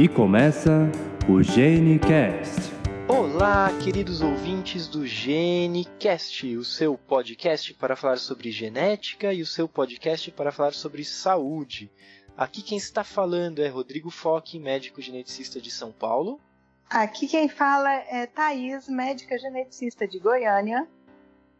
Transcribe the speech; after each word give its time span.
E 0.00 0.08
começa 0.08 0.90
o 1.28 1.42
GeneCast. 1.42 2.72
Olá, 3.06 3.68
queridos 3.84 4.22
ouvintes 4.22 4.88
do 4.88 5.06
GeneCast, 5.06 6.56
o 6.56 6.64
seu 6.64 6.96
podcast 6.96 7.74
para 7.74 7.94
falar 7.94 8.16
sobre 8.16 8.50
genética 8.50 9.30
e 9.30 9.42
o 9.42 9.46
seu 9.46 9.68
podcast 9.68 10.30
para 10.30 10.50
falar 10.50 10.72
sobre 10.72 11.04
saúde. 11.04 11.92
Aqui 12.34 12.62
quem 12.62 12.78
está 12.78 13.04
falando 13.04 13.58
é 13.58 13.68
Rodrigo 13.68 14.08
Foque, 14.08 14.58
médico 14.58 15.02
geneticista 15.02 15.60
de 15.60 15.70
São 15.70 15.92
Paulo. 15.92 16.40
Aqui 16.88 17.28
quem 17.28 17.46
fala 17.46 17.92
é 17.92 18.24
Thaís, 18.24 18.88
médica 18.88 19.36
geneticista 19.36 20.08
de 20.08 20.18
Goiânia. 20.18 20.88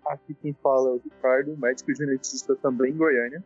Aqui 0.07 0.33
quem 0.33 0.55
fala 0.63 0.89
é 0.89 0.93
o 0.93 1.03
Ricardo, 1.05 1.59
médico 1.59 1.95
geneticista 1.95 2.57
também 2.57 2.93
em 2.93 2.97
Goiânia. 2.97 3.45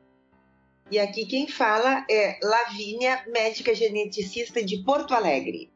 E 0.90 0.98
aqui 0.98 1.24
quem 1.24 1.48
fala 1.48 2.04
é 2.10 2.38
Lavínia, 2.42 3.24
médica 3.28 3.74
geneticista 3.74 4.62
de 4.62 4.82
Porto 4.84 5.14
Alegre. 5.14 5.72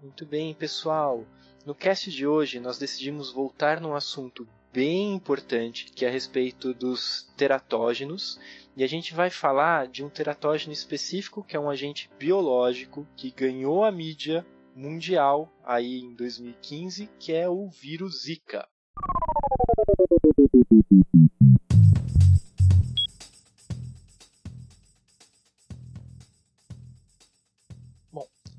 Muito 0.00 0.24
bem, 0.24 0.54
pessoal. 0.54 1.26
No 1.66 1.74
cast 1.74 2.10
de 2.10 2.26
hoje, 2.26 2.60
nós 2.60 2.78
decidimos 2.78 3.32
voltar 3.32 3.80
num 3.80 3.94
assunto 3.94 4.46
bem 4.72 5.14
importante, 5.14 5.86
que 5.86 6.04
é 6.04 6.08
a 6.08 6.10
respeito 6.10 6.72
dos 6.72 7.32
teratógenos, 7.36 8.38
e 8.76 8.84
a 8.84 8.86
gente 8.86 9.12
vai 9.12 9.28
falar 9.28 9.88
de 9.88 10.04
um 10.04 10.08
teratógeno 10.08 10.72
específico, 10.72 11.42
que 11.42 11.56
é 11.56 11.60
um 11.60 11.70
agente 11.70 12.08
biológico 12.18 13.06
que 13.16 13.30
ganhou 13.30 13.84
a 13.84 13.90
mídia 13.90 14.46
mundial 14.74 15.52
aí 15.64 16.00
em 16.00 16.14
2015, 16.14 17.08
que 17.18 17.32
é 17.32 17.48
o 17.48 17.68
vírus 17.68 18.22
Zika. 18.22 18.68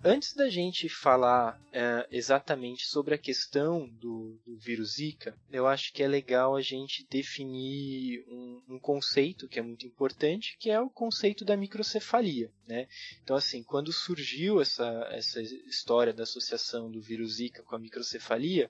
Antes 0.07 0.35
da 0.35 0.47
gente 0.47 0.87
falar 0.87 1.59
é, 1.73 2.07
exatamente 2.11 2.85
sobre 2.85 3.15
a 3.15 3.17
questão 3.17 3.89
do, 3.89 4.39
do, 4.45 4.55
vírus 4.55 4.97
Zika, 4.97 5.35
eu 5.51 5.65
acho 5.65 5.91
que 5.91 6.03
é 6.03 6.07
legal 6.07 6.55
a 6.55 6.61
gente 6.61 7.07
definir 7.09 8.23
um, 8.27 8.61
um, 8.69 8.79
conceito 8.79 9.47
que 9.47 9.57
é 9.57 9.63
muito 9.63 9.87
importante, 9.87 10.57
que 10.59 10.69
é 10.69 10.79
o 10.79 10.91
conceito 10.91 11.43
da 11.43 11.57
microcefalia. 11.57 12.51
Né? 12.67 12.87
Então, 13.23 13.35
assim, 13.35 13.63
quando 13.63 13.91
surgiu 13.91 14.61
essa, 14.61 14.85
essa 15.09 15.41
história 15.41 16.13
da 16.13 16.21
associação 16.21 16.91
do 16.91 17.01
vírus 17.01 17.37
Zika 17.37 17.63
com 17.63 17.75
a 17.75 17.79
microcefalia, 17.79 18.69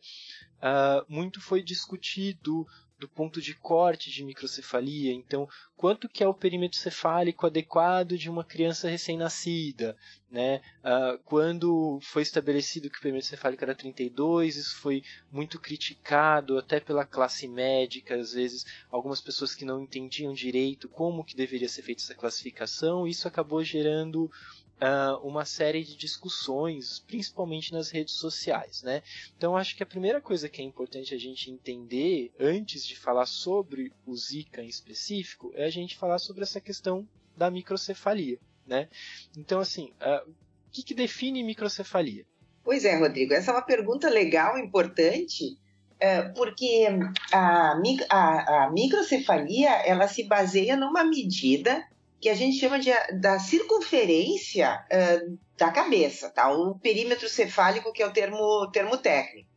uh, 0.60 1.06
muito 1.10 1.42
foi 1.42 1.62
discutido 1.62 2.66
do 2.98 3.10
ponto 3.10 3.42
de 3.42 3.54
corte 3.54 4.10
de 4.10 4.24
microcefalia, 4.24 5.14
então 5.14 5.48
quanto 5.76 6.08
que 6.08 6.24
é 6.24 6.28
o 6.28 6.34
perímetro 6.34 6.78
cefálico 6.78 7.46
adequado 7.46 8.18
de 8.18 8.30
uma 8.30 8.44
criança 8.44 8.88
recém-nascida, 8.90 9.98
né? 10.32 10.62
Uh, 10.80 11.18
quando 11.26 12.00
foi 12.02 12.22
estabelecido 12.22 12.90
que 12.90 12.98
o 12.98 13.02
perímetro 13.02 13.28
cefálico 13.28 13.64
era 13.64 13.76
32, 13.76 14.56
isso 14.56 14.78
foi 14.78 15.04
muito 15.32 15.60
criticado 15.60 16.58
até 16.58 16.80
pela 16.80 17.06
classe 17.06 17.48
médica, 17.48 18.16
às 18.16 18.34
vezes 18.34 18.66
algumas 18.90 19.20
pessoas 19.20 19.54
que 19.54 19.66
não 19.66 19.84
entendiam 19.84 20.34
direito 20.34 20.88
como 20.88 21.24
que 21.24 21.36
deveria 21.36 21.68
ser 21.70 21.82
feita 21.82 22.02
essa 22.02 22.16
classificação, 22.16 23.06
isso 23.06 23.28
acabou 23.28 23.64
gerando 23.64 24.32
uh, 24.82 25.18
uma 25.26 25.46
série 25.46 25.84
de 25.84 25.96
discussões, 25.96 27.00
principalmente 27.00 27.72
nas 27.72 27.90
redes 27.90 28.16
sociais, 28.16 28.84
né? 28.84 29.02
Então 29.38 29.56
acho 29.56 29.76
que 29.76 29.84
a 29.84 29.86
primeira 29.86 30.22
coisa 30.22 30.50
que 30.50 30.62
é 30.62 30.66
importante 30.66 31.14
a 31.14 31.18
gente 31.18 31.52
entender 31.52 32.32
antes 32.40 32.86
de 32.86 32.96
falar 32.96 33.26
sobre 33.26 33.92
o 34.06 34.16
Zika 34.16 34.62
em 34.62 34.68
específico 34.68 35.52
é 35.56 35.66
a 35.66 35.70
gente 35.70 35.98
falar 35.98 36.20
sobre 36.20 36.44
essa 36.44 36.60
questão 36.60 37.08
da 37.36 37.50
microcefalia, 37.50 38.40
né? 38.66 38.90
Então 39.38 39.60
assim, 39.60 39.92
uh, 40.02 40.30
o 40.30 40.36
que, 40.72 40.94
define 40.94 41.44
microcefalia? 41.44 42.26
Pois 42.64 42.84
é, 42.84 42.98
Rodrigo, 42.98 43.34
essa 43.34 43.52
é 43.52 43.54
uma 43.54 43.62
pergunta 43.62 44.10
legal, 44.10 44.58
importante, 44.58 45.58
é, 46.00 46.24
porque 46.30 46.88
a, 47.32 47.78
a, 48.10 48.66
a, 48.66 48.72
microcefalia 48.72 49.70
ela 49.86 50.08
se 50.08 50.24
baseia 50.24 50.76
numa 50.76 51.04
medida 51.04 51.86
que 52.26 52.30
a 52.30 52.34
gente 52.34 52.58
chama 52.58 52.80
de, 52.80 52.90
da 53.22 53.38
circunferência 53.38 54.84
uh, 54.92 55.38
da 55.56 55.70
cabeça, 55.70 56.28
tá? 56.32 56.52
O 56.52 56.74
perímetro 56.80 57.30
cefálico, 57.30 57.94
que 57.94 58.02
é 58.02 58.08
o 58.08 58.12
termo, 58.12 58.68
termo 58.72 58.98
técnico. 58.98 59.48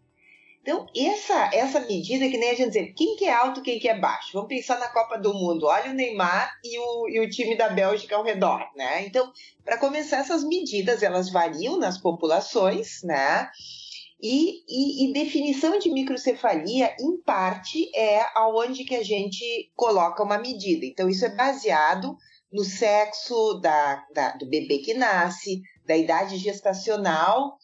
Então, 0.60 0.84
essa, 0.94 1.48
essa 1.54 1.80
medida 1.80 2.28
que 2.28 2.36
nem 2.36 2.50
a 2.50 2.54
gente 2.54 2.68
dizer 2.68 2.92
quem 2.92 3.16
que 3.16 3.24
é 3.24 3.32
alto, 3.32 3.62
quem 3.62 3.78
que 3.78 3.88
é 3.88 3.98
baixo. 3.98 4.32
Vamos 4.34 4.50
pensar 4.50 4.78
na 4.78 4.88
Copa 4.88 5.16
do 5.16 5.32
Mundo. 5.32 5.64
Olha 5.64 5.90
o 5.90 5.94
Neymar 5.94 6.52
e 6.62 6.78
o, 6.78 7.08
e 7.08 7.20
o 7.20 7.30
time 7.30 7.56
da 7.56 7.70
Bélgica 7.70 8.16
ao 8.16 8.22
redor, 8.22 8.60
né? 8.76 9.06
Então, 9.06 9.32
para 9.64 9.78
começar, 9.78 10.18
essas 10.18 10.44
medidas, 10.44 11.02
elas 11.02 11.30
variam 11.30 11.78
nas 11.78 11.96
populações, 11.96 13.02
né? 13.02 13.48
E, 14.20 14.62
e, 14.68 15.08
e, 15.08 15.12
definição 15.14 15.78
de 15.78 15.90
microcefalia, 15.90 16.94
em 17.00 17.16
parte, 17.22 17.90
é 17.96 18.20
aonde 18.34 18.84
que 18.84 18.94
a 18.94 19.02
gente 19.02 19.72
coloca 19.74 20.22
uma 20.22 20.36
medida. 20.36 20.84
Então, 20.84 21.08
isso 21.08 21.24
é 21.24 21.34
baseado 21.34 22.14
no 22.52 22.64
sexo 22.64 23.60
da, 23.60 24.04
da, 24.14 24.30
do 24.36 24.48
bebê 24.48 24.78
que 24.78 24.94
nasce, 24.94 25.62
da 25.86 25.96
idade 25.96 26.36
gestacional. 26.36 27.58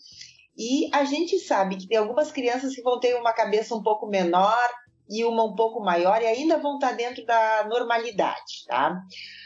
E 0.56 0.88
a 0.92 1.04
gente 1.04 1.38
sabe 1.38 1.76
que 1.76 1.88
tem 1.88 1.98
algumas 1.98 2.30
crianças 2.30 2.74
que 2.74 2.82
vão 2.82 3.00
ter 3.00 3.14
uma 3.16 3.32
cabeça 3.32 3.74
um 3.74 3.82
pouco 3.82 4.06
menor 4.06 4.70
e 5.08 5.24
uma 5.24 5.44
um 5.44 5.54
pouco 5.54 5.80
maior 5.80 6.22
e 6.22 6.26
ainda 6.26 6.58
vão 6.58 6.74
estar 6.74 6.92
dentro 6.92 7.24
da 7.26 7.66
normalidade, 7.68 8.64
tá? 8.66 9.00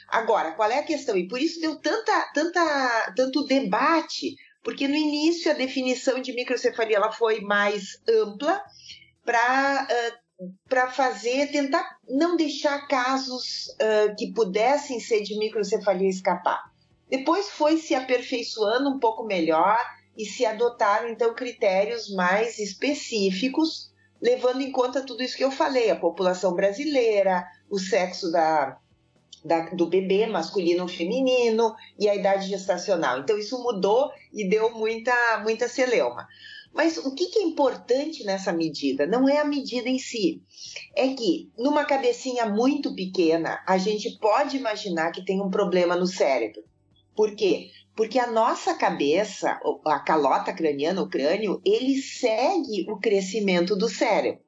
Agora, 0.09 0.53
qual 0.53 0.71
é 0.71 0.79
a 0.79 0.85
questão? 0.85 1.17
E 1.17 1.27
por 1.27 1.41
isso 1.41 1.61
deu 1.61 1.81
tanta, 1.81 2.31
tanta, 2.33 3.13
tanto 3.17 3.45
debate, 3.47 4.37
porque 4.63 4.87
no 4.87 4.95
início 4.95 5.51
a 5.51 5.55
definição 5.55 6.21
de 6.21 6.33
microcefalia 6.33 6.97
ela 6.97 7.13
foi 7.13 7.41
mais 7.41 8.01
ampla 8.09 8.63
para 9.25 9.87
uh, 9.91 10.28
para 10.69 10.91
fazer, 10.91 11.51
tentar 11.51 11.99
não 12.09 12.37
deixar 12.37 12.87
casos 12.87 13.69
uh, 13.69 14.15
que 14.17 14.33
pudessem 14.33 15.01
ser 15.01 15.23
de 15.23 15.37
microcefalia 15.39 16.09
escapar. 16.09 16.63
Depois 17.09 17.51
foi 17.51 17.79
se 17.79 17.95
aperfeiçoando 17.95 18.89
um 18.91 18.99
pouco 18.99 19.25
melhor 19.25 19.79
e 20.17 20.25
se 20.25 20.45
adotaram 20.45 21.09
então 21.09 21.35
critérios 21.35 22.13
mais 22.15 22.59
específicos, 22.59 23.91
levando 24.21 24.61
em 24.61 24.71
conta 24.71 25.05
tudo 25.05 25.23
isso 25.23 25.37
que 25.37 25.45
eu 25.45 25.51
falei, 25.51 25.91
a 25.91 25.97
população 25.97 26.55
brasileira, 26.55 27.45
o 27.71 27.79
sexo 27.79 28.31
da, 28.31 28.79
da, 29.45 29.71
do 29.71 29.87
bebê, 29.87 30.27
masculino 30.27 30.83
ou 30.83 30.89
feminino, 30.89 31.75
e 31.99 32.09
a 32.09 32.15
idade 32.15 32.49
gestacional. 32.49 33.21
Então 33.21 33.39
isso 33.39 33.63
mudou 33.63 34.11
e 34.33 34.49
deu 34.49 34.71
muita, 34.75 35.15
muita 35.43 35.69
celeuma. 35.69 36.27
Mas 36.73 36.97
o 36.99 37.15
que, 37.15 37.39
é 37.39 37.43
importante 37.43 38.25
nessa 38.25 38.53
medida? 38.53 39.07
Não 39.07 39.29
é 39.29 39.39
a 39.39 39.45
medida 39.45 39.89
em 39.89 39.99
si. 39.99 40.43
É 40.95 41.09
que, 41.09 41.51
numa 41.59 41.85
cabecinha 41.85 42.47
muito 42.47 42.95
pequena, 42.95 43.63
a 43.67 43.79
gente 43.79 44.19
pode 44.19 44.57
imaginar 44.57 45.11
que 45.11 45.25
tem 45.25 45.41
um 45.41 45.51
problema 45.51 45.97
no 45.97 46.07
cérebro. 46.07 46.63
Por 47.17 47.35
quê? 47.35 47.71
Porque 47.97 48.19
a 48.19 48.31
nossa 48.31 48.75
cabeça, 48.75 49.59
a 49.85 49.99
calota 49.99 50.53
craniana, 50.53 51.03
o 51.03 51.09
crânio, 51.09 51.61
ele 51.65 52.01
segue 52.01 52.87
o 52.89 52.99
crescimento 52.99 53.75
do 53.75 53.89
cérebro. 53.89 54.41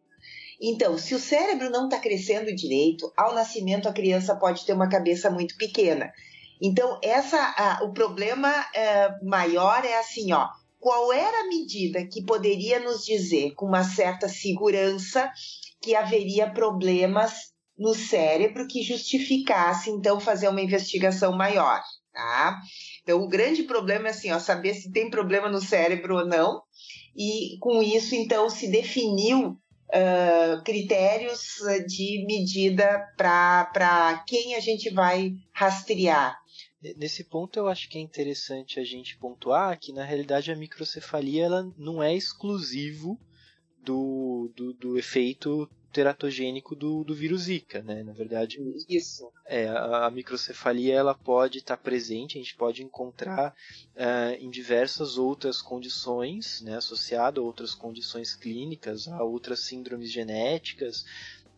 Então, 0.63 0.99
se 0.99 1.15
o 1.15 1.19
cérebro 1.19 1.71
não 1.71 1.87
está 1.87 1.99
crescendo 1.99 2.55
direito, 2.55 3.11
ao 3.17 3.35
nascimento 3.35 3.89
a 3.89 3.93
criança 3.93 4.37
pode 4.37 4.65
ter 4.67 4.75
uma 4.75 4.89
cabeça 4.89 5.31
muito 5.31 5.57
pequena. 5.57 6.13
Então, 6.61 7.01
essa, 7.03 7.39
a, 7.57 7.83
o 7.83 7.93
problema 7.93 8.53
é, 8.75 9.09
maior 9.25 9.83
é 9.85 9.99
assim, 9.99 10.33
ó, 10.33 10.47
qual 10.81 11.13
era 11.13 11.43
a 11.43 11.49
medida 11.49 12.07
que 12.07 12.25
poderia 12.25 12.81
nos 12.81 13.05
dizer 13.05 13.53
com 13.55 13.67
uma 13.67 13.85
certa 13.85 14.29
segurança 14.29 15.31
que 15.81 15.95
haveria 15.95 16.51
problemas 16.51 17.51
no 17.79 17.95
cérebro 17.95 18.67
que 18.67 18.83
justificasse 18.83 19.91
então 19.91 20.19
fazer 20.19 20.49
uma 20.49 20.61
investigação 20.61 21.37
maior, 21.37 21.83
tá? 22.13 22.59
Então 23.03 23.21
o 23.21 23.29
grande 23.29 23.63
problema 23.63 24.09
é 24.09 24.11
assim, 24.11 24.33
ó, 24.33 24.39
saber 24.39 24.75
se 24.75 24.91
tem 24.91 25.11
problema 25.11 25.49
no 25.49 25.61
cérebro 25.61 26.17
ou 26.17 26.27
não, 26.27 26.63
e 27.17 27.59
com 27.61 27.83
isso 27.83 28.15
então 28.15 28.49
se 28.49 28.71
definiu 28.71 29.49
uh, 29.49 30.63
critérios 30.65 31.41
de 31.87 32.25
medida 32.27 33.07
para 33.17 34.25
quem 34.27 34.55
a 34.55 34.61
gente 34.61 34.91
vai 34.91 35.33
rastrear. 35.53 36.40
Nesse 36.97 37.25
ponto 37.25 37.59
eu 37.59 37.69
acho 37.69 37.89
que 37.89 37.99
é 37.99 38.01
interessante 38.01 38.81
a 38.81 38.85
gente 38.85 39.19
pontuar 39.19 39.79
que 39.79 39.93
na 39.93 40.05
realidade 40.05 40.51
a 40.51 40.57
microcefalia 40.57 41.45
ela 41.45 41.73
não 41.77 42.03
é 42.03 42.15
exclusivo 42.15 43.21
do, 43.83 44.51
do, 44.57 44.73
do 44.73 44.99
efeito 44.99 45.69
teratogênico 45.93 46.77
do, 46.77 47.03
do 47.03 47.15
vírus 47.15 47.43
Zika, 47.43 47.83
né? 47.83 48.03
Na 48.03 48.13
verdade, 48.13 48.59
isso. 48.89 49.31
É, 49.45 49.67
a, 49.69 50.07
a 50.07 50.11
microcefalia 50.11 50.95
ela 50.95 51.15
pode 51.15 51.59
estar 51.59 51.77
tá 51.77 51.83
presente, 51.83 52.39
a 52.39 52.41
gente 52.41 52.55
pode 52.55 52.83
encontrar 52.83 53.55
uh, 53.97 54.35
em 54.39 54.49
diversas 54.49 55.19
outras 55.19 55.61
condições, 55.61 56.61
né, 56.63 56.77
associado 56.77 57.41
a 57.41 57.45
outras 57.45 57.75
condições 57.75 58.35
clínicas, 58.35 59.09
a 59.09 59.23
outras 59.25 59.61
síndromes 59.61 60.11
genéticas, 60.13 61.05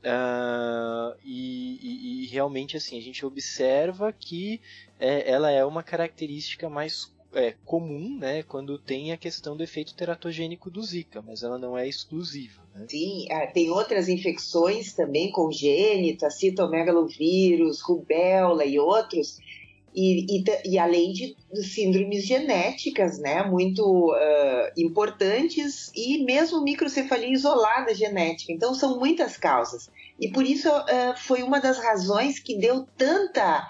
Uh, 0.02 1.16
e, 1.24 1.78
e, 1.80 2.24
e, 2.24 2.26
realmente 2.26 2.76
assim 2.76 2.98
a 2.98 3.00
gente 3.00 3.24
observa 3.24 4.12
que 4.12 4.60
é, 4.98 5.30
ela 5.30 5.48
é 5.48 5.64
uma 5.64 5.80
característica 5.84 6.68
mais 6.68 7.12
é 7.34 7.54
comum, 7.64 8.18
né, 8.18 8.42
quando 8.42 8.78
tem 8.78 9.12
a 9.12 9.16
questão 9.16 9.56
do 9.56 9.62
efeito 9.62 9.94
teratogênico 9.94 10.70
do 10.70 10.82
Zika, 10.82 11.22
mas 11.22 11.42
ela 11.42 11.58
não 11.58 11.78
é 11.78 11.88
exclusiva. 11.88 12.62
Né? 12.74 12.86
Sim, 12.88 13.26
ah, 13.30 13.46
tem 13.46 13.70
outras 13.70 14.08
infecções 14.08 14.92
também 14.92 15.30
congênitas, 15.30 16.34
citomegalovírus, 16.34 17.80
rubéola 17.80 18.64
e 18.64 18.78
outros, 18.78 19.38
e, 19.94 20.38
e, 20.38 20.44
e, 20.64 20.78
além 20.78 21.12
de 21.12 21.36
síndromes 21.62 22.24
genéticas, 22.24 23.18
né, 23.18 23.42
muito 23.44 23.82
uh, 24.10 24.72
importantes 24.76 25.92
e 25.94 26.24
mesmo 26.24 26.62
microcefalia 26.62 27.32
isolada 27.32 27.94
genética. 27.94 28.52
Então 28.52 28.74
são 28.74 28.98
muitas 28.98 29.36
causas 29.36 29.90
e 30.18 30.30
por 30.30 30.44
isso 30.44 30.68
uh, 30.68 31.16
foi 31.16 31.42
uma 31.42 31.60
das 31.60 31.78
razões 31.78 32.38
que 32.38 32.56
deu 32.56 32.86
tanta 32.96 33.68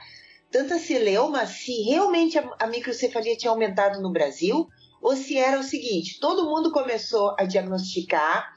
tanta 0.51 0.79
celeuma 0.79 1.47
se 1.47 1.83
realmente 1.83 2.39
a, 2.39 2.49
a 2.61 2.67
microcefalia 2.67 3.37
tinha 3.37 3.51
aumentado 3.51 4.01
no 4.01 4.13
Brasil 4.13 4.69
ou 5.01 5.17
se 5.17 5.37
era 5.37 5.59
o 5.59 5.65
seguinte: 5.65 6.21
todo 6.21 6.49
mundo 6.49 6.71
começou 6.71 7.35
a 7.37 7.45
diagnosticar 7.45 8.55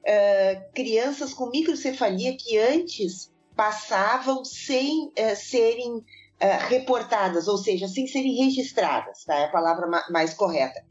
uh, 0.00 0.72
crianças 0.74 1.32
com 1.32 1.50
microcefalia 1.50 2.36
que 2.36 2.58
antes 2.58 3.30
passavam 3.54 4.44
sem 4.44 5.10
serem 5.34 6.04
uh, 6.42 6.68
reportadas, 6.68 7.48
ou 7.48 7.58
seja, 7.58 7.88
sem 7.88 8.06
serem 8.06 8.44
registradas, 8.44 9.24
tá? 9.24 9.34
é 9.34 9.44
a 9.44 9.50
palavra 9.50 9.86
ma 9.86 10.04
mais 10.10 10.34
correta. 10.34 10.84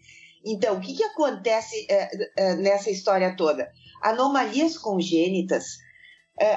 Então, 0.46 0.78
o 0.78 0.82
que, 0.82 0.94
que 0.94 1.04
acontece 1.04 1.88
uh, 1.90 2.44
uh, 2.44 2.56
nessa 2.58 2.90
história 2.90 3.36
toda? 3.36 3.72
Anomalias 4.02 4.78
congênitas, 4.78 5.84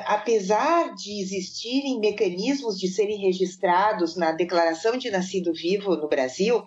apesar 0.07 0.93
de 0.95 1.23
existirem 1.23 2.01
mecanismos 2.01 2.79
de 2.79 2.89
serem 2.89 3.17
registrados 3.21 4.17
na 4.17 4.33
declaração 4.33 4.99
de 4.99 5.09
nascido 5.09 5.55
vivo 5.55 5.97
no 5.97 6.09
Brasil, 6.09 6.63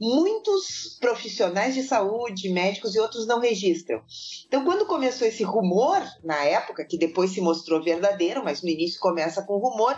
muitos 0.00 0.96
profissionais 1.00 1.74
de 1.74 1.82
saúde, 1.82 2.52
médicos 2.52 2.94
e 2.94 2.98
outros 2.98 3.26
não 3.26 3.40
registram. 3.40 4.02
Então, 4.46 4.64
quando 4.64 4.86
começou 4.86 5.26
esse 5.26 5.42
rumor, 5.44 6.02
na 6.24 6.42
época, 6.44 6.84
que 6.84 6.98
depois 6.98 7.30
se 7.30 7.40
mostrou 7.40 7.82
verdadeiro, 7.82 8.42
mas 8.42 8.62
no 8.62 8.68
início 8.68 8.98
começa 8.98 9.42
com 9.42 9.58
rumor, 9.58 9.96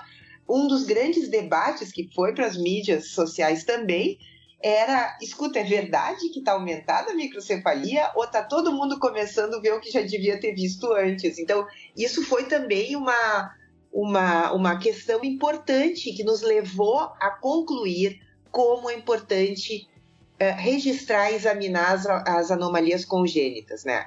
um 0.49 0.67
dos 0.67 0.85
grandes 0.85 1.29
debates 1.29 1.91
que 1.91 2.08
foi 2.14 2.35
para 2.35 2.46
as 2.46 2.56
mídias 2.56 3.08
sociais 3.08 3.64
também 3.64 4.19
era, 4.62 5.19
escuta, 5.20 5.58
é 5.58 5.62
verdade 5.62 6.31
que 6.31 6.38
está 6.38 6.52
aumentada 6.52 7.12
a 7.12 7.14
microcefalia 7.14 8.11
ou 8.14 8.25
está 8.25 8.43
todo 8.43 8.73
mundo 8.73 8.99
começando 8.99 9.55
a 9.55 9.61
ver 9.61 9.75
o 9.75 9.81
que 9.81 9.91
já 9.91 10.00
devia 10.00 10.41
ter 10.41 10.55
visto 10.55 10.91
antes? 10.93 11.38
Então, 11.38 11.67
isso 11.94 12.25
foi 12.25 12.44
também 12.44 12.96
uma, 12.96 13.55
uma, 13.93 14.52
uma 14.52 14.79
questão 14.79 15.23
importante 15.23 16.12
que 16.14 16.25
nos 16.25 16.41
levou 16.41 16.99
a 16.99 17.31
concluir 17.31 18.23
como 18.50 18.88
é 18.88 18.94
importante 18.94 19.87
uh, 20.41 20.56
registrar 20.56 21.31
e 21.31 21.35
examinar 21.35 21.93
as, 21.93 22.06
as 22.06 22.50
anomalias 22.50 23.05
congênitas, 23.05 23.85
né? 23.85 24.06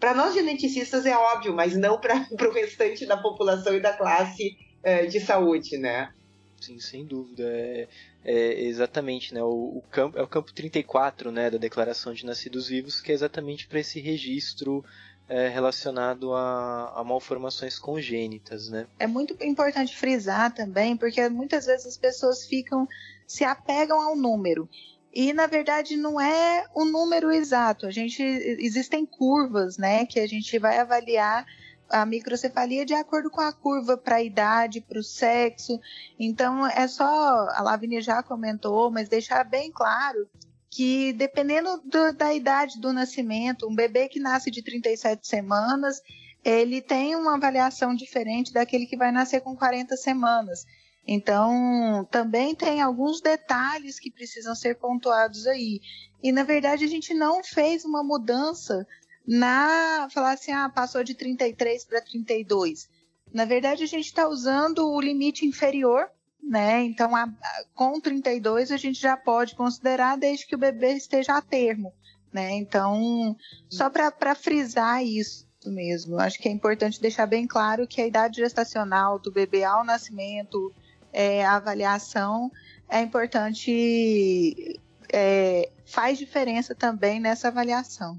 Para 0.00 0.14
nós 0.14 0.34
geneticistas 0.34 1.06
é 1.06 1.16
óbvio, 1.16 1.54
mas 1.54 1.76
não 1.76 2.00
para 2.00 2.26
o 2.48 2.52
restante 2.52 3.06
da 3.06 3.16
população 3.16 3.76
e 3.76 3.80
da 3.80 3.92
classe 3.92 4.56
é, 4.82 5.06
de 5.06 5.20
saúde, 5.20 5.78
né? 5.78 6.12
Sim, 6.60 6.78
sem 6.78 7.04
dúvida. 7.04 7.42
É, 7.44 7.88
é 8.24 8.62
exatamente, 8.64 9.34
né? 9.34 9.42
O, 9.42 9.78
o, 9.78 9.84
campo, 9.90 10.18
é 10.18 10.22
o 10.22 10.28
campo 10.28 10.52
34 10.52 11.32
né, 11.32 11.50
da 11.50 11.58
Declaração 11.58 12.14
de 12.14 12.24
Nascidos 12.24 12.68
Vivos, 12.68 13.00
que 13.00 13.10
é 13.10 13.14
exatamente 13.14 13.66
para 13.66 13.80
esse 13.80 14.00
registro 14.00 14.84
é, 15.28 15.48
relacionado 15.48 16.32
a, 16.34 17.00
a, 17.00 17.04
malformações 17.04 17.78
congênitas, 17.78 18.68
né? 18.68 18.86
É 18.98 19.06
muito 19.06 19.36
importante 19.42 19.96
frisar 19.96 20.54
também, 20.54 20.96
porque 20.96 21.28
muitas 21.28 21.66
vezes 21.66 21.86
as 21.86 21.96
pessoas 21.96 22.46
ficam 22.46 22.86
se 23.26 23.44
apegam 23.44 24.00
ao 24.00 24.14
número. 24.14 24.68
E 25.12 25.32
na 25.32 25.46
verdade 25.46 25.96
não 25.96 26.20
é 26.20 26.66
o 26.74 26.84
número 26.84 27.30
exato. 27.30 27.86
A 27.86 27.90
gente 27.90 28.22
existem 28.22 29.04
curvas, 29.04 29.76
né, 29.76 30.06
que 30.06 30.20
a 30.20 30.26
gente 30.26 30.58
vai 30.58 30.78
avaliar 30.78 31.44
a 31.92 32.06
microcefalia 32.06 32.86
de 32.86 32.94
acordo 32.94 33.30
com 33.30 33.40
a 33.40 33.52
curva 33.52 33.96
para 33.96 34.16
a 34.16 34.22
idade, 34.22 34.80
para 34.80 34.98
o 34.98 35.02
sexo. 35.02 35.78
Então, 36.18 36.66
é 36.66 36.88
só, 36.88 37.04
a 37.50 37.62
Lavínia 37.62 38.00
já 38.00 38.22
comentou, 38.22 38.90
mas 38.90 39.08
deixar 39.08 39.44
bem 39.44 39.70
claro 39.70 40.28
que 40.70 41.12
dependendo 41.12 41.82
do, 41.84 42.12
da 42.14 42.32
idade 42.32 42.80
do 42.80 42.94
nascimento, 42.94 43.68
um 43.68 43.74
bebê 43.74 44.08
que 44.08 44.18
nasce 44.18 44.50
de 44.50 44.62
37 44.62 45.28
semanas, 45.28 46.00
ele 46.42 46.80
tem 46.80 47.14
uma 47.14 47.34
avaliação 47.34 47.94
diferente 47.94 48.52
daquele 48.52 48.86
que 48.86 48.96
vai 48.96 49.12
nascer 49.12 49.42
com 49.42 49.54
40 49.54 49.94
semanas. 49.98 50.64
Então, 51.06 52.06
também 52.10 52.54
tem 52.54 52.80
alguns 52.80 53.20
detalhes 53.20 54.00
que 54.00 54.10
precisam 54.10 54.54
ser 54.54 54.76
pontuados 54.76 55.46
aí. 55.46 55.80
E, 56.22 56.32
na 56.32 56.44
verdade, 56.44 56.84
a 56.84 56.88
gente 56.88 57.12
não 57.12 57.42
fez 57.42 57.84
uma 57.84 58.02
mudança 58.02 58.86
na 59.26 60.08
falar 60.10 60.32
assim, 60.32 60.52
ah, 60.52 60.68
passou 60.68 61.04
de 61.04 61.14
33 61.14 61.84
para 61.84 62.00
32. 62.00 62.88
Na 63.32 63.44
verdade, 63.44 63.82
a 63.82 63.86
gente 63.86 64.06
está 64.06 64.28
usando 64.28 64.90
o 64.90 65.00
limite 65.00 65.46
inferior, 65.46 66.10
né? 66.42 66.82
Então, 66.82 67.14
a, 67.14 67.24
a, 67.24 67.64
com 67.74 68.00
32 68.00 68.70
a 68.72 68.76
gente 68.76 69.00
já 69.00 69.16
pode 69.16 69.54
considerar 69.54 70.18
desde 70.18 70.46
que 70.46 70.54
o 70.54 70.58
bebê 70.58 70.94
esteja 70.94 71.36
a 71.36 71.42
termo, 71.42 71.92
né? 72.32 72.52
Então, 72.52 73.36
só 73.70 73.88
para 73.88 74.34
frisar 74.34 75.04
isso 75.04 75.46
mesmo, 75.64 76.18
acho 76.18 76.38
que 76.38 76.48
é 76.48 76.52
importante 76.52 77.00
deixar 77.00 77.26
bem 77.26 77.46
claro 77.46 77.86
que 77.86 78.00
a 78.00 78.06
idade 78.06 78.40
gestacional 78.40 79.18
do 79.18 79.30
bebê 79.30 79.62
ao 79.62 79.84
nascimento, 79.84 80.74
é, 81.12 81.44
a 81.44 81.54
avaliação 81.54 82.50
é 82.88 83.00
importante, 83.00 84.80
é, 85.12 85.70
faz 85.86 86.18
diferença 86.18 86.74
também 86.74 87.20
nessa 87.20 87.48
avaliação. 87.48 88.18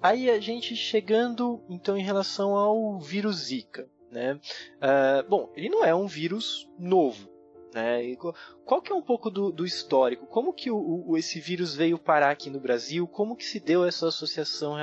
Aí 0.00 0.30
a 0.30 0.38
gente 0.38 0.76
chegando 0.76 1.60
então 1.68 1.96
em 1.96 2.02
relação 2.02 2.54
ao 2.56 3.00
vírus 3.00 3.46
Zika, 3.46 3.88
né? 4.10 4.40
Uh, 4.76 5.28
bom, 5.28 5.52
ele 5.56 5.68
não 5.68 5.84
é 5.84 5.94
um 5.94 6.06
vírus 6.06 6.68
novo, 6.78 7.28
né? 7.74 8.16
qual 8.64 8.80
que 8.80 8.92
é 8.92 8.94
um 8.94 9.02
pouco 9.02 9.30
do, 9.30 9.50
do 9.50 9.66
histórico? 9.66 10.26
Como 10.26 10.52
que 10.52 10.70
o, 10.70 11.08
o, 11.08 11.16
esse 11.16 11.40
vírus 11.40 11.74
veio 11.74 11.98
parar 11.98 12.30
aqui 12.30 12.48
no 12.48 12.60
Brasil? 12.60 13.06
Como 13.06 13.36
que 13.36 13.44
se 13.44 13.58
deu 13.60 13.84
essa 13.84 14.08
associação 14.08 14.76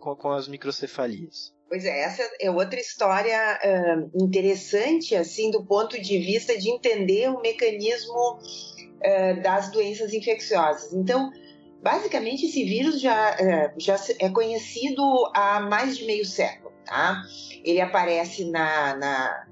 com, 0.00 0.16
com 0.16 0.30
as 0.30 0.48
microcefalias? 0.48 1.54
Pois 1.72 1.86
é, 1.86 2.02
essa 2.02 2.22
é 2.38 2.50
outra 2.50 2.78
história 2.78 3.58
uh, 3.64 4.22
interessante, 4.22 5.16
assim, 5.16 5.50
do 5.50 5.64
ponto 5.64 5.98
de 5.98 6.18
vista 6.18 6.54
de 6.58 6.68
entender 6.68 7.30
o 7.30 7.40
mecanismo 7.40 8.12
uh, 8.12 9.42
das 9.42 9.70
doenças 9.70 10.12
infecciosas. 10.12 10.92
Então, 10.92 11.30
basicamente, 11.82 12.44
esse 12.44 12.62
vírus 12.62 13.00
já, 13.00 13.36
uh, 13.36 13.80
já 13.80 13.96
é 14.18 14.28
conhecido 14.28 15.02
há 15.34 15.60
mais 15.60 15.96
de 15.96 16.04
meio 16.04 16.26
século, 16.26 16.74
tá? 16.84 17.22
Ele 17.64 17.80
aparece 17.80 18.44
na, 18.50 18.94
na, 18.94 19.46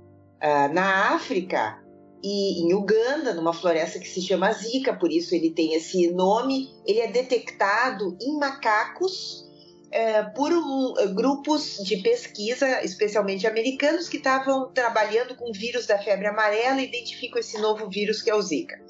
na 0.74 1.14
África 1.14 1.82
e 2.22 2.66
em 2.66 2.74
Uganda, 2.74 3.32
numa 3.32 3.54
floresta 3.54 3.98
que 3.98 4.06
se 4.06 4.20
chama 4.20 4.52
Zika, 4.52 4.92
por 4.92 5.10
isso 5.10 5.34
ele 5.34 5.52
tem 5.52 5.72
esse 5.72 6.10
nome. 6.10 6.68
Ele 6.86 7.00
é 7.00 7.10
detectado 7.10 8.14
em 8.20 8.36
macacos 8.36 9.48
é, 9.90 10.22
por 10.22 10.52
um, 10.52 10.94
é, 10.98 11.06
grupos 11.08 11.78
de 11.82 11.96
pesquisa, 11.98 12.84
especialmente 12.84 13.46
americanos, 13.46 14.08
que 14.08 14.18
estavam 14.18 14.70
trabalhando 14.72 15.34
com 15.34 15.50
o 15.50 15.52
vírus 15.52 15.86
da 15.86 15.98
febre 15.98 16.26
amarela 16.26 16.80
e 16.80 16.86
identificam 16.86 17.40
esse 17.40 17.58
novo 17.60 17.88
vírus 17.88 18.22
que 18.22 18.30
é 18.30 18.34
o 18.34 18.42
Zika. 18.42 18.80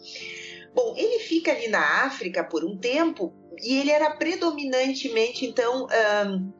Bom, 0.75 0.95
ele 0.97 1.19
fica 1.21 1.53
ali 1.53 1.69
na 1.69 2.05
África 2.05 2.45
por 2.45 2.65
um 2.65 2.77
tempo 2.77 3.33
e 3.63 3.79
ele 3.79 3.91
era 3.91 4.11
predominantemente, 4.11 5.45
então, 5.45 5.87
um, 5.87 6.53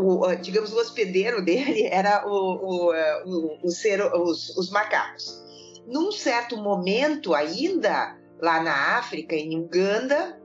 uh, 0.00 0.22
o, 0.22 0.34
digamos, 0.36 0.72
o 0.72 0.78
hospedeiro 0.78 1.42
dele 1.44 1.84
era 1.84 2.26
o, 2.26 2.30
o, 2.30 2.92
o, 3.24 3.58
o 3.62 3.70
ser, 3.70 4.02
os, 4.02 4.56
os 4.56 4.70
macacos. 4.70 5.42
Num 5.86 6.10
certo 6.10 6.56
momento 6.56 7.34
ainda, 7.34 8.16
lá 8.40 8.62
na 8.62 8.98
África, 8.98 9.36
em 9.36 9.58
Uganda, 9.58 10.40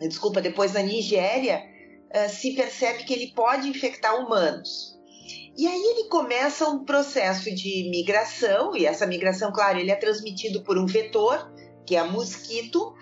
desculpa, 0.00 0.40
depois 0.40 0.72
na 0.72 0.82
Nigéria, 0.82 1.62
uh, 2.14 2.28
se 2.28 2.54
percebe 2.54 3.04
que 3.04 3.12
ele 3.12 3.32
pode 3.34 3.68
infectar 3.68 4.16
humanos. 4.18 4.98
E 5.56 5.66
aí 5.66 5.80
ele 5.80 6.08
começa 6.08 6.68
um 6.68 6.84
processo 6.84 7.52
de 7.52 7.88
migração, 7.90 8.76
e 8.76 8.86
essa 8.86 9.06
migração, 9.06 9.52
claro, 9.52 9.78
ele 9.78 9.90
é 9.90 9.96
transmitido 9.96 10.62
por 10.62 10.78
um 10.78 10.86
vetor, 10.86 11.52
que 11.84 11.96
é 11.96 11.98
a 11.98 12.04
mosquito, 12.04 12.94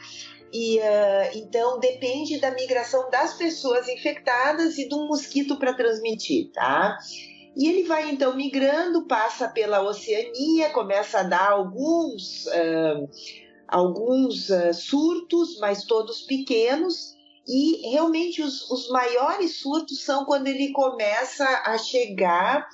e 0.53 0.79
uh, 0.79 1.31
então 1.35 1.79
depende 1.79 2.41
da 2.41 2.51
migração 2.53 3.11
das 3.11 3.35
pessoas 3.35 3.89
infectadas 3.89 4.79
e 4.79 4.89
do 4.89 5.07
mosquito 5.07 5.59
para 5.59 5.75
transmitir, 5.75 6.51
tá? 6.53 6.97
E 7.57 7.69
ele 7.69 7.83
vai 7.85 8.11
então 8.11 8.37
migrando, 8.37 9.07
passa 9.07 9.49
pela 9.49 9.83
Oceania, 9.83 10.71
começa 10.71 11.21
a 11.21 11.23
dar 11.23 11.51
alguns, 11.51 12.47
uh, 12.47 13.09
alguns 13.67 14.51
uh, 14.51 14.73
surtos, 14.73 15.59
mas 15.59 15.85
todos 15.85 16.23
pequenos, 16.23 17.16
e 17.47 17.91
realmente 17.91 18.43
os, 18.43 18.71
os 18.71 18.89
maiores 18.89 19.57
surtos 19.57 20.03
são 20.03 20.25
quando 20.25 20.49
ele 20.49 20.73
começa 20.73 21.45
a 21.65 21.79
chegar 21.79 22.69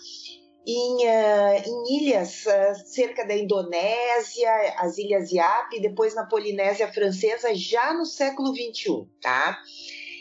em, 0.66 1.06
uh, 1.06 1.62
em 1.66 1.96
ilhas 1.96 2.44
uh, 2.46 2.86
cerca 2.86 3.26
da 3.26 3.36
Indonésia, 3.36 4.50
as 4.78 4.96
ilhas 4.96 5.30
Yap, 5.32 5.78
depois 5.80 6.14
na 6.14 6.24
Polinésia 6.24 6.92
Francesa, 6.92 7.54
já 7.54 7.92
no 7.92 8.06
século 8.06 8.54
XXI, 8.54 9.06
tá? 9.20 9.60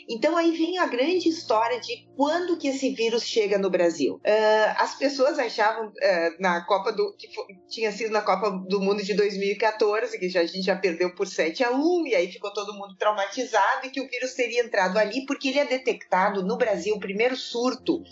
Então 0.08 0.36
aí 0.36 0.52
vem 0.52 0.78
a 0.78 0.86
grande 0.86 1.28
história 1.28 1.80
de 1.80 2.06
quando 2.16 2.56
que 2.56 2.68
esse 2.68 2.90
vírus 2.90 3.24
chega 3.24 3.58
no 3.58 3.70
Brasil. 3.70 4.14
Uh, 4.16 4.74
as 4.76 4.96
pessoas 4.96 5.38
achavam 5.38 5.88
uh, 5.88 5.92
na 6.40 6.64
Copa 6.64 6.92
do 6.92 7.14
que 7.16 7.28
tinha 7.68 7.92
sido 7.92 8.12
na 8.12 8.20
Copa 8.20 8.50
do 8.68 8.80
Mundo 8.80 9.02
de 9.02 9.14
2014 9.14 10.18
que 10.18 10.28
já, 10.28 10.40
a 10.40 10.46
gente 10.46 10.62
já 10.62 10.76
perdeu 10.76 11.14
por 11.14 11.26
7 11.26 11.64
a 11.64 11.70
1 11.70 12.06
e 12.06 12.14
aí 12.14 12.30
ficou 12.30 12.52
todo 12.52 12.74
mundo 12.74 12.96
traumatizado 12.96 13.86
e 13.86 13.90
que 13.90 14.00
o 14.00 14.08
vírus 14.08 14.34
teria 14.34 14.62
entrado 14.62 14.98
ali 14.98 15.24
porque 15.26 15.48
ele 15.48 15.58
é 15.58 15.64
detectado 15.64 16.42
no 16.42 16.56
Brasil 16.56 16.94
o 16.94 17.00
primeiro 17.00 17.36
surto 17.36 18.02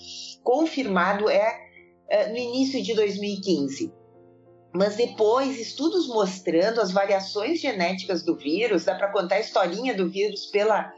confirmado 0.43 1.29
é 1.29 1.59
uh, 2.11 2.31
no 2.31 2.37
início 2.37 2.83
de 2.83 2.95
2015 2.95 4.01
mas 4.73 4.95
depois 4.95 5.59
estudos 5.59 6.07
mostrando 6.07 6.81
as 6.81 6.93
variações 6.93 7.61
genéticas 7.61 8.23
do 8.23 8.37
vírus, 8.37 8.85
dá 8.85 8.95
para 8.95 9.11
contar 9.11 9.37
a 9.37 9.41
historinha 9.41 9.95
do 9.95 10.09
vírus 10.09 10.47
pela 10.47 10.93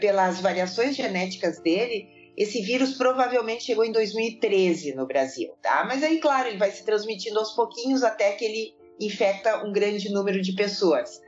pelas 0.00 0.40
variações 0.40 0.96
genéticas 0.96 1.60
dele, 1.60 2.08
esse 2.36 2.60
vírus 2.60 2.94
provavelmente 2.94 3.64
chegou 3.64 3.84
em 3.84 3.92
2013 3.92 4.94
no 4.94 5.06
Brasil, 5.06 5.54
tá? 5.62 5.84
Mas 5.86 6.02
aí, 6.02 6.18
claro, 6.18 6.48
ele 6.48 6.58
vai 6.58 6.70
se 6.70 6.84
transmitindo 6.84 7.38
aos 7.38 7.52
pouquinhos 7.52 8.02
até 8.02 8.32
que 8.32 8.44
ele 8.44 8.74
infecta 9.00 9.64
um 9.64 9.72
grande 9.72 10.12
número 10.12 10.40
de 10.42 10.52
pessoas. 10.52 11.20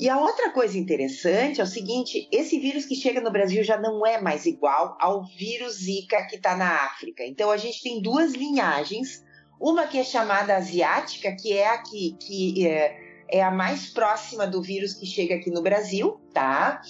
E 0.00 0.08
a 0.08 0.18
outra 0.18 0.50
coisa 0.50 0.76
interessante 0.76 1.60
é 1.60 1.64
o 1.64 1.66
seguinte: 1.66 2.28
esse 2.32 2.58
vírus 2.58 2.84
que 2.84 2.96
chega 2.96 3.20
no 3.20 3.30
Brasil 3.30 3.62
já 3.62 3.78
não 3.78 4.04
é 4.04 4.20
mais 4.20 4.46
igual 4.46 4.96
ao 5.00 5.24
vírus 5.24 5.74
Zika 5.74 6.26
que 6.26 6.36
está 6.36 6.56
na 6.56 6.86
África. 6.86 7.24
Então 7.24 7.50
a 7.50 7.56
gente 7.56 7.82
tem 7.82 8.02
duas 8.02 8.32
linhagens, 8.32 9.24
uma 9.60 9.86
que 9.86 9.98
é 9.98 10.02
chamada 10.02 10.56
asiática, 10.56 11.36
que 11.36 11.52
é 11.52 11.68
a 11.68 11.78
que, 11.78 12.16
que 12.18 12.66
é, 12.66 12.96
é 13.32 13.42
a 13.42 13.50
mais 13.50 13.88
próxima 13.88 14.46
do 14.46 14.62
vírus 14.62 14.94
que 14.94 15.06
chega 15.06 15.34
aqui 15.34 15.50
no 15.50 15.62
Brasil, 15.62 16.20
tá? 16.32 16.82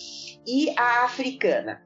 e 0.46 0.70
a 0.76 1.04
africana. 1.04 1.82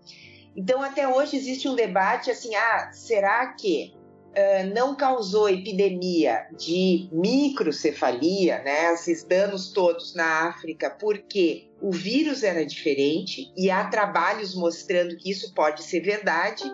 Então, 0.57 0.83
até 0.83 1.07
hoje 1.07 1.37
existe 1.37 1.69
um 1.69 1.75
debate 1.75 2.31
assim: 2.31 2.55
ah, 2.55 2.91
será 2.93 3.49
que 3.49 3.95
uh, 4.31 4.75
não 4.75 4.97
causou 4.97 5.49
epidemia 5.49 6.47
de 6.57 7.09
microcefalia, 7.13 8.63
né, 8.63 8.95
esses 8.95 9.23
danos 9.23 9.71
todos 9.71 10.15
na 10.15 10.49
África, 10.49 10.91
porque 10.91 11.69
o 11.81 11.93
vírus 11.93 12.43
era 12.43 12.65
diferente 12.65 13.53
e 13.57 13.71
há 13.71 13.87
trabalhos 13.89 14.55
mostrando 14.55 15.17
que 15.17 15.31
isso 15.31 15.53
pode 15.55 15.83
ser 15.83 16.01
verdade? 16.01 16.65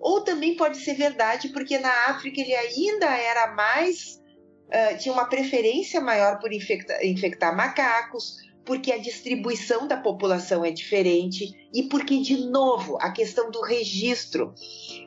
Ou 0.00 0.22
também 0.22 0.56
pode 0.56 0.78
ser 0.78 0.94
verdade 0.94 1.48
porque 1.48 1.78
na 1.78 2.06
África 2.06 2.40
ele 2.40 2.54
ainda 2.54 3.06
era 3.06 3.52
mais. 3.52 4.22
Uh, 4.68 4.98
tinha 4.98 5.12
uma 5.12 5.26
preferência 5.26 6.00
maior 6.00 6.38
por 6.38 6.52
infectar, 6.52 7.02
infectar 7.04 7.56
macacos, 7.56 8.36
porque 8.68 8.92
a 8.92 8.98
distribuição 8.98 9.88
da 9.88 9.96
população 9.96 10.62
é 10.62 10.70
diferente 10.70 11.56
e 11.72 11.84
porque, 11.84 12.20
de 12.20 12.36
novo, 12.50 12.98
a 13.00 13.10
questão 13.10 13.50
do 13.50 13.62
registro. 13.62 14.52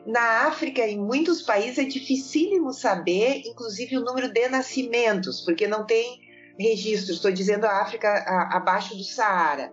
Na 0.04 0.48
África, 0.48 0.82
em 0.82 0.98
muitos 0.98 1.44
países, 1.44 1.78
é 1.78 1.84
dificílimo 1.84 2.74
saber, 2.74 3.44
inclusive, 3.46 3.98
o 3.98 4.04
número 4.04 4.34
de 4.34 4.50
nascimentos, 4.50 5.42
porque 5.42 5.68
não 5.68 5.86
tem 5.86 6.20
registro. 6.60 7.14
Estou 7.14 7.32
dizendo 7.32 7.66
a 7.66 7.82
África 7.84 8.10
a, 8.10 8.58
abaixo 8.58 8.96
do 8.96 9.04
Saara. 9.04 9.72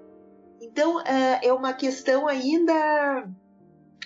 Então, 0.61 0.99
uh, 0.99 1.39
é 1.43 1.51
uma 1.51 1.73
questão 1.73 2.29
ainda 2.29 3.27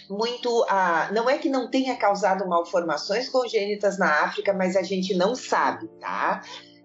muito. 0.08 0.62
Uh, 0.62 1.12
não 1.12 1.28
é 1.28 1.38
que 1.38 1.48
não 1.48 1.70
tenha 1.70 1.96
causado 1.96 2.48
malformações 2.48 3.28
congênitas 3.28 3.98
na 3.98 4.24
África, 4.24 4.52
mas 4.52 4.76
a 4.76 4.82
gente 4.82 5.14
não 5.14 5.34
sabe, 5.34 5.88
tá? 6.00 6.42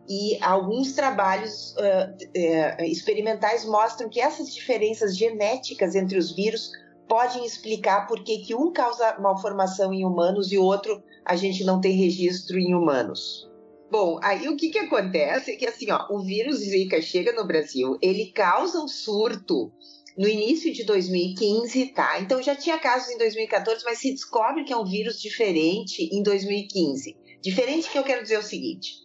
e 0.09 0.41
alguns 0.41 0.93
trabalhos 0.93 1.75
uh, 1.75 2.81
uh, 2.81 2.83
experimentais 2.85 3.65
mostram 3.65 4.09
que 4.09 4.21
essas 4.21 4.53
diferenças 4.53 5.17
genéticas 5.17 5.95
entre 5.95 6.17
os 6.17 6.33
vírus 6.33 6.71
podem 7.07 7.45
explicar 7.45 8.07
por 8.07 8.23
que, 8.23 8.39
que 8.39 8.55
um 8.55 8.71
causa 8.71 9.17
malformação 9.19 9.93
em 9.93 10.05
humanos 10.05 10.51
e 10.51 10.57
o 10.57 10.63
outro 10.63 11.03
a 11.25 11.35
gente 11.35 11.63
não 11.63 11.81
tem 11.81 11.93
registro 11.93 12.57
em 12.57 12.73
humanos. 12.73 13.49
Bom, 13.89 14.19
aí 14.21 14.49
o 14.49 14.57
que, 14.57 14.69
que 14.69 14.79
acontece 14.79 15.51
é 15.51 15.55
que 15.55 15.65
assim, 15.65 15.91
ó, 15.91 16.07
o 16.09 16.21
vírus 16.21 16.57
Zika 16.57 17.01
chega 17.01 17.31
no 17.33 17.45
Brasil, 17.45 17.97
ele 18.01 18.31
causa 18.31 18.79
um 18.79 18.87
surto 18.87 19.71
no 20.17 20.27
início 20.27 20.73
de 20.73 20.83
2015, 20.83 21.87
tá? 21.93 22.19
Então 22.19 22.41
já 22.41 22.55
tinha 22.55 22.79
casos 22.79 23.09
em 23.09 23.17
2014, 23.17 23.83
mas 23.85 23.99
se 23.99 24.11
descobre 24.11 24.63
que 24.63 24.73
é 24.73 24.77
um 24.77 24.85
vírus 24.85 25.21
diferente 25.21 26.09
em 26.11 26.23
2015. 26.23 27.15
Diferente 27.41 27.89
que 27.89 27.97
eu 27.97 28.03
quero 28.03 28.23
dizer 28.23 28.39
o 28.39 28.43
seguinte: 28.43 28.95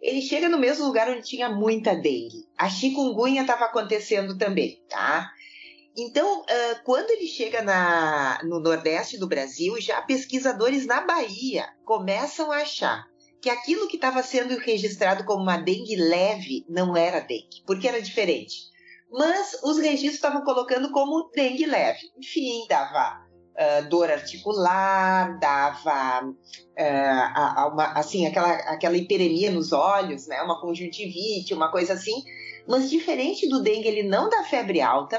ele 0.00 0.22
chega 0.22 0.48
no 0.48 0.58
mesmo 0.58 0.86
lugar 0.86 1.10
onde 1.10 1.28
tinha 1.28 1.50
muita 1.50 1.94
dengue. 1.94 2.48
A 2.56 2.70
chikungunya 2.70 3.42
estava 3.42 3.66
acontecendo 3.66 4.38
também, 4.38 4.82
tá? 4.88 5.30
Então, 5.94 6.42
quando 6.84 7.10
ele 7.10 7.26
chega 7.26 7.60
na, 7.60 8.40
no 8.44 8.58
Nordeste 8.58 9.18
do 9.18 9.28
Brasil, 9.28 9.78
já 9.78 10.00
pesquisadores 10.00 10.86
na 10.86 11.02
Bahia 11.02 11.68
começam 11.84 12.50
a 12.50 12.56
achar 12.56 13.06
que 13.42 13.50
aquilo 13.50 13.88
que 13.88 13.96
estava 13.96 14.22
sendo 14.22 14.56
registrado 14.56 15.24
como 15.24 15.42
uma 15.42 15.58
dengue 15.58 15.96
leve 15.96 16.64
não 16.66 16.96
era 16.96 17.20
dengue, 17.20 17.62
porque 17.66 17.86
era 17.86 18.00
diferente. 18.00 18.71
Mas 19.12 19.60
os 19.62 19.78
registros 19.78 20.14
estavam 20.14 20.42
colocando 20.42 20.90
como 20.90 21.30
dengue 21.34 21.66
leve. 21.66 22.00
Enfim, 22.16 22.66
dava 22.68 23.20
uh, 23.52 23.88
dor 23.88 24.10
articular, 24.10 25.38
dava 25.38 26.24
uh, 26.24 27.72
uma, 27.72 27.92
assim, 27.92 28.26
aquela, 28.26 28.52
aquela 28.52 28.96
hiperemia 28.96 29.50
nos 29.50 29.72
olhos, 29.72 30.26
né? 30.26 30.40
uma 30.42 30.60
conjuntivite, 30.60 31.52
uma 31.52 31.70
coisa 31.70 31.92
assim. 31.92 32.22
Mas 32.66 32.88
diferente 32.88 33.48
do 33.48 33.62
dengue, 33.62 33.88
ele 33.88 34.02
não 34.02 34.30
dá 34.30 34.44
febre 34.44 34.80
alta. 34.80 35.18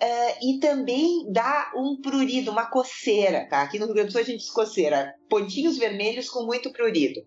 Uh, 0.00 0.46
e 0.46 0.60
também 0.60 1.26
dá 1.32 1.72
um 1.74 2.00
prurido, 2.00 2.52
uma 2.52 2.66
coceira, 2.66 3.48
tá? 3.48 3.62
Aqui 3.62 3.80
no 3.80 3.86
Rio 3.86 3.94
Grande 3.94 4.10
do 4.10 4.12
Sul 4.12 4.20
a 4.20 4.24
gente 4.24 4.40
diz 4.40 4.50
coceira, 4.50 5.12
pontinhos 5.28 5.76
vermelhos 5.76 6.28
com 6.30 6.44
muito 6.44 6.70
prurido. 6.72 7.20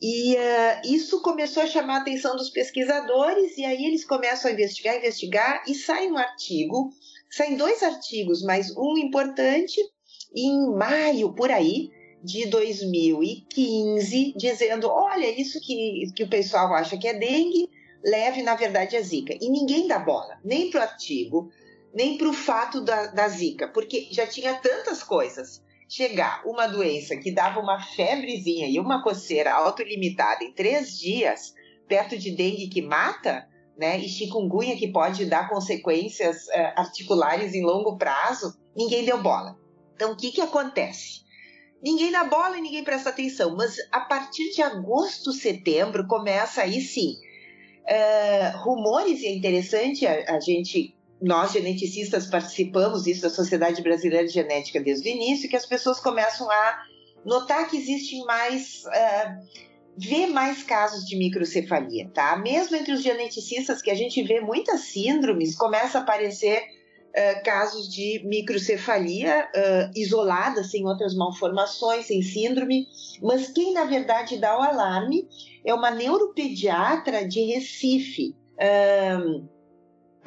E 0.00 0.34
uh, 0.34 0.80
isso 0.84 1.20
começou 1.20 1.62
a 1.62 1.66
chamar 1.66 1.98
a 1.98 2.00
atenção 2.00 2.34
dos 2.34 2.50
pesquisadores, 2.50 3.58
e 3.58 3.64
aí 3.64 3.84
eles 3.84 4.04
começam 4.04 4.50
a 4.50 4.54
investigar, 4.54 4.96
investigar, 4.96 5.62
e 5.68 5.74
sai 5.74 6.08
um 6.08 6.16
artigo 6.16 6.90
Saem 7.30 7.56
dois 7.56 7.82
artigos, 7.82 8.42
mas 8.42 8.76
um 8.76 8.98
importante 8.98 9.80
em 10.34 10.68
maio, 10.74 11.32
por 11.32 11.50
aí, 11.50 11.90
de 12.22 12.46
2015, 12.46 14.34
dizendo: 14.36 14.88
olha, 14.88 15.30
isso 15.40 15.60
que, 15.60 16.10
que 16.14 16.24
o 16.24 16.28
pessoal 16.28 16.74
acha 16.74 16.98
que 16.98 17.06
é 17.06 17.14
dengue, 17.14 17.70
leve, 18.04 18.42
na 18.42 18.56
verdade, 18.56 18.96
a 18.96 19.00
zika. 19.00 19.32
E 19.40 19.48
ninguém 19.48 19.86
dá 19.86 20.00
bola, 20.00 20.40
nem 20.44 20.70
para 20.70 20.80
o 20.80 20.82
artigo, 20.82 21.52
nem 21.94 22.18
para 22.18 22.28
o 22.28 22.32
fato 22.32 22.80
da, 22.80 23.06
da 23.06 23.28
zika, 23.28 23.68
porque 23.68 24.08
já 24.10 24.26
tinha 24.26 24.54
tantas 24.54 25.04
coisas. 25.04 25.62
Chegar 25.92 26.42
uma 26.46 26.68
doença 26.68 27.16
que 27.16 27.32
dava 27.32 27.58
uma 27.58 27.82
febrezinha 27.82 28.68
e 28.68 28.78
uma 28.78 29.02
coceira 29.02 29.52
autolimitada 29.52 30.44
em 30.44 30.52
três 30.52 30.96
dias, 30.96 31.52
perto 31.88 32.16
de 32.16 32.30
dengue 32.30 32.68
que 32.68 32.80
mata, 32.80 33.48
né, 33.76 33.98
e 33.98 34.08
chikungunya 34.08 34.76
que 34.76 34.92
pode 34.92 35.24
dar 35.24 35.48
consequências 35.48 36.46
uh, 36.46 36.72
articulares 36.76 37.54
em 37.54 37.64
longo 37.64 37.98
prazo, 37.98 38.56
ninguém 38.76 39.04
deu 39.04 39.20
bola. 39.20 39.58
Então, 39.96 40.12
o 40.12 40.16
que, 40.16 40.30
que 40.30 40.40
acontece? 40.40 41.22
Ninguém 41.82 42.12
dá 42.12 42.24
bola 42.24 42.58
e 42.58 42.60
ninguém 42.60 42.84
presta 42.84 43.08
atenção, 43.08 43.56
mas 43.56 43.76
a 43.90 44.00
partir 44.00 44.50
de 44.50 44.62
agosto, 44.62 45.32
setembro, 45.32 46.06
começa 46.06 46.62
aí 46.62 46.80
sim. 46.80 47.16
Uh, 47.82 48.58
rumores, 48.58 49.22
e 49.22 49.26
é 49.26 49.34
interessante, 49.34 50.06
a, 50.06 50.36
a, 50.36 50.40
gente, 50.40 50.94
nós 51.20 51.52
geneticistas 51.52 52.26
participamos 52.26 53.04
disso 53.04 53.22
da 53.22 53.30
Sociedade 53.30 53.82
Brasileira 53.82 54.26
de 54.26 54.32
Genética 54.32 54.80
desde 54.80 55.08
o 55.08 55.12
início, 55.12 55.48
que 55.48 55.56
as 55.56 55.66
pessoas 55.66 56.00
começam 56.00 56.50
a 56.50 56.82
notar 57.24 57.68
que 57.68 57.76
existem 57.76 58.24
mais. 58.24 58.84
Uh, 58.86 59.70
mais 60.32 60.62
casos 60.62 61.04
de 61.04 61.14
microcefalia, 61.16 62.08
tá? 62.14 62.34
Mesmo 62.36 62.74
entre 62.74 62.92
os 62.94 63.02
geneticistas, 63.02 63.82
que 63.82 63.90
a 63.90 63.94
gente 63.94 64.22
vê 64.22 64.40
muitas 64.40 64.82
síndromes, 64.82 65.54
começa 65.54 65.98
a 65.98 66.00
aparecer 66.00 66.62
uh, 66.62 67.44
casos 67.44 67.92
de 67.92 68.22
microcefalia 68.24 69.46
uh, 69.54 69.90
isolada, 69.94 70.64
sem 70.64 70.86
outras 70.86 71.14
malformações, 71.14 72.06
sem 72.06 72.22
síndrome, 72.22 72.86
mas 73.20 73.48
quem 73.48 73.74
na 73.74 73.84
verdade 73.84 74.38
dá 74.38 74.58
o 74.58 74.62
alarme 74.62 75.28
é 75.66 75.74
uma 75.74 75.90
neuropediatra 75.90 77.28
de 77.28 77.40
Recife, 77.52 78.34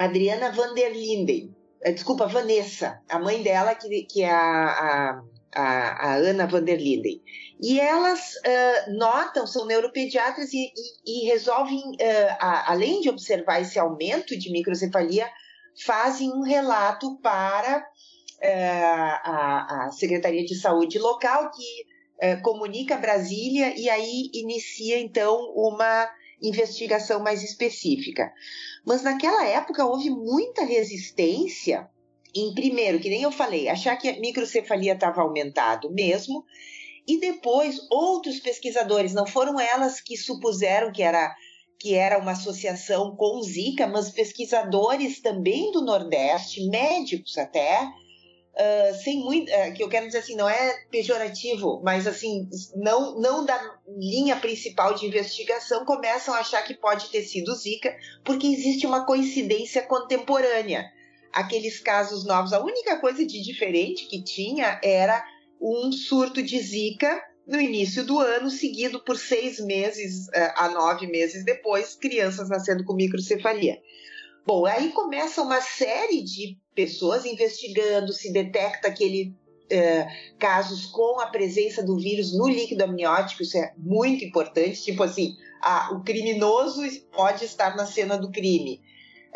Adriana 0.04 0.50
van 0.50 0.74
der 0.74 0.92
Linden, 0.92 1.54
eh, 1.80 1.92
desculpa, 1.92 2.26
Vanessa, 2.26 3.00
a 3.08 3.18
mãe 3.18 3.42
dela 3.42 3.74
que, 3.74 4.02
que 4.04 4.22
é 4.22 4.30
a, 4.30 5.22
a, 5.54 5.62
a, 5.62 6.14
Ana 6.16 6.46
van 6.46 6.64
der 6.64 6.78
Linden. 6.78 7.20
E 7.60 7.80
elas 7.80 8.34
uh, 8.36 8.92
notam, 8.92 9.46
são 9.46 9.66
neuropediatras 9.66 10.52
e, 10.52 10.72
e, 11.06 11.24
e 11.24 11.26
resolvem, 11.26 11.78
uh, 11.78 12.36
a, 12.38 12.72
além 12.72 13.00
de 13.00 13.08
observar 13.08 13.60
esse 13.60 13.78
aumento 13.78 14.36
de 14.36 14.50
microcefalia, 14.50 15.28
fazem 15.84 16.30
um 16.30 16.42
relato 16.42 17.18
para 17.22 17.78
uh, 17.78 19.20
a, 19.22 19.86
a, 19.86 19.90
Secretaria 19.92 20.44
de 20.44 20.54
Saúde 20.54 20.98
local 20.98 21.50
que 21.50 21.94
comunica 22.42 22.96
Brasília 22.96 23.74
e 23.76 23.90
aí 23.90 24.30
inicia 24.32 24.98
então 24.98 25.52
uma 25.54 26.08
investigação 26.42 27.22
mais 27.22 27.42
específica. 27.42 28.32
Mas 28.84 29.02
naquela 29.02 29.46
época 29.46 29.84
houve 29.84 30.10
muita 30.10 30.64
resistência 30.64 31.88
em 32.34 32.52
primeiro, 32.52 32.98
que 32.98 33.08
nem 33.08 33.22
eu 33.22 33.30
falei, 33.30 33.68
achar 33.68 33.96
que 33.96 34.08
a 34.08 34.18
microcefalia 34.18 34.94
estava 34.94 35.22
aumentado 35.22 35.90
mesmo, 35.92 36.44
e 37.06 37.20
depois 37.20 37.78
outros 37.90 38.40
pesquisadores, 38.40 39.12
não 39.14 39.26
foram 39.26 39.60
elas 39.60 40.00
que 40.00 40.16
supuseram 40.16 40.90
que 40.92 41.02
era 41.02 41.34
que 41.78 41.94
era 41.94 42.18
uma 42.18 42.32
associação 42.32 43.14
com 43.14 43.42
Zika, 43.42 43.86
mas 43.86 44.08
pesquisadores 44.08 45.20
também 45.20 45.70
do 45.70 45.84
Nordeste, 45.84 46.66
médicos 46.68 47.36
até, 47.36 47.86
uh, 48.54 49.02
sem 49.02 49.20
muito, 49.20 49.50
uh, 49.50 49.74
que 49.74 49.82
eu 49.82 49.88
quero 49.88 50.06
dizer 50.06 50.18
assim, 50.18 50.36
não 50.36 50.48
é 50.48 50.84
pejorativo, 50.90 51.80
mas 51.84 52.06
assim, 52.06 52.48
não, 52.74 53.18
não 53.18 53.44
da 53.44 53.78
linha 53.86 54.36
principal 54.36 54.94
de 54.94 55.06
investigação, 55.06 55.84
começam 55.84 56.34
a 56.34 56.38
achar 56.38 56.62
que 56.62 56.74
pode 56.74 57.08
ter 57.10 57.22
sido 57.22 57.54
Zika, 57.54 57.94
porque 58.24 58.46
existe 58.46 58.86
uma 58.86 59.04
coincidência 59.04 59.82
contemporânea. 59.82 60.84
Aqueles 61.32 61.80
casos 61.80 62.24
novos, 62.24 62.52
a 62.52 62.62
única 62.62 62.98
coisa 62.98 63.26
de 63.26 63.42
diferente 63.42 64.06
que 64.06 64.22
tinha 64.22 64.80
era 64.82 65.24
um 65.60 65.90
surto 65.90 66.40
de 66.42 66.58
Zika 66.60 67.20
no 67.46 67.60
início 67.60 68.04
do 68.04 68.20
ano, 68.20 68.50
seguido 68.50 69.00
por 69.00 69.18
seis 69.18 69.58
meses 69.58 70.28
eh, 70.32 70.54
a 70.56 70.68
nove 70.68 71.06
meses 71.06 71.44
depois, 71.44 71.94
crianças 71.94 72.48
nascendo 72.48 72.84
com 72.84 72.94
microcefalia. 72.94 73.78
Bom, 74.46 74.64
aí 74.64 74.90
começa 74.92 75.42
uma 75.42 75.60
série 75.60 76.22
de 76.22 76.58
pessoas 76.74 77.24
investigando, 77.24 78.12
se 78.12 78.32
detecta 78.32 78.88
aquele 78.88 79.34
eh, 79.70 80.06
casos 80.38 80.86
com 80.86 81.20
a 81.20 81.26
presença 81.26 81.82
do 81.82 81.96
vírus 81.96 82.36
no 82.36 82.46
líquido 82.46 82.84
amniótico, 82.84 83.42
isso 83.42 83.56
é 83.56 83.72
muito 83.78 84.24
importante, 84.24 84.82
tipo 84.82 85.02
assim, 85.02 85.36
ah, 85.62 85.90
o 85.94 86.04
criminoso 86.04 86.82
pode 87.10 87.44
estar 87.44 87.74
na 87.74 87.86
cena 87.86 88.18
do 88.18 88.30
crime. 88.30 88.82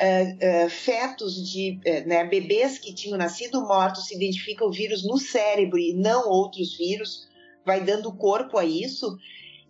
Uh, 0.01 0.67
uh, 0.67 0.71
fetos 0.71 1.51
de 1.51 1.81
uh, 1.85 2.07
né, 2.07 2.25
bebês 2.25 2.79
que 2.79 2.95
tinham 2.95 3.19
nascido 3.19 3.61
mortos 3.67 4.07
se 4.07 4.15
identifica 4.15 4.65
o 4.65 4.71
vírus 4.71 5.05
no 5.05 5.19
cérebro 5.19 5.77
e 5.77 5.93
não 5.93 6.29
outros 6.29 6.77
vírus 6.77 7.27
vai 7.67 7.81
dando 7.81 8.13
corpo 8.13 8.57
a 8.59 8.65
isso. 8.65 9.19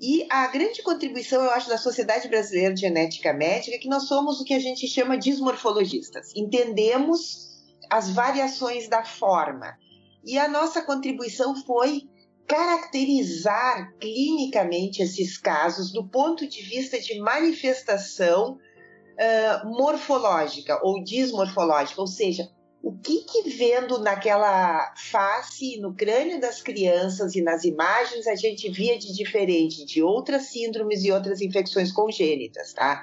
E 0.00 0.26
a 0.28 0.46
grande 0.48 0.82
contribuição, 0.82 1.42
eu 1.42 1.50
acho, 1.50 1.70
da 1.70 1.78
Sociedade 1.78 2.28
Brasileira 2.28 2.74
de 2.74 2.82
Genética 2.82 3.32
Médica 3.32 3.76
é 3.76 3.78
que 3.78 3.88
nós 3.88 4.02
somos 4.02 4.38
o 4.38 4.44
que 4.44 4.52
a 4.52 4.60
gente 4.60 4.86
chama 4.86 5.16
de 5.16 5.32
morfologistas. 5.36 6.30
Entendemos 6.36 7.48
as 7.90 8.10
variações 8.10 8.88
da 8.88 9.04
forma. 9.04 9.76
E 10.24 10.38
a 10.38 10.48
nossa 10.48 10.82
contribuição 10.82 11.54
foi 11.64 12.08
caracterizar 12.46 13.94
clinicamente 14.00 15.02
esses 15.02 15.36
casos 15.36 15.92
do 15.92 16.08
ponto 16.08 16.48
de 16.48 16.62
vista 16.62 16.98
de 16.98 17.18
manifestação 17.20 18.54
uh, 18.54 19.68
morfológica 19.68 20.80
ou 20.82 21.04
dismorfológica, 21.04 22.00
ou 22.00 22.06
seja, 22.06 22.48
o 22.82 22.96
que, 22.96 23.24
que 23.24 23.50
vendo 23.50 23.98
naquela 23.98 24.94
face, 24.96 25.78
no 25.80 25.94
crânio 25.94 26.40
das 26.40 26.62
crianças 26.62 27.34
e 27.34 27.42
nas 27.42 27.64
imagens 27.64 28.26
a 28.26 28.34
gente 28.34 28.70
via 28.70 28.98
de 28.98 29.12
diferente 29.12 29.84
de 29.84 30.02
outras 30.02 30.44
síndromes 30.44 31.04
e 31.04 31.10
outras 31.10 31.40
infecções 31.40 31.92
congênitas, 31.92 32.72
tá? 32.72 33.02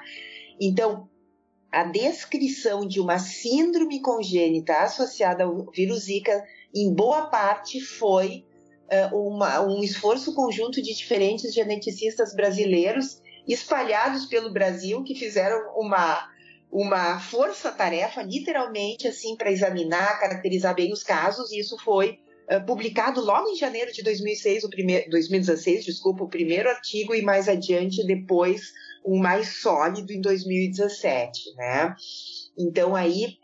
Então, 0.60 1.08
a 1.70 1.84
descrição 1.84 2.86
de 2.86 3.00
uma 3.00 3.18
síndrome 3.18 4.00
congênita 4.00 4.74
associada 4.78 5.44
ao 5.44 5.70
vírus 5.70 6.04
Zika, 6.04 6.44
em 6.74 6.92
boa 6.92 7.26
parte, 7.26 7.80
foi 7.80 8.44
uh, 9.12 9.16
uma, 9.16 9.60
um 9.60 9.82
esforço 9.82 10.34
conjunto 10.34 10.80
de 10.80 10.94
diferentes 10.94 11.52
geneticistas 11.52 12.34
brasileiros 12.34 13.20
espalhados 13.46 14.26
pelo 14.26 14.52
Brasil 14.52 15.02
que 15.04 15.14
fizeram 15.14 15.72
uma 15.76 16.34
uma 16.70 17.18
força-tarefa, 17.20 18.22
literalmente, 18.22 19.06
assim, 19.06 19.36
para 19.36 19.50
examinar, 19.50 20.18
caracterizar 20.18 20.74
bem 20.74 20.92
os 20.92 21.02
casos, 21.02 21.50
e 21.50 21.58
isso 21.58 21.78
foi 21.78 22.18
uh, 22.50 22.64
publicado 22.66 23.20
logo 23.20 23.48
em 23.48 23.56
janeiro 23.56 23.92
de 23.92 24.02
2006, 24.02 24.64
o 24.64 24.68
primeiro, 24.68 25.08
2016, 25.08 25.84
desculpa, 25.84 26.24
o 26.24 26.28
primeiro 26.28 26.68
artigo, 26.68 27.14
e 27.14 27.22
mais 27.22 27.48
adiante, 27.48 28.04
depois, 28.04 28.72
um 29.06 29.18
mais 29.18 29.60
sólido 29.60 30.12
em 30.12 30.20
2017, 30.20 31.54
né? 31.54 31.94
Então, 32.58 32.96
aí, 32.96 33.36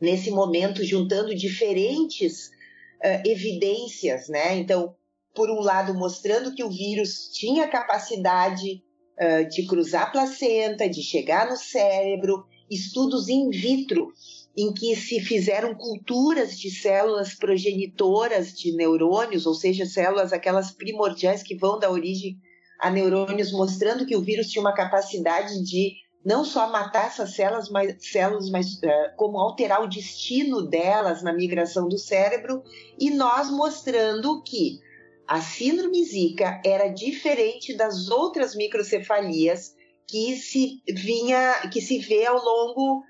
nesse 0.00 0.30
momento, 0.30 0.82
juntando 0.82 1.34
diferentes 1.34 2.48
uh, 2.48 3.28
evidências, 3.28 4.28
né? 4.28 4.56
Então, 4.56 4.94
por 5.34 5.50
um 5.50 5.60
lado, 5.60 5.92
mostrando 5.94 6.54
que 6.54 6.64
o 6.64 6.70
vírus 6.70 7.28
tinha 7.32 7.68
capacidade 7.68 8.82
uh, 9.20 9.48
de 9.48 9.66
cruzar 9.66 10.04
a 10.04 10.10
placenta, 10.10 10.88
de 10.88 11.02
chegar 11.02 11.50
no 11.50 11.56
cérebro, 11.56 12.46
estudos 12.70 13.28
in 13.28 13.50
vitro, 13.50 14.12
em 14.56 14.72
que 14.72 14.96
se 14.96 15.20
fizeram 15.20 15.74
culturas 15.74 16.58
de 16.58 16.70
células 16.70 17.34
progenitoras 17.34 18.54
de 18.54 18.74
neurônios, 18.74 19.46
ou 19.46 19.54
seja, 19.54 19.84
células 19.84 20.32
aquelas 20.32 20.70
primordiais 20.70 21.42
que 21.42 21.56
vão 21.56 21.78
da 21.78 21.90
origem 21.90 22.38
a 22.78 22.90
neurônios, 22.90 23.52
mostrando 23.52 24.06
que 24.06 24.16
o 24.16 24.20
vírus 24.20 24.48
tinha 24.48 24.62
uma 24.62 24.74
capacidade 24.74 25.62
de 25.62 25.94
não 26.24 26.44
só 26.44 26.70
matar 26.70 27.06
essas 27.06 27.34
células, 27.34 27.68
mas, 27.68 27.96
células, 28.00 28.48
mas 28.50 28.74
uh, 28.76 29.14
como 29.16 29.38
alterar 29.38 29.82
o 29.82 29.88
destino 29.88 30.62
delas 30.62 31.22
na 31.22 31.32
migração 31.32 31.88
do 31.88 31.98
cérebro, 31.98 32.62
e 32.98 33.10
nós 33.10 33.50
mostrando 33.50 34.42
que 34.42 34.80
a 35.26 35.40
síndrome 35.40 36.02
Zika 36.04 36.60
era 36.64 36.88
diferente 36.88 37.76
das 37.76 38.08
outras 38.08 38.54
microcefalias 38.54 39.74
que 40.06 40.36
se 40.36 40.82
vinha, 40.88 41.68
que 41.72 41.80
se 41.80 41.98
vê 41.98 42.26
ao 42.26 42.42
longo, 42.42 43.02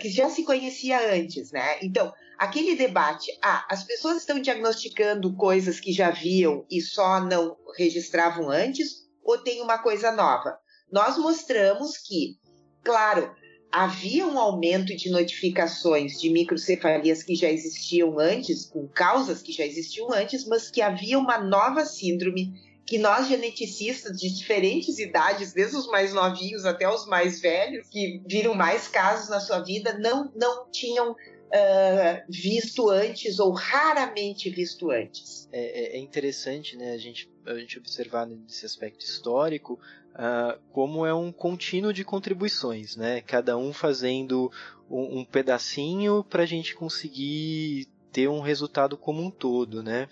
que 0.00 0.08
já 0.08 0.28
se 0.28 0.44
conhecia 0.44 1.14
antes, 1.14 1.52
né? 1.52 1.78
Então, 1.82 2.12
aquele 2.38 2.76
debate, 2.76 3.30
ah, 3.42 3.66
as 3.70 3.84
pessoas 3.84 4.18
estão 4.18 4.40
diagnosticando 4.40 5.34
coisas 5.34 5.80
que 5.80 5.92
já 5.92 6.10
viam 6.10 6.64
e 6.70 6.80
só 6.80 7.20
não 7.20 7.56
registravam 7.76 8.50
antes, 8.50 9.06
ou 9.22 9.38
tem 9.38 9.60
uma 9.60 9.78
coisa 9.78 10.10
nova? 10.10 10.58
Nós 10.90 11.18
mostramos 11.18 11.98
que, 11.98 12.38
claro, 12.82 13.34
havia 13.70 14.26
um 14.26 14.38
aumento 14.38 14.96
de 14.96 15.10
notificações 15.10 16.18
de 16.18 16.30
microcefalias 16.30 17.22
que 17.22 17.34
já 17.34 17.50
existiam 17.50 18.18
antes, 18.18 18.64
com 18.64 18.88
causas 18.88 19.42
que 19.42 19.52
já 19.52 19.64
existiam 19.64 20.10
antes, 20.12 20.46
mas 20.46 20.70
que 20.70 20.80
havia 20.80 21.18
uma 21.18 21.38
nova 21.38 21.84
síndrome 21.84 22.52
que 22.88 22.96
nós 22.96 23.28
geneticistas 23.28 24.16
de 24.16 24.34
diferentes 24.34 24.98
idades, 24.98 25.52
desde 25.52 25.76
os 25.76 25.86
mais 25.88 26.14
novinhos 26.14 26.64
até 26.64 26.88
os 26.88 27.06
mais 27.06 27.38
velhos, 27.38 27.86
que 27.86 28.22
viram 28.26 28.54
mais 28.54 28.88
casos 28.88 29.28
na 29.28 29.40
sua 29.40 29.60
vida, 29.60 29.98
não, 29.98 30.32
não 30.34 30.70
tinham 30.70 31.12
uh, 31.12 31.16
visto 32.30 32.88
antes 32.88 33.38
ou 33.38 33.52
raramente 33.52 34.48
visto 34.48 34.90
antes. 34.90 35.46
É, 35.52 35.60
é, 35.60 35.96
é, 35.96 35.98
interessante 35.98 36.78
né, 36.78 36.92
a, 36.92 36.96
gente, 36.96 37.30
a 37.44 37.58
gente 37.58 37.78
observar 37.78 38.26
nesse 38.26 38.64
aspecto 38.64 39.04
histórico 39.04 39.78
uh, 40.14 40.58
como 40.72 41.04
é 41.04 41.12
um 41.12 41.30
contínuo 41.30 41.92
de 41.92 42.04
contribuições, 42.04 42.96
né? 42.96 43.20
cada 43.20 43.58
um 43.58 43.70
fazendo 43.70 44.50
um, 44.88 45.18
um 45.18 45.24
pedacinho 45.26 46.24
para 46.24 46.44
a 46.44 46.46
gente 46.46 46.74
conseguir 46.74 47.86
ter 48.12 48.28
um 48.28 48.40
resultado 48.40 48.96
como 48.96 49.22
um 49.22 49.30
todo, 49.30 49.82
né? 49.82 50.08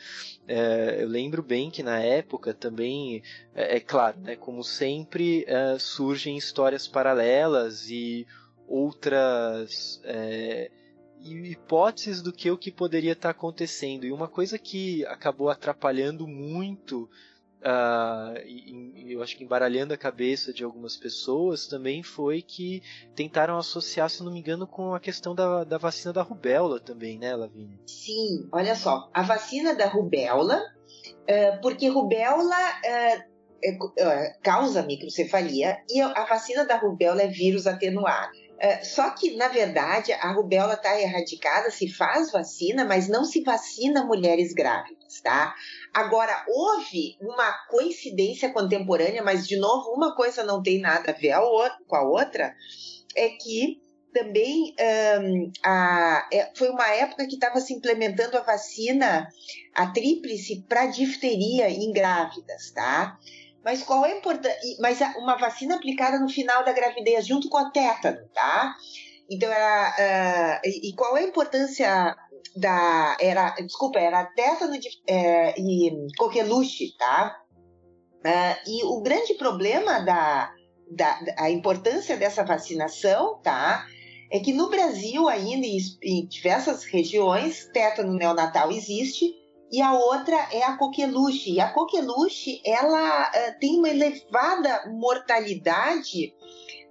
É, 0.47 1.03
eu 1.03 1.09
lembro 1.09 1.43
bem 1.43 1.71
que 1.71 1.83
na 1.83 1.99
época 1.99 2.53
também, 2.55 3.23
é, 3.55 3.77
é 3.77 3.81
claro, 3.81 4.19
né, 4.21 4.37
como 4.37 4.63
sempre, 4.63 5.45
é, 5.47 5.79
surgem 5.79 6.37
histórias 6.37 6.87
paralelas 6.87 7.91
e 7.91 8.27
outras 8.69 10.01
é, 10.05 10.71
hipóteses 11.23 12.23
do 12.23 12.33
que 12.33 12.51
o 12.51 12.59
que 12.59 12.71
poderia 12.71 13.13
estar 13.13 13.31
acontecendo. 13.31 14.05
E 14.05 14.13
uma 14.13 14.29
coisa 14.29 14.59
que 14.59 15.05
acabou 15.07 15.49
atrapalhando 15.49 16.27
muito 16.27 17.09
Uh, 17.67 18.39
eu 19.09 19.21
acho 19.25 19.37
que 19.37 19.43
embaralhando 19.43 19.93
a 19.93 19.97
cabeça 19.97 20.53
de 20.53 20.63
algumas 20.63 20.97
pessoas 20.97 21.67
também 21.67 22.01
foi 22.01 22.41
que 22.41 22.81
tentaram 23.17 23.59
associar, 23.59 24.09
se 24.09 24.23
não 24.23 24.33
me 24.33 24.39
engano, 24.39 24.69
com 24.69 24.95
a 24.95 25.01
questão 25.01 25.35
da, 25.35 25.65
da 25.65 25.77
vacina 25.77 26.13
da 26.13 26.23
rubéola 26.23 26.79
também, 26.79 27.19
né, 27.19 27.35
Lavínia? 27.35 27.77
Sim, 27.85 28.49
olha 28.53 28.77
só, 28.77 29.11
a 29.13 29.23
vacina 29.23 29.75
da 29.75 29.87
rubéola, 29.87 30.63
uh, 30.63 31.61
porque 31.61 31.89
rubéola 31.89 32.57
uh, 32.57 34.43
causa 34.45 34.85
microcefalia 34.85 35.79
e 35.91 36.01
a 36.01 36.25
vacina 36.25 36.65
da 36.65 36.77
rubéola 36.77 37.23
é 37.23 37.27
vírus 37.27 37.67
atenuado. 37.67 38.47
Só 38.83 39.11
que, 39.11 39.37
na 39.37 39.49
verdade, 39.49 40.13
a 40.13 40.33
rubéola 40.33 40.75
está 40.75 40.99
erradicada, 40.99 41.71
se 41.71 41.93
faz 41.93 42.33
vacina, 42.33 42.87
mas 42.87 43.07
não 43.07 43.23
se 43.23 43.43
vacina 43.43 44.03
mulheres 44.03 44.55
grávidas, 44.55 45.21
tá? 45.21 45.55
Agora, 45.97 46.45
houve 46.47 47.17
uma 47.23 47.51
coincidência 47.71 48.53
contemporânea, 48.53 49.23
mas, 49.23 49.49
de 49.49 49.57
novo, 49.57 49.95
uma 49.95 50.15
coisa 50.15 50.45
não 50.45 50.63
tem 50.63 50.79
nada 50.79 51.11
a 51.11 51.15
ver 51.15 51.35
com 51.89 51.97
a 51.97 52.03
outra, 52.03 52.55
é 53.17 53.31
que 53.31 53.81
também 54.13 54.75
um, 55.19 55.51
a, 55.65 56.29
é, 56.31 56.53
foi 56.55 56.69
uma 56.69 56.87
época 56.89 57.27
que 57.27 57.37
estava 57.37 57.61
se 57.61 57.73
implementando 57.73 58.37
a 58.37 58.43
vacina, 58.43 59.27
a 59.75 59.87
tríplice, 59.87 60.67
para 60.69 60.85
difteria 60.85 61.71
em 61.71 61.91
grávidas, 61.93 62.73
tá? 62.73 63.19
Mas 63.65 63.83
qual 63.83 64.05
é 64.05 64.13
a 64.13 64.19
importância? 64.19 64.59
Mas 64.79 65.01
uma 65.17 65.39
vacina 65.39 65.77
aplicada 65.77 66.19
no 66.19 66.29
final 66.29 66.63
da 66.63 66.75
gravidez, 66.75 67.27
junto 67.27 67.49
com 67.49 67.57
a 67.57 67.71
tétano, 67.71 68.29
tá? 68.35 68.77
Então 69.31 69.51
era. 69.51 70.61
Uh, 70.65 70.69
e 70.69 70.93
qual 70.95 71.17
é 71.17 71.21
a 71.21 71.27
importância 71.27 72.17
da. 72.57 73.17
Era, 73.21 73.51
desculpa, 73.57 73.99
era 73.99 74.25
tétano 74.25 74.79
é, 75.09 75.61
e 75.61 75.91
coqueluche, 76.17 76.97
tá? 76.99 77.37
Uh, 78.25 78.71
e 78.71 78.85
o 78.85 79.01
grande 79.03 79.35
problema 79.35 80.01
da, 80.01 80.53
da, 80.91 81.19
a 81.39 81.51
importância 81.51 82.17
dessa 82.17 82.45
vacinação, 82.45 83.41
tá? 83.43 83.87
É 84.31 84.41
que 84.41 84.53
no 84.53 84.69
Brasil 84.69 85.29
ainda 85.29 85.67
em 86.03 86.27
diversas 86.27 86.85
regiões, 86.85 87.67
tétano 87.73 88.13
neonatal 88.15 88.73
existe 88.73 89.33
e 89.71 89.81
a 89.81 89.93
outra 89.93 90.37
é 90.53 90.63
a 90.63 90.77
coqueluche. 90.77 91.53
E 91.53 91.61
a 91.61 91.73
coqueluche, 91.73 92.61
ela 92.65 93.29
uh, 93.29 93.59
tem 93.61 93.79
uma 93.79 93.89
elevada 93.89 94.87
mortalidade 94.89 96.35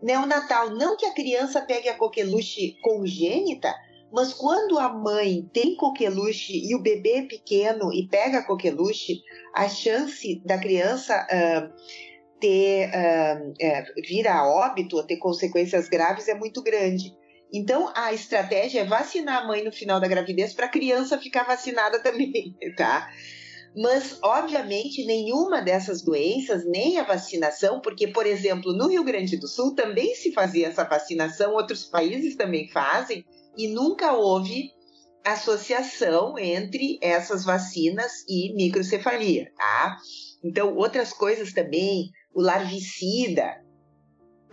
neonatal. 0.05 0.69
Não 0.69 0.95
que 0.95 1.05
a 1.05 1.13
criança 1.13 1.59
pegue 1.61 1.89
a 1.89 1.97
coqueluche 1.97 2.77
congênita, 2.83 3.73
mas 4.13 4.31
quando 4.31 4.77
a 4.77 4.87
mãe 4.87 5.49
tem 5.51 5.75
coqueluche 5.75 6.53
e 6.63 6.75
o 6.75 6.81
bebê 6.81 7.17
é 7.17 7.21
pequeno 7.23 7.91
e 7.91 8.07
pega 8.07 8.43
coqueluche, 8.43 9.21
a 9.53 9.67
chance 9.67 10.39
da 10.45 10.59
criança 10.59 11.25
uh, 11.25 12.39
ter 12.39 12.89
uh, 12.89 14.01
vir 14.07 14.27
a 14.27 14.47
óbito 14.47 14.95
ou 14.95 15.03
ter 15.03 15.17
consequências 15.17 15.89
graves 15.89 16.27
é 16.27 16.35
muito 16.35 16.61
grande. 16.61 17.11
Então, 17.51 17.91
a 17.95 18.13
estratégia 18.13 18.81
é 18.81 18.85
vacinar 18.85 19.43
a 19.43 19.47
mãe 19.47 19.63
no 19.63 19.71
final 19.71 19.99
da 19.99 20.07
gravidez 20.07 20.53
para 20.53 20.67
a 20.67 20.69
criança 20.69 21.17
ficar 21.17 21.45
vacinada 21.45 21.99
também, 22.03 22.55
tá? 22.77 23.09
Mas, 23.75 24.17
obviamente, 24.21 25.05
nenhuma 25.05 25.61
dessas 25.61 26.01
doenças, 26.01 26.65
nem 26.65 26.97
a 26.97 27.03
vacinação, 27.03 27.81
porque, 27.81 28.07
por 28.07 28.25
exemplo, 28.25 28.71
no 28.71 28.87
Rio 28.87 29.03
Grande 29.03 29.35
do 29.35 29.47
Sul 29.47 29.75
também 29.75 30.15
se 30.15 30.31
fazia 30.31 30.67
essa 30.67 30.85
vacinação, 30.85 31.53
outros 31.53 31.83
países 31.83 32.37
também 32.37 32.69
fazem, 32.69 33.25
e 33.57 33.67
nunca 33.67 34.13
houve 34.13 34.71
associação 35.25 36.39
entre 36.39 36.97
essas 37.01 37.43
vacinas 37.43 38.23
e 38.29 38.53
microcefalia, 38.55 39.51
tá? 39.57 39.97
Então, 40.41 40.73
outras 40.75 41.11
coisas 41.11 41.51
também, 41.51 42.11
o 42.33 42.41
larvicida. 42.41 43.61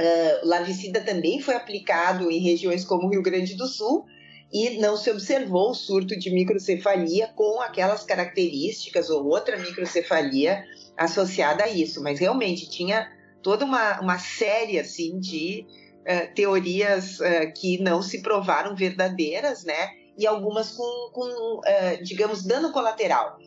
Uh, 0.00 0.44
o 0.46 0.48
larvicida 0.48 1.00
também 1.00 1.40
foi 1.40 1.54
aplicado 1.54 2.28
em 2.28 2.40
regiões 2.40 2.84
como 2.84 3.06
o 3.06 3.10
Rio 3.10 3.22
Grande 3.22 3.54
do 3.54 3.68
Sul 3.68 4.04
e 4.52 4.78
não 4.78 4.96
se 4.96 5.10
observou 5.10 5.70
o 5.70 5.74
surto 5.74 6.18
de 6.18 6.30
microcefalia 6.30 7.28
com 7.28 7.60
aquelas 7.60 8.04
características 8.04 9.08
ou 9.08 9.26
outra 9.26 9.56
microcefalia 9.56 10.62
associada 10.96 11.64
a 11.64 11.68
isso, 11.68 12.02
mas 12.02 12.20
realmente 12.20 12.68
tinha 12.68 13.10
toda 13.42 13.64
uma, 13.64 14.00
uma 14.00 14.18
série 14.18 14.78
assim 14.78 15.18
de 15.18 15.66
uh, 16.00 16.34
teorias 16.34 17.18
uh, 17.18 17.52
que 17.56 17.78
não 17.82 18.02
se 18.02 18.22
provaram 18.22 18.76
verdadeiras, 18.76 19.64
né? 19.64 19.90
E 20.18 20.26
algumas 20.26 20.72
com, 20.72 21.10
com 21.12 21.58
uh, 21.60 22.02
digamos, 22.02 22.44
dano 22.44 22.72
colateral. 22.72 23.38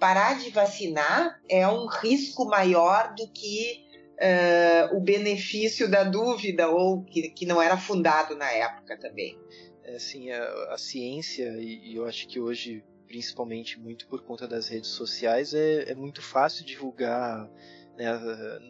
Parar 0.00 0.38
de 0.38 0.50
vacinar 0.50 1.40
é 1.48 1.66
um 1.68 1.86
risco 1.86 2.46
maior 2.46 3.14
do 3.14 3.28
que 3.28 3.84
o 4.92 5.00
benefício 5.00 5.90
da 5.90 6.04
dúvida 6.04 6.68
ou 6.68 7.02
que, 7.02 7.30
que 7.30 7.44
não 7.44 7.60
era 7.60 7.76
fundado 7.76 8.36
na 8.36 8.48
época 8.50 8.96
também. 8.98 9.36
Assim, 9.94 10.30
a, 10.30 10.74
a 10.74 10.78
ciência, 10.78 11.48
e, 11.60 11.92
e 11.92 11.96
eu 11.96 12.06
acho 12.06 12.26
que 12.26 12.40
hoje 12.40 12.82
principalmente 13.06 13.78
muito 13.78 14.08
por 14.08 14.22
conta 14.22 14.48
das 14.48 14.68
redes 14.68 14.90
sociais, 14.90 15.54
é, 15.54 15.90
é 15.90 15.94
muito 15.94 16.20
fácil 16.20 16.64
divulgar 16.64 17.48
né, 17.96 18.12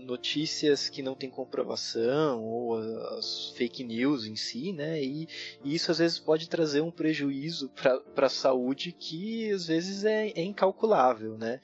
notícias 0.05 0.91
que 0.91 1.03
não 1.03 1.15
têm 1.15 1.31
comprovação 1.31 2.43
ou 2.43 2.77
as 3.17 3.55
fake 3.57 3.83
news 3.83 4.27
em 4.27 4.37
si, 4.37 4.73
né, 4.73 5.03
e, 5.03 5.27
e 5.65 5.75
isso 5.75 5.91
às 5.91 5.99
vezes 5.99 6.19
pode 6.19 6.49
trazer 6.49 6.83
um 6.83 6.91
prejuízo 6.91 7.71
para 7.71 8.27
a 8.27 8.31
saúde 8.31 8.93
que 8.93 9.51
às 9.51 9.67
vezes 9.67 10.05
é, 10.05 10.29
é 10.29 10.43
incalculável, 10.43 11.39
né. 11.39 11.61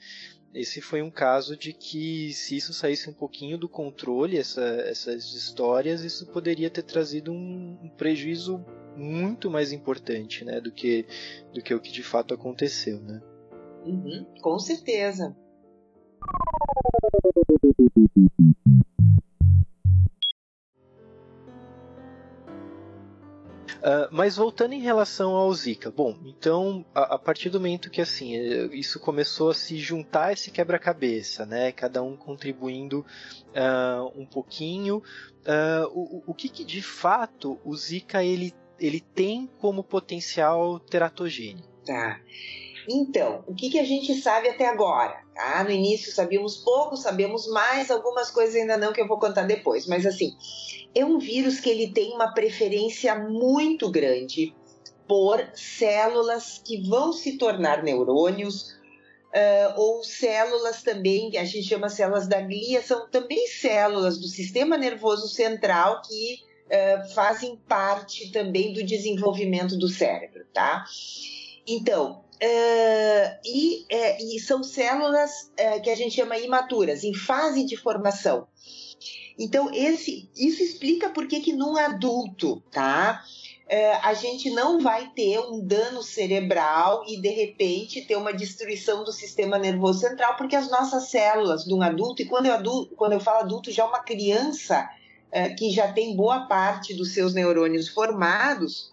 Esse 0.53 0.81
foi 0.81 1.01
um 1.01 1.09
caso 1.09 1.55
de 1.55 1.71
que, 1.71 2.33
se 2.33 2.57
isso 2.57 2.73
saísse 2.73 3.09
um 3.09 3.13
pouquinho 3.13 3.57
do 3.57 3.69
controle, 3.69 4.37
essa, 4.37 4.61
essas 4.61 5.33
histórias, 5.33 6.03
isso 6.03 6.27
poderia 6.27 6.69
ter 6.69 6.83
trazido 6.83 7.31
um, 7.31 7.79
um 7.81 7.89
prejuízo 7.89 8.63
muito 8.95 9.49
mais 9.49 9.71
importante 9.71 10.43
né, 10.43 10.59
do, 10.59 10.71
que, 10.71 11.05
do 11.53 11.61
que 11.61 11.73
o 11.73 11.79
que 11.79 11.91
de 11.91 12.03
fato 12.03 12.33
aconteceu. 12.33 12.99
Né? 13.01 13.21
Uhum, 13.85 14.25
com 14.41 14.59
certeza. 14.59 15.35
Uh, 23.81 24.07
mas 24.11 24.35
voltando 24.35 24.73
em 24.73 24.79
relação 24.79 25.31
ao 25.31 25.51
Zika, 25.51 25.89
bom, 25.89 26.15
então 26.23 26.85
a, 26.93 27.15
a, 27.15 27.17
partir 27.17 27.49
do 27.49 27.59
momento 27.59 27.89
que 27.89 27.99
assim 27.99 28.35
isso 28.71 28.99
começou 28.99 29.49
a 29.49 29.55
se 29.55 29.75
juntar 29.79 30.33
esse 30.33 30.51
quebra-cabeça, 30.51 31.47
né, 31.47 31.71
cada 31.71 32.03
um 32.03 32.15
contribuindo 32.15 32.99
uh, 32.99 34.19
um 34.21 34.23
pouquinho, 34.23 34.97
uh, 34.97 35.87
o, 35.95 36.23
o 36.27 36.33
que, 36.35 36.47
que, 36.47 36.63
de 36.63 36.79
fato 36.79 37.59
o 37.65 37.75
Zika 37.75 38.23
ele, 38.23 38.53
ele 38.79 38.99
tem 38.99 39.49
como 39.57 39.83
potencial 39.83 40.79
teratogênico? 40.79 41.67
Tá. 41.83 42.21
Então, 42.89 43.43
o 43.47 43.53
que, 43.53 43.69
que 43.69 43.79
a 43.79 43.83
gente 43.83 44.13
sabe 44.15 44.49
até 44.49 44.67
agora? 44.67 45.21
Tá? 45.35 45.63
No 45.63 45.71
início 45.71 46.13
sabíamos 46.13 46.57
pouco, 46.57 46.97
sabemos 46.97 47.47
mais, 47.47 47.91
algumas 47.91 48.29
coisas 48.31 48.55
ainda 48.55 48.77
não 48.77 48.93
que 48.93 49.01
eu 49.01 49.07
vou 49.07 49.19
contar 49.19 49.43
depois, 49.43 49.87
mas 49.87 50.05
assim, 50.05 50.35
é 50.93 51.05
um 51.05 51.19
vírus 51.19 51.59
que 51.59 51.69
ele 51.69 51.91
tem 51.91 52.13
uma 52.13 52.33
preferência 52.33 53.15
muito 53.15 53.89
grande 53.89 54.55
por 55.07 55.45
células 55.53 56.61
que 56.63 56.87
vão 56.87 57.11
se 57.11 57.37
tornar 57.37 57.83
neurônios, 57.83 58.79
uh, 59.31 59.79
ou 59.79 60.03
células 60.03 60.83
também, 60.83 61.29
que 61.29 61.37
a 61.37 61.45
gente 61.45 61.67
chama 61.67 61.89
células 61.89 62.27
da 62.27 62.41
glia, 62.41 62.81
são 62.81 63.09
também 63.09 63.47
células 63.47 64.17
do 64.17 64.27
sistema 64.27 64.77
nervoso 64.77 65.27
central 65.27 66.01
que 66.01 66.39
uh, 66.67 67.13
fazem 67.13 67.57
parte 67.67 68.31
também 68.31 68.73
do 68.73 68.83
desenvolvimento 68.83 69.77
do 69.77 69.87
cérebro, 69.87 70.45
tá? 70.53 70.85
Então, 71.67 72.23
Uh, 72.43 73.37
e, 73.45 73.85
uh, 73.91 74.35
e, 74.35 74.39
são 74.39 74.63
células 74.63 75.51
uh, 75.59 75.79
que 75.79 75.91
a 75.91 75.95
gente 75.95 76.15
chama 76.15 76.39
imaturas, 76.39 77.03
em 77.03 77.13
fase 77.13 77.63
de 77.63 77.77
formação. 77.77 78.47
Então, 79.37 79.69
esse, 79.71 80.27
isso 80.35 80.63
explica 80.63 81.09
por 81.09 81.27
que, 81.27 81.39
que 81.39 81.53
num 81.53 81.77
adulto, 81.77 82.61
tá? 82.71 83.23
a 84.03 84.13
gente 84.13 84.49
não 84.49 84.81
vai 84.81 85.11
ter 85.15 85.39
um 85.39 85.65
dano 85.65 86.03
cerebral 86.03 87.05
e 87.07 87.21
de 87.21 87.29
repente 87.29 88.01
ter 88.01 88.17
uma 88.17 88.33
destruição 88.33 89.05
do 89.05 89.13
sistema 89.13 89.57
nervoso 89.57 90.01
central, 90.01 90.35
porque 90.35 90.57
as 90.57 90.69
nossas 90.69 91.09
células 91.09 91.63
de 91.63 91.73
um 91.73 91.81
adulto, 91.81 92.21
e 92.21 92.25
quando 92.25 92.47
eu, 92.47 92.53
adulto, 92.53 92.93
quando 92.97 93.13
eu 93.13 93.21
falo 93.21 93.39
adulto, 93.39 93.71
já 93.71 93.83
é 93.83 93.85
uma 93.85 94.03
criança 94.03 94.89
que 95.57 95.71
já 95.71 95.89
tem 95.89 96.17
boa 96.17 96.47
parte 96.47 96.93
dos 96.93 97.13
seus 97.13 97.33
neurônios 97.33 97.87
formados, 97.87 98.90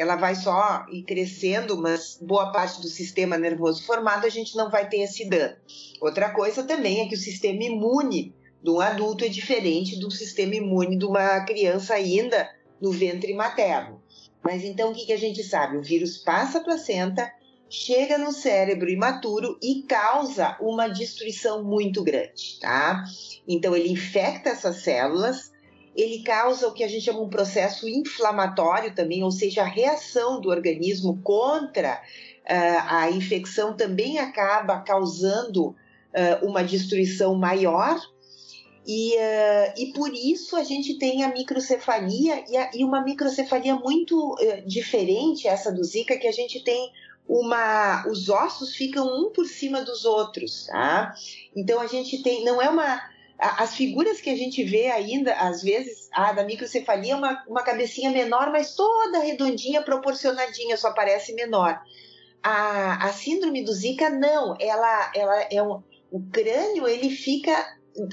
ela 0.00 0.16
vai 0.16 0.34
só 0.34 0.86
ir 0.90 1.02
crescendo, 1.02 1.76
mas 1.76 2.18
boa 2.22 2.50
parte 2.50 2.80
do 2.80 2.88
sistema 2.88 3.36
nervoso 3.36 3.84
formado 3.84 4.24
a 4.24 4.30
gente 4.30 4.56
não 4.56 4.70
vai 4.70 4.88
ter 4.88 5.02
esse 5.02 5.28
dano. 5.28 5.54
Outra 6.00 6.30
coisa 6.30 6.62
também 6.62 7.02
é 7.02 7.06
que 7.06 7.14
o 7.14 7.18
sistema 7.18 7.62
imune 7.62 8.34
de 8.64 8.70
um 8.70 8.80
adulto 8.80 9.26
é 9.26 9.28
diferente 9.28 10.00
do 10.00 10.10
sistema 10.10 10.54
imune 10.54 10.96
de 10.96 11.04
uma 11.04 11.44
criança 11.44 11.92
ainda 11.92 12.48
no 12.80 12.90
ventre 12.90 13.34
materno. 13.34 14.00
Mas 14.42 14.64
então 14.64 14.90
o 14.90 14.94
que, 14.94 15.04
que 15.04 15.12
a 15.12 15.18
gente 15.18 15.44
sabe? 15.44 15.76
O 15.76 15.82
vírus 15.82 16.16
passa 16.16 16.60
a 16.60 16.64
placenta, 16.64 17.30
chega 17.68 18.16
no 18.16 18.32
cérebro 18.32 18.88
imaturo 18.88 19.58
e 19.62 19.82
causa 19.82 20.56
uma 20.62 20.88
destruição 20.88 21.62
muito 21.62 22.02
grande, 22.02 22.58
tá? 22.58 23.04
Então 23.46 23.76
ele 23.76 23.92
infecta 23.92 24.48
essas 24.48 24.76
células 24.76 25.52
ele 25.94 26.22
causa 26.22 26.68
o 26.68 26.72
que 26.72 26.84
a 26.84 26.88
gente 26.88 27.04
chama 27.04 27.20
um 27.20 27.28
processo 27.28 27.88
inflamatório 27.88 28.94
também, 28.94 29.22
ou 29.22 29.30
seja, 29.30 29.62
a 29.62 29.66
reação 29.66 30.40
do 30.40 30.48
organismo 30.48 31.20
contra 31.22 31.94
uh, 31.94 32.82
a 32.86 33.10
infecção 33.10 33.74
também 33.76 34.18
acaba 34.18 34.80
causando 34.80 35.68
uh, 35.68 36.46
uma 36.46 36.62
destruição 36.62 37.34
maior. 37.34 38.00
E, 38.86 39.14
uh, 39.14 39.74
e 39.76 39.92
por 39.92 40.12
isso 40.14 40.56
a 40.56 40.64
gente 40.64 40.98
tem 40.98 41.22
a 41.22 41.28
microcefalia 41.28 42.44
e, 42.48 42.56
a, 42.56 42.70
e 42.74 42.84
uma 42.84 43.02
microcefalia 43.02 43.74
muito 43.74 44.36
diferente 44.66 45.46
essa 45.46 45.70
do 45.70 45.84
Zika, 45.84 46.16
que 46.16 46.26
a 46.26 46.32
gente 46.32 46.62
tem 46.64 46.90
uma 47.28 48.04
os 48.08 48.28
ossos 48.28 48.74
ficam 48.74 49.06
um 49.06 49.30
por 49.30 49.46
cima 49.46 49.82
dos 49.82 50.04
outros, 50.04 50.66
tá? 50.66 51.14
Então 51.54 51.80
a 51.80 51.86
gente 51.86 52.22
tem 52.24 52.42
não 52.42 52.60
é 52.60 52.68
uma 52.68 53.00
as 53.40 53.74
figuras 53.74 54.20
que 54.20 54.28
a 54.28 54.36
gente 54.36 54.62
vê 54.62 54.88
ainda, 54.88 55.32
às 55.34 55.62
vezes, 55.62 56.08
a 56.12 56.32
da 56.32 56.44
microcefalia 56.44 57.14
é 57.14 57.16
uma, 57.16 57.44
uma 57.48 57.62
cabecinha 57.62 58.10
menor, 58.10 58.52
mas 58.52 58.74
toda 58.74 59.20
redondinha, 59.20 59.82
proporcionadinha, 59.82 60.76
só 60.76 60.92
parece 60.92 61.32
menor. 61.32 61.80
A, 62.42 63.06
a 63.06 63.12
síndrome 63.12 63.64
do 63.64 63.72
Zika, 63.72 64.10
não, 64.10 64.56
ela, 64.60 65.12
ela 65.14 65.42
é 65.50 65.62
um, 65.62 65.82
o 66.10 66.20
crânio 66.30 66.86
ele 66.86 67.10
fica 67.10 67.52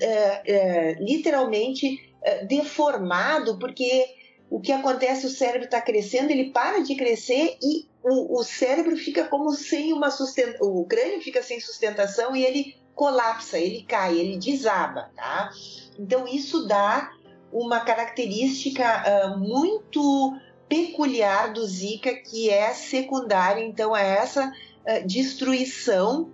é, 0.02 0.42
é, 0.46 0.94
literalmente 1.00 2.14
é, 2.24 2.46
deformado, 2.46 3.60
porque 3.60 4.06
o 4.50 4.62
que 4.62 4.72
acontece, 4.72 5.26
o 5.26 5.30
cérebro 5.30 5.66
está 5.66 5.82
crescendo, 5.82 6.32
ele 6.32 6.52
para 6.52 6.80
de 6.80 6.96
crescer 6.96 7.58
e 7.62 7.86
o, 8.02 8.40
o 8.40 8.44
cérebro 8.44 8.96
fica 8.96 9.26
como 9.26 9.52
sem 9.52 9.92
uma 9.92 10.10
sustentação, 10.10 10.68
o 10.68 10.86
crânio 10.86 11.22
fica 11.22 11.44
sem 11.44 11.60
sustentação 11.60 12.36
e 12.36 12.46
ele 12.46 12.87
colapsa, 12.98 13.60
ele 13.60 13.84
cai, 13.84 14.18
ele 14.18 14.38
desaba, 14.38 15.12
tá? 15.16 15.52
Então 15.98 16.28
isso 16.28 16.68
dá 16.68 17.14
uma 17.54 17.80
característica 17.80 18.84
uh, 18.84 19.38
muito 19.38 20.36
peculiar 20.68 21.54
do 21.54 21.66
Zika 21.66 22.14
que 22.16 22.50
é 22.50 22.74
secundária, 22.74 23.64
então 23.64 23.94
a 23.94 24.02
essa 24.02 24.48
uh, 24.48 25.08
destruição 25.08 26.34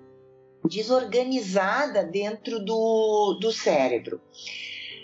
desorganizada 0.66 2.04
dentro 2.04 2.64
do, 2.64 3.38
do 3.40 3.52
cérebro. 3.52 4.22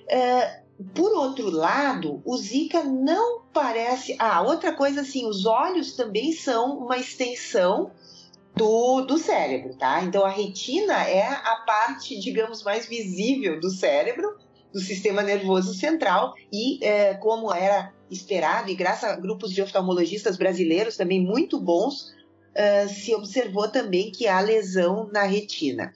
Uh, 0.05 0.69
por 0.95 1.11
outro 1.11 1.49
lado, 1.49 2.21
o 2.23 2.37
Zika 2.37 2.83
não 2.83 3.41
parece. 3.53 4.15
Ah, 4.17 4.41
outra 4.41 4.71
coisa 4.71 5.01
assim, 5.01 5.27
os 5.27 5.45
olhos 5.45 5.93
também 5.97 6.31
são 6.31 6.77
uma 6.77 6.97
extensão 6.97 7.91
do, 8.59 9.01
do 9.05 9.17
cérebro, 9.17 9.73
tá? 9.73 10.03
Então 10.03 10.25
a 10.25 10.29
retina 10.29 11.07
é 11.07 11.25
a 11.25 11.63
parte, 11.65 12.19
digamos, 12.19 12.61
mais 12.61 12.85
visível 12.85 13.57
do 13.59 13.69
cérebro, 13.69 14.37
do 14.73 14.79
sistema 14.81 15.23
nervoso 15.23 15.73
central, 15.73 16.35
e 16.51 16.83
é, 16.83 17.13
como 17.15 17.53
era 17.53 17.93
esperado, 18.11 18.69
e 18.69 18.75
graças 18.75 19.09
a 19.09 19.15
grupos 19.15 19.53
de 19.53 19.61
oftalmologistas 19.61 20.35
brasileiros 20.35 20.97
também 20.97 21.23
muito 21.25 21.59
bons, 21.59 22.13
uh, 22.51 22.89
se 22.89 23.15
observou 23.15 23.69
também 23.69 24.11
que 24.11 24.27
há 24.27 24.39
lesão 24.41 25.09
na 25.11 25.23
retina. 25.23 25.93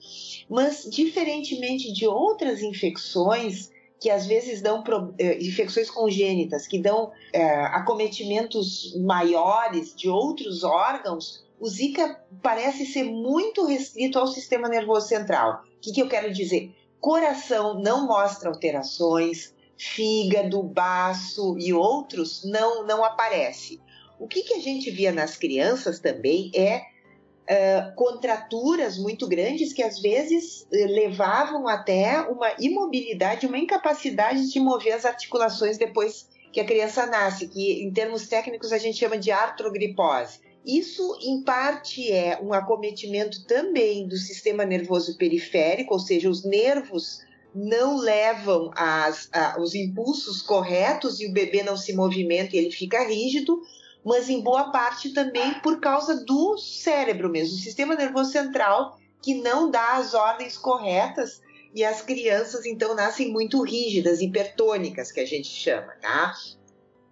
Mas, 0.48 0.88
diferentemente 0.90 1.92
de 1.92 2.06
outras 2.06 2.62
infecções, 2.62 3.70
que 4.00 4.10
às 4.10 4.26
vezes 4.26 4.62
dão 4.62 4.80
uh, 4.80 5.14
infecções 5.40 5.90
congênitas, 5.90 6.66
que 6.66 6.78
dão 6.78 7.06
uh, 7.06 7.64
acometimentos 7.72 8.94
maiores 9.00 9.94
de 9.94 10.08
outros 10.08 10.64
órgãos, 10.64 11.44
o 11.58 11.68
Zika 11.68 12.24
parece 12.42 12.86
ser 12.86 13.04
muito 13.04 13.64
restrito 13.64 14.18
ao 14.18 14.26
sistema 14.26 14.68
nervoso 14.68 15.08
central. 15.08 15.62
O 15.76 15.80
que, 15.80 15.92
que 15.92 16.02
eu 16.02 16.08
quero 16.08 16.32
dizer? 16.32 16.74
Coração 17.00 17.80
não 17.80 18.06
mostra 18.06 18.48
alterações, 18.48 19.54
fígado, 19.76 20.62
baço 20.62 21.56
e 21.58 21.72
outros 21.72 22.44
não, 22.44 22.86
não 22.86 23.04
aparece. 23.04 23.80
O 24.18 24.26
que, 24.26 24.42
que 24.42 24.54
a 24.54 24.60
gente 24.60 24.90
via 24.90 25.12
nas 25.12 25.36
crianças 25.36 25.98
também 25.98 26.50
é 26.54 26.78
uh, 26.78 27.94
contraturas 27.94 28.96
muito 28.96 29.26
grandes 29.26 29.72
que 29.72 29.82
às 29.82 30.00
vezes 30.00 30.62
uh, 30.62 30.86
levavam 30.86 31.68
até 31.68 32.20
uma 32.22 32.54
imobilidade, 32.58 33.46
uma 33.46 33.58
incapacidade 33.58 34.50
de 34.50 34.60
mover 34.60 34.92
as 34.92 35.04
articulações 35.04 35.76
depois 35.76 36.28
que 36.52 36.60
a 36.60 36.64
criança 36.64 37.04
nasce, 37.06 37.48
que 37.48 37.82
em 37.82 37.92
termos 37.92 38.28
técnicos 38.28 38.72
a 38.72 38.78
gente 38.78 38.98
chama 38.98 39.18
de 39.18 39.30
artrogripose. 39.32 40.38
Isso, 40.64 41.18
em 41.20 41.42
parte, 41.42 42.10
é 42.10 42.40
um 42.42 42.52
acometimento 42.52 43.44
também 43.44 44.08
do 44.08 44.16
sistema 44.16 44.64
nervoso 44.64 45.16
periférico, 45.18 45.92
ou 45.92 46.00
seja, 46.00 46.30
os 46.30 46.42
nervos 46.44 47.20
não 47.54 47.96
levam 47.96 48.70
as, 48.74 49.28
a, 49.32 49.60
os 49.60 49.74
impulsos 49.74 50.40
corretos 50.40 51.20
e 51.20 51.26
o 51.26 51.32
bebê 51.32 51.62
não 51.62 51.76
se 51.76 51.92
movimenta 51.92 52.56
e 52.56 52.58
ele 52.58 52.70
fica 52.70 53.06
rígido, 53.06 53.60
mas 54.04 54.28
em 54.28 54.40
boa 54.40 54.72
parte 54.72 55.10
também 55.10 55.54
por 55.60 55.80
causa 55.80 56.24
do 56.24 56.58
cérebro 56.58 57.30
mesmo, 57.30 57.56
o 57.56 57.60
sistema 57.60 57.94
nervoso 57.94 58.32
central 58.32 58.98
que 59.22 59.34
não 59.34 59.70
dá 59.70 59.96
as 59.96 60.14
ordens 60.14 60.56
corretas 60.56 61.40
e 61.74 61.84
as 61.84 62.02
crianças 62.02 62.66
então 62.66 62.94
nascem 62.94 63.32
muito 63.32 63.62
rígidas, 63.62 64.20
hipertônicas, 64.20 65.10
que 65.10 65.20
a 65.20 65.26
gente 65.26 65.48
chama, 65.48 65.92
tá? 66.00 66.34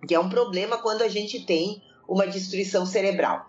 Que 0.06 0.14
é 0.14 0.20
um 0.20 0.28
problema 0.28 0.78
quando 0.78 1.02
a 1.02 1.08
gente 1.08 1.44
tem 1.46 1.82
uma 2.12 2.26
destruição 2.26 2.84
cerebral. 2.84 3.46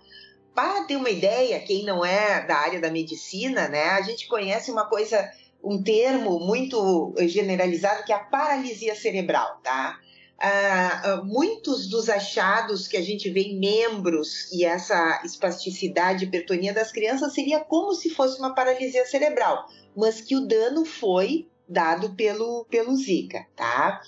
Para 0.55 0.83
ter 0.83 0.95
uma 0.95 1.09
ideia, 1.09 1.59
quem 1.59 1.83
não 1.83 2.05
é 2.05 2.45
da 2.45 2.55
área 2.55 2.79
da 2.79 2.91
medicina, 2.91 3.67
né, 3.67 3.89
a 3.89 4.01
gente 4.01 4.27
conhece 4.27 4.71
uma 4.71 4.85
coisa, 4.85 5.29
um 5.63 5.81
termo 5.81 6.39
muito 6.39 7.13
generalizado 7.27 8.03
que 8.03 8.13
é 8.13 8.15
a 8.15 8.19
paralisia 8.19 8.95
cerebral, 8.95 9.59
tá? 9.63 9.99
Ah, 10.39 11.01
ah, 11.03 11.21
muitos 11.23 11.87
dos 11.87 12.09
achados 12.09 12.87
que 12.87 12.97
a 12.97 13.01
gente 13.01 13.29
vê 13.29 13.41
em 13.41 13.59
membros 13.59 14.51
e 14.51 14.65
essa 14.65 15.21
espasticidade, 15.23 16.25
hipertonia 16.25 16.73
das 16.73 16.91
crianças 16.91 17.33
seria 17.33 17.59
como 17.61 17.93
se 17.93 18.09
fosse 18.09 18.39
uma 18.39 18.53
paralisia 18.53 19.05
cerebral, 19.05 19.67
mas 19.95 20.21
que 20.21 20.35
o 20.35 20.45
dano 20.45 20.85
foi 20.85 21.47
dado 21.67 22.13
pelo, 22.13 22.65
pelo 22.65 22.95
Zika, 22.95 23.45
tá? 23.55 24.01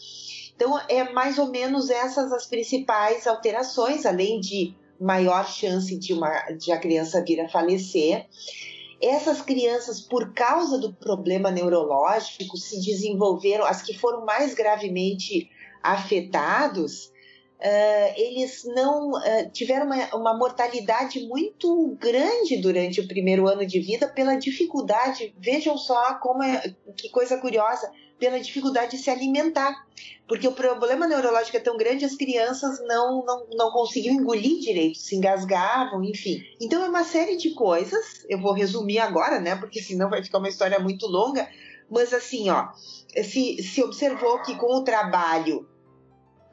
Então, 0.56 0.80
é 0.88 1.12
mais 1.12 1.38
ou 1.38 1.48
menos 1.48 1.90
essas 1.90 2.32
as 2.32 2.46
principais 2.46 3.28
alterações, 3.28 4.06
além 4.06 4.40
de 4.40 4.74
maior 5.00 5.46
chance 5.48 5.98
de, 5.98 6.14
uma, 6.14 6.32
de 6.52 6.72
a 6.72 6.80
criança 6.80 7.24
vir 7.24 7.42
a 7.42 7.50
falecer. 7.50 8.26
Essas 9.02 9.42
crianças, 9.42 10.00
por 10.00 10.34
causa 10.34 10.78
do 10.78 10.94
problema 10.94 11.52
neurológico, 11.52 12.58
se 12.58 12.80
desenvolveram, 12.82 13.66
as 13.66 13.82
que 13.82 13.98
foram 13.98 14.26
mais 14.26 14.54
gravemente 14.54 15.50
afetados, 15.84 17.14
Uh, 17.58 18.12
eles 18.18 18.66
não 18.66 19.12
uh, 19.12 19.50
tiveram 19.52 19.86
uma, 19.86 20.16
uma, 20.16 20.38
mortalidade 20.38 21.26
muito 21.26 21.96
grande 21.98 22.58
durante 22.58 23.00
o 23.00 23.08
primeiro 23.08 23.48
ano 23.48 23.66
de 23.66 23.80
vida 23.80 24.10
pela 24.10 24.36
dificuldade. 24.36 25.34
Vejam 25.40 25.78
só 25.78 26.16
como 26.16 26.44
é, 26.44 26.76
que 26.98 27.10
coisa 27.10 27.38
curiosa 27.40 27.90
pela 28.20 28.40
dificuldade 28.40 28.92
de 28.92 29.04
se 29.04 29.10
alimentar. 29.10 29.86
Porque 30.28 30.48
o 30.48 30.54
problema 30.54 31.08
neurológico 31.08 31.58
é 31.58 31.60
tão 31.60 31.78
grande, 31.78 32.06
as 32.06 32.16
crianças 32.16 32.80
não, 32.88 33.24
não, 33.24 33.48
não 33.52 33.72
conseguiam 33.72 34.16
engolir 34.16 34.60
direito, 34.60 34.98
se 34.98 35.16
engasgavam, 35.16 36.04
enfim. 36.04 36.44
Então 36.60 36.84
é 36.84 36.90
uma 36.90 37.04
série 37.04 37.38
de 37.38 37.52
coisas, 37.52 38.26
eu 38.28 38.40
vou 38.42 38.54
resumir 38.54 39.00
agora, 39.00 39.40
né? 39.40 39.56
Porque 39.56 39.82
senão 39.82 40.10
vai 40.10 40.24
ficar 40.24 40.40
uma 40.40 40.50
história 40.50 40.80
muito 40.80 41.06
longa. 41.06 41.48
Mas 41.90 42.14
assim, 42.14 42.50
ó, 42.50 42.70
se, 43.24 43.62
se 43.62 43.84
observou 43.84 44.42
que 44.42 44.56
com 44.56 44.78
o 44.78 44.84
trabalho 44.84 45.68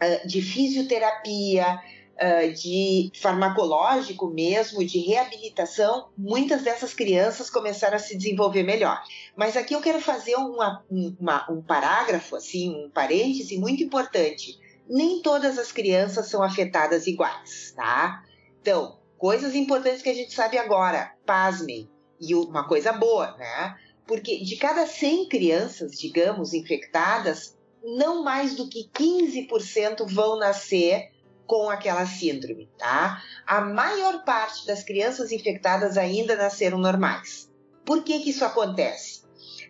uh, 0.03 0.29
de 0.29 0.43
fisioterapia, 0.43 1.81
uh, 2.23 2.53
de 2.53 3.11
farmacológico 3.21 4.29
mesmo, 4.29 4.85
de 4.85 4.99
reabilitação, 5.01 6.09
muitas 6.17 6.63
dessas 6.63 6.95
crianças 6.95 7.51
começaram 7.51 7.97
a 7.97 8.01
se 8.01 8.17
desenvolver 8.17 8.63
melhor. 8.63 9.03
Mas 9.37 9.57
aqui 9.57 9.75
eu 9.75 9.81
quero 9.81 10.01
fazer 10.01 10.37
uma, 10.37 10.85
uma, 10.91 11.51
um 11.51 11.61
parágrafo, 11.61 12.37
assim, 12.37 12.71
um 12.71 12.91
parêntese 12.91 13.59
muito 13.59 13.83
importante. 13.83 14.59
Nem 14.89 15.21
todas 15.21 15.59
as 15.59 15.73
crianças 15.73 16.29
são 16.29 16.43
afetadas 16.43 17.07
iguais, 17.07 17.73
tá? 17.75 18.23
Então, 18.61 18.99
coisas 19.19 19.55
importantes 19.55 20.03
que 20.03 20.09
a 20.09 20.15
gente 20.15 20.33
sabe 20.33 20.59
agora, 20.59 21.13
pasmem, 21.27 21.89
e 22.21 22.35
uma 22.35 22.67
coisa 22.67 22.93
boa, 22.93 23.37
né? 23.37 23.77
Porque 24.07 24.43
de 24.45 24.57
cada 24.57 24.87
100 24.87 25.29
crianças, 25.29 25.93
digamos, 25.93 26.53
infectadas, 26.53 27.57
não 27.83 28.23
mais 28.23 28.55
do 28.55 28.69
que 28.69 28.89
15% 28.95 30.07
vão 30.07 30.39
nascer 30.39 31.12
com 31.47 31.71
aquela 31.71 32.07
síndrome, 32.07 32.69
tá? 32.79 33.23
A 33.47 33.61
maior 33.61 34.25
parte 34.25 34.67
das 34.67 34.83
crianças 34.83 35.33
infectadas 35.33 35.97
ainda 35.97 36.37
nasceram 36.37 36.79
normais. 36.79 37.51
Por 37.85 38.05
que, 38.05 38.21
que 38.21 38.31
isso 38.31 38.45
acontece? 38.45 39.23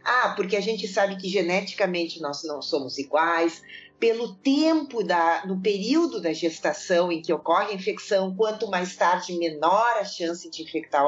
Ah, 0.05 0.35
porque 0.37 0.57
a 0.57 0.61
gente 0.61 0.87
sabe 0.89 1.17
que 1.17 1.29
geneticamente 1.29 2.21
nós 2.21 2.43
não 2.45 2.61
somos 2.61 2.99
iguais, 2.99 3.63
pelo 3.99 4.35
tempo 4.35 5.05
da, 5.05 5.47
no 5.47 5.61
período 5.61 6.21
da 6.21 6.33
gestação 6.33 7.13
em 7.13 7.23
que 7.23 7.33
ocorre 7.33 7.71
a 7.71 7.75
infecção, 7.75 8.35
quanto 8.35 8.69
mais 8.69 8.97
tarde, 8.97 9.39
menor 9.39 9.97
a 9.97 10.05
chance 10.05 10.51
de 10.51 10.63
infectar 10.63 11.05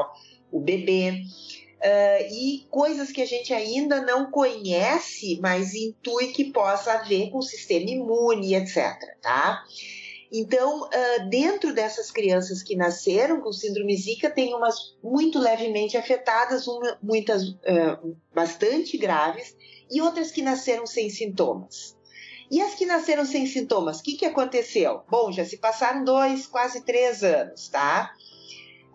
o 0.49 0.61
bebê. 0.61 1.21
Uh, 1.75 2.33
e 2.33 2.65
coisas 2.71 3.11
que 3.11 3.21
a 3.21 3.25
gente 3.25 3.53
ainda 3.53 4.01
não 4.01 4.31
conhece, 4.31 5.37
mas 5.41 5.75
intui 5.75 6.27
que 6.27 6.45
possa 6.45 6.93
haver 6.93 7.29
com 7.31 7.39
o 7.39 7.43
sistema 7.43 7.89
imune, 7.89 8.55
etc. 8.55 8.97
Tá? 9.21 9.61
Então, 10.31 10.83
uh, 10.83 11.29
dentro 11.29 11.73
dessas 11.73 12.11
crianças 12.11 12.63
que 12.63 12.75
nasceram 12.75 13.41
com 13.41 13.51
síndrome 13.51 13.95
Zika, 13.95 14.29
tem 14.29 14.53
umas 14.53 14.95
muito 15.03 15.39
levemente 15.39 15.97
afetadas, 15.97 16.65
muitas 17.01 17.49
uh, 17.49 18.17
bastante 18.33 18.97
graves, 18.97 19.55
e 19.89 20.01
outras 20.01 20.31
que 20.31 20.41
nasceram 20.41 20.85
sem 20.85 21.09
sintomas. 21.09 21.95
E 22.49 22.61
as 22.61 22.75
que 22.75 22.85
nasceram 22.85 23.25
sem 23.25 23.45
sintomas, 23.47 23.99
o 23.99 24.03
que, 24.03 24.13
que 24.13 24.25
aconteceu? 24.25 25.01
Bom, 25.09 25.31
já 25.31 25.43
se 25.45 25.57
passaram 25.57 26.03
dois, 26.03 26.45
quase 26.45 26.81
três 26.81 27.23
anos, 27.23 27.67
tá? 27.69 28.13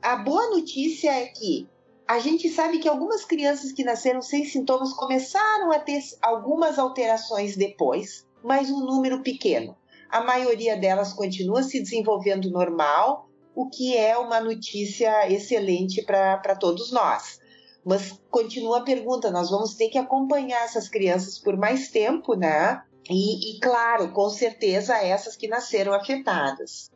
A 0.02 0.16
boa 0.16 0.50
notícia 0.50 1.10
é 1.10 1.26
que 1.26 1.68
a 2.06 2.18
gente 2.18 2.48
sabe 2.48 2.78
que 2.78 2.88
algumas 2.88 3.24
crianças 3.24 3.70
que 3.70 3.84
nasceram 3.84 4.22
sem 4.22 4.44
sintomas 4.44 4.92
começaram 4.92 5.70
a 5.70 5.78
ter 5.78 6.00
algumas 6.22 6.78
alterações 6.78 7.56
depois, 7.56 8.26
mas 8.42 8.70
um 8.70 8.80
número 8.80 9.22
pequeno. 9.22 9.76
A 10.10 10.22
maioria 10.22 10.76
delas 10.76 11.12
continua 11.12 11.62
se 11.62 11.80
desenvolvendo 11.80 12.50
normal, 12.50 13.28
o 13.54 13.68
que 13.68 13.96
é 13.96 14.16
uma 14.16 14.40
notícia 14.40 15.30
excelente 15.30 16.02
para 16.02 16.56
todos 16.56 16.90
nós. 16.90 17.38
Mas 17.84 18.20
continua 18.30 18.78
a 18.78 18.84
pergunta: 18.84 19.30
nós 19.30 19.50
vamos 19.50 19.74
ter 19.74 19.88
que 19.88 19.98
acompanhar 19.98 20.64
essas 20.64 20.88
crianças 20.88 21.38
por 21.38 21.56
mais 21.56 21.88
tempo, 21.88 22.34
né? 22.34 22.82
E, 23.08 23.56
e 23.56 23.60
claro, 23.60 24.12
com 24.12 24.28
certeza 24.28 24.96
essas 24.96 25.36
que 25.36 25.48
nasceram 25.48 25.92
afetadas. 25.92 26.90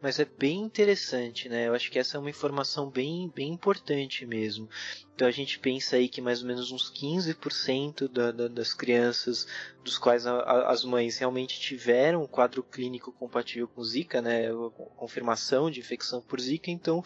Mas 0.00 0.18
é 0.18 0.24
bem 0.24 0.60
interessante, 0.60 1.48
né? 1.48 1.68
Eu 1.68 1.74
acho 1.74 1.90
que 1.90 1.98
essa 1.98 2.16
é 2.16 2.20
uma 2.20 2.30
informação 2.30 2.90
bem, 2.90 3.30
bem 3.34 3.52
importante 3.52 4.26
mesmo. 4.26 4.68
Então 5.14 5.26
a 5.26 5.30
gente 5.30 5.58
pensa 5.58 5.96
aí 5.96 6.08
que 6.08 6.20
mais 6.20 6.42
ou 6.42 6.48
menos 6.48 6.70
uns 6.70 6.92
15% 6.92 8.08
da, 8.08 8.30
da, 8.30 8.48
das 8.48 8.74
crianças 8.74 9.46
dos 9.82 9.96
quais 9.96 10.26
a, 10.26 10.34
a, 10.34 10.70
as 10.70 10.84
mães 10.84 11.18
realmente 11.18 11.58
tiveram 11.58 12.22
um 12.22 12.26
quadro 12.26 12.62
clínico 12.62 13.10
compatível 13.12 13.66
com 13.66 13.82
Zika, 13.82 14.20
né? 14.20 14.48
Confirmação 14.96 15.70
de 15.70 15.80
infecção 15.80 16.20
por 16.20 16.40
Zika, 16.40 16.70
então 16.70 17.02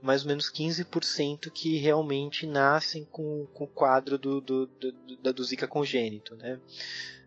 mais 0.00 0.22
ou 0.22 0.28
menos 0.28 0.50
15% 0.52 1.50
que 1.50 1.76
realmente 1.78 2.46
nascem 2.46 3.04
com, 3.04 3.46
com 3.52 3.64
o 3.64 3.68
quadro 3.68 4.16
do, 4.16 4.40
do, 4.40 4.66
do, 4.66 5.32
do 5.32 5.44
Zika 5.44 5.66
congênito, 5.66 6.36
né? 6.36 6.60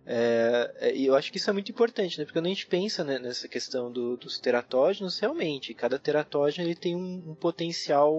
É, 0.05 0.73
é, 0.79 0.95
e 0.95 1.05
eu 1.05 1.15
acho 1.15 1.31
que 1.31 1.37
isso 1.37 1.49
é 1.49 1.53
muito 1.53 1.71
importante, 1.71 2.17
né? 2.17 2.25
Porque 2.25 2.37
quando 2.37 2.47
a 2.47 2.49
gente 2.49 2.65
pensa 2.65 3.03
né, 3.03 3.19
nessa 3.19 3.47
questão 3.47 3.91
do, 3.91 4.17
dos 4.17 4.39
teratógenos, 4.39 5.19
realmente, 5.19 5.73
cada 5.73 5.99
teratógeno 5.99 6.67
ele 6.67 6.75
tem 6.75 6.95
um, 6.95 7.31
um 7.31 7.35
potencial 7.35 8.13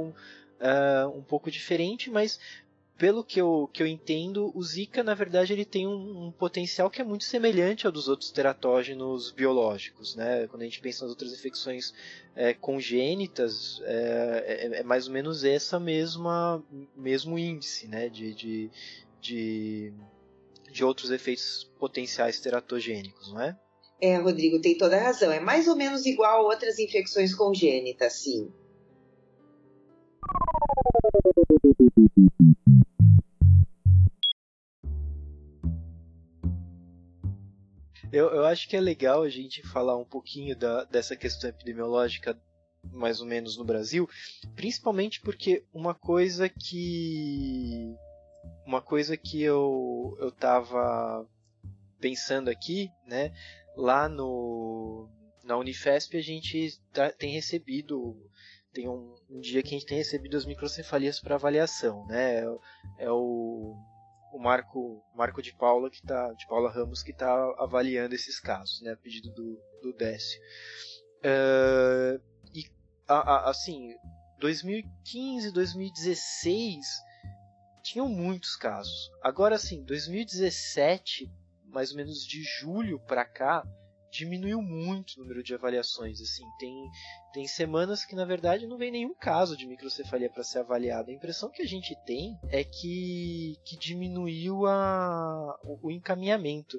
uh, 0.63 1.09
um 1.17 1.23
pouco 1.23 1.51
diferente, 1.51 2.11
mas 2.11 2.39
pelo 2.97 3.25
que 3.25 3.41
eu, 3.41 3.69
que 3.73 3.83
eu 3.83 3.87
entendo, 3.89 4.53
o 4.55 4.63
Zika, 4.63 5.03
na 5.03 5.13
verdade, 5.13 5.53
ele 5.53 5.65
tem 5.65 5.89
um, 5.89 6.27
um, 6.27 6.31
potencial 6.31 6.89
que 6.89 7.01
é 7.01 7.05
muito 7.05 7.25
semelhante 7.25 7.85
ao 7.85 7.93
dos 7.93 8.07
outros 8.07 8.31
teratógenos 8.31 9.33
biológicos, 9.33 10.15
né? 10.15 10.47
Quando 10.47 10.63
a 10.63 10.65
gente 10.67 10.81
pensa 10.81 11.05
nas 11.05 11.11
outras 11.11 11.33
infecções 11.33 11.93
é, 12.37 12.55
congênitas, 12.55 13.81
é, 13.85 14.45
é, 14.47 14.81
é, 14.81 14.83
mais 14.85 15.09
ou 15.09 15.13
menos 15.13 15.43
essa 15.43 15.81
mesma 15.81 16.63
mesmo 16.95 17.37
índice, 17.37 17.89
né? 17.89 18.09
De, 18.09 18.33
de, 18.35 18.71
de 19.21 19.93
de 20.73 20.85
outros 20.85 21.11
efeitos 21.11 21.71
potenciais 21.79 22.41
teratogênicos, 22.41 23.33
não 23.33 23.41
é? 23.41 23.57
É, 24.01 24.17
Rodrigo 24.17 24.61
tem 24.61 24.77
toda 24.77 24.97
a 24.97 25.01
razão. 25.01 25.31
É 25.31 25.39
mais 25.39 25.69
ou 25.69 25.77
menos 25.77 26.05
igual 26.07 26.41
a 26.41 26.49
outras 26.49 26.79
infecções 26.79 27.35
congênitas, 27.35 28.15
sim. 28.15 28.51
Eu, 38.13 38.29
eu 38.29 38.45
acho 38.45 38.69
que 38.69 38.77
é 38.77 38.81
legal 38.81 39.23
a 39.23 39.29
gente 39.29 39.63
falar 39.63 39.97
um 39.97 40.05
pouquinho 40.05 40.57
da, 40.57 40.85
dessa 40.85 41.17
questão 41.17 41.49
epidemiológica 41.49 42.39
mais 42.93 43.21
ou 43.21 43.27
menos 43.27 43.57
no 43.57 43.65
Brasil, 43.65 44.09
principalmente 44.57 45.21
porque 45.21 45.65
uma 45.73 45.95
coisa 45.95 46.49
que 46.49 47.95
uma 48.67 48.81
coisa 48.81 49.17
que 49.17 49.43
eu 49.43 50.17
eu 50.21 50.29
estava 50.29 51.27
pensando 52.01 52.49
aqui, 52.49 52.91
né? 53.07 53.33
Lá 53.77 54.09
no 54.09 55.09
na 55.45 55.57
Unifesp 55.57 56.17
a 56.17 56.23
gente 56.23 56.81
tá, 56.93 57.11
tem 57.11 57.33
recebido 57.33 58.17
tem 58.73 58.89
um, 58.89 59.15
um, 59.29 59.41
dia 59.41 59.63
que 59.63 59.69
a 59.69 59.79
gente 59.79 59.87
tem 59.87 59.99
recebido 59.99 60.37
as 60.37 60.47
microcefalias 60.47 61.21
para 61.21 61.35
avaliação, 61.35 62.07
né? 62.07 62.41
É, 62.41 63.05
é 63.05 63.11
o, 63.11 63.77
o 64.33 64.39
Marco 64.39 65.03
Marco 65.15 65.43
de 65.43 65.55
Paula 65.55 65.91
que 65.91 66.03
tá 66.03 66.33
de 66.33 66.47
Paula 66.47 66.71
Ramos 66.71 67.03
que 67.03 67.13
está 67.13 67.33
avaliando 67.59 68.15
esses 68.15 68.41
casos, 68.41 68.81
né? 68.83 68.93
A 68.93 68.97
pedido 68.97 69.31
do, 69.33 69.61
do 69.83 69.93
Décio. 69.93 70.41
Uh, 71.21 72.21
e 72.55 72.65
a, 73.07 73.19
a, 73.19 73.51
assim, 73.51 73.95
2015, 74.39 75.53
2016 75.53 76.87
tinham 77.93 78.09
muitos 78.09 78.57
casos. 78.57 79.11
Agora 79.23 79.59
sim, 79.59 79.85
2017, 79.85 81.31
mais 81.67 81.91
ou 81.91 81.99
menos 81.99 82.27
de 82.27 82.43
julho 82.43 82.99
para 83.01 83.23
cá, 83.23 83.63
diminuiu 84.11 84.63
muito 84.63 85.15
o 85.17 85.21
número 85.21 85.43
de 85.43 85.55
avaliações. 85.55 86.21
Assim, 86.21 86.45
tem, 86.59 86.91
tem 87.35 87.47
semanas 87.47 88.05
que 88.05 88.15
na 88.15 88.25
verdade 88.25 88.67
não 88.67 88.79
vem 88.79 88.91
nenhum 88.91 89.15
caso 89.15 89.57
de 89.57 89.67
microcefalia 89.67 90.31
para 90.31 90.43
ser 90.43 90.61
avaliado. 90.61 91.11
A 91.11 91.15
impressão 91.15 91.51
que 91.51 91.61
a 91.61 91.67
gente 91.67 91.95
tem 92.07 92.39
é 92.49 92.65
que, 92.65 93.59
que 93.65 93.77
diminuiu 93.79 94.67
a, 94.67 95.59
o, 95.63 95.89
o 95.89 95.91
encaminhamento. 95.91 96.79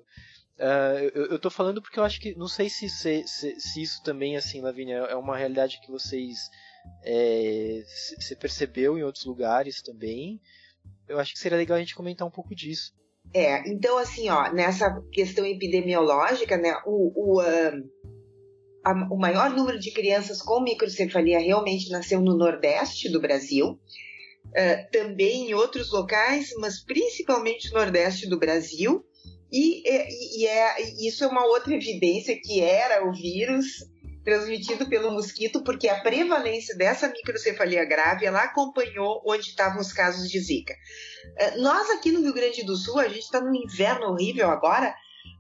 Uh, 0.58 1.10
eu, 1.14 1.36
estou 1.36 1.52
falando 1.52 1.82
porque 1.82 2.00
eu 2.00 2.04
acho 2.04 2.20
que 2.20 2.36
não 2.36 2.48
sei 2.48 2.70
se, 2.70 2.90
se, 2.90 3.28
se, 3.28 3.60
se 3.60 3.82
isso 3.82 4.02
também 4.04 4.36
assim, 4.36 4.62
Lavínia, 4.62 4.98
é 4.98 5.16
uma 5.16 5.38
realidade 5.38 5.80
que 5.82 5.92
vocês 5.92 6.50
é, 7.04 7.84
se 7.86 8.36
percebeu 8.36 8.98
em 8.98 9.04
outros 9.04 9.26
lugares 9.26 9.82
também 9.82 10.40
eu 11.08 11.20
acho 11.20 11.34
que 11.34 11.40
seria 11.40 11.58
legal 11.58 11.78
a 11.78 11.80
gente 11.80 11.96
comentar 11.96 12.28
um 12.28 12.32
pouco 12.32 12.56
disso. 12.56 12.94
É, 13.34 13.68
então 13.70 13.98
assim, 13.98 14.30
ó, 14.30 14.52
nessa 14.52 15.02
questão 15.12 15.46
epidemiológica, 15.46 16.58
né, 16.58 16.74
o, 16.86 17.36
o, 17.36 17.40
a, 18.84 18.92
o 19.12 19.18
maior 19.18 19.50
número 19.52 19.80
de 19.80 19.92
crianças 19.92 20.42
com 20.42 20.62
microcefalia 20.62 21.40
realmente 21.40 21.90
nasceu 21.90 22.22
no 22.22 22.38
Nordeste 22.38 23.10
do 23.10 23.22
Brasil, 23.22 23.80
uh, 24.48 24.92
também 24.92 25.50
em 25.50 25.54
outros 25.54 25.92
locais, 25.92 26.50
mas 26.60 26.84
principalmente 26.84 27.72
no 27.72 27.80
Nordeste 27.80 28.28
do 28.28 28.38
Brasil. 28.38 29.06
E, 29.52 29.88
e, 29.88 30.42
e 30.42 30.48
é, 30.48 30.82
isso 31.08 31.24
é 31.24 31.28
uma 31.28 31.46
outra 31.46 31.76
evidência 31.76 32.36
que 32.42 32.60
era 32.60 33.08
o 33.08 33.14
vírus 33.14 33.86
transmitido 34.24 34.88
pelo 34.88 35.12
mosquito, 35.12 35.64
porque 35.64 35.90
a 35.90 36.02
prevalência 36.02 36.76
dessa 36.76 37.08
microcefalia 37.08 37.86
grave 37.86 38.26
ela 38.26 38.44
acompanhou 38.44 39.22
onde 39.26 39.50
estavam 39.50 39.82
os 39.82 39.92
casos 39.92 40.30
de 40.30 40.40
Zika. 40.40 40.74
Eh, 41.38 41.58
nós 41.58 41.90
aqui 41.92 42.12
no 42.12 42.22
Rio 42.22 42.34
Grande 42.34 42.64
do 42.64 42.76
Sul, 42.76 43.00
a 43.00 43.08
gente 43.08 43.24
está 43.24 43.42
num 43.42 43.56
inverno 43.56 44.08
horrível 44.08 44.50
agora, 44.50 44.96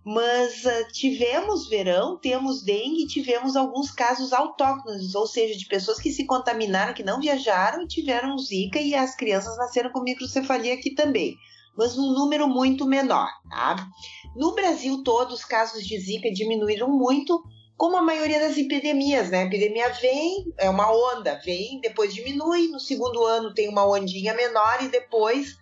mas 0.05 0.65
uh, 0.65 0.91
tivemos 0.91 1.69
verão, 1.69 2.17
temos 2.17 2.61
dengue, 2.61 3.07
tivemos 3.07 3.55
alguns 3.55 3.89
casos 3.89 4.33
autóctones, 4.33 5.15
ou 5.15 5.25
seja, 5.25 5.57
de 5.57 5.65
pessoas 5.65 5.97
que 5.97 6.11
se 6.11 6.25
contaminaram, 6.25 6.93
que 6.93 7.03
não 7.03 7.21
viajaram 7.21 7.83
e 7.83 7.87
tiveram 7.87 8.37
Zika 8.37 8.79
e 8.79 8.93
as 8.93 9.15
crianças 9.15 9.57
nasceram 9.57 9.91
com 9.91 10.01
microcefalia 10.01 10.73
aqui 10.73 10.93
também, 10.93 11.35
mas 11.77 11.95
num 11.95 12.11
número 12.11 12.47
muito 12.49 12.85
menor. 12.85 13.29
Tá? 13.49 13.87
No 14.35 14.53
Brasil 14.53 15.03
todo, 15.03 15.31
os 15.31 15.45
casos 15.45 15.85
de 15.85 15.97
Zika 15.97 16.29
diminuíram 16.31 16.89
muito, 16.89 17.41
como 17.77 17.97
a 17.97 18.01
maioria 18.01 18.39
das 18.39 18.57
epidemias, 18.57 19.29
né? 19.29 19.43
A 19.43 19.45
epidemia 19.45 19.89
vem, 19.89 20.53
é 20.57 20.69
uma 20.69 20.91
onda, 20.91 21.39
vem, 21.43 21.79
depois 21.81 22.13
diminui, 22.13 22.67
no 22.67 22.79
segundo 22.79 23.25
ano 23.25 23.53
tem 23.53 23.67
uma 23.67 23.87
ondinha 23.87 24.33
menor 24.33 24.83
e 24.83 24.89
depois, 24.89 25.55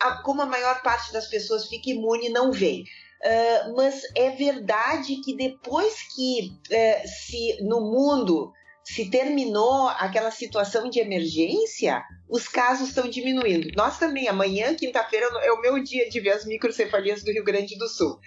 a, 0.00 0.22
como 0.22 0.42
a 0.42 0.46
maior 0.46 0.82
parte 0.82 1.12
das 1.12 1.28
pessoas 1.28 1.66
fica 1.66 1.90
imune, 1.90 2.28
não 2.28 2.52
vem. 2.52 2.84
Uh, 3.20 3.74
mas 3.74 4.02
é 4.14 4.30
verdade 4.30 5.16
que 5.22 5.36
depois 5.36 5.94
que 6.14 6.52
uh, 6.70 7.08
se 7.08 7.58
no 7.64 7.80
mundo 7.80 8.52
se 8.84 9.10
terminou 9.10 9.88
aquela 9.88 10.30
situação 10.30 10.88
de 10.88 10.98
emergência, 10.98 12.02
os 12.26 12.48
casos 12.48 12.88
estão 12.88 13.06
diminuindo. 13.08 13.68
Nós 13.76 13.98
também, 13.98 14.28
amanhã, 14.28 14.74
quinta-feira, 14.74 15.26
é 15.42 15.52
o 15.52 15.60
meu 15.60 15.82
dia 15.82 16.08
de 16.08 16.20
ver 16.20 16.30
as 16.30 16.46
microcefalias 16.46 17.22
do 17.22 17.30
Rio 17.30 17.44
Grande 17.44 17.76
do 17.76 17.86
Sul. 17.86 18.18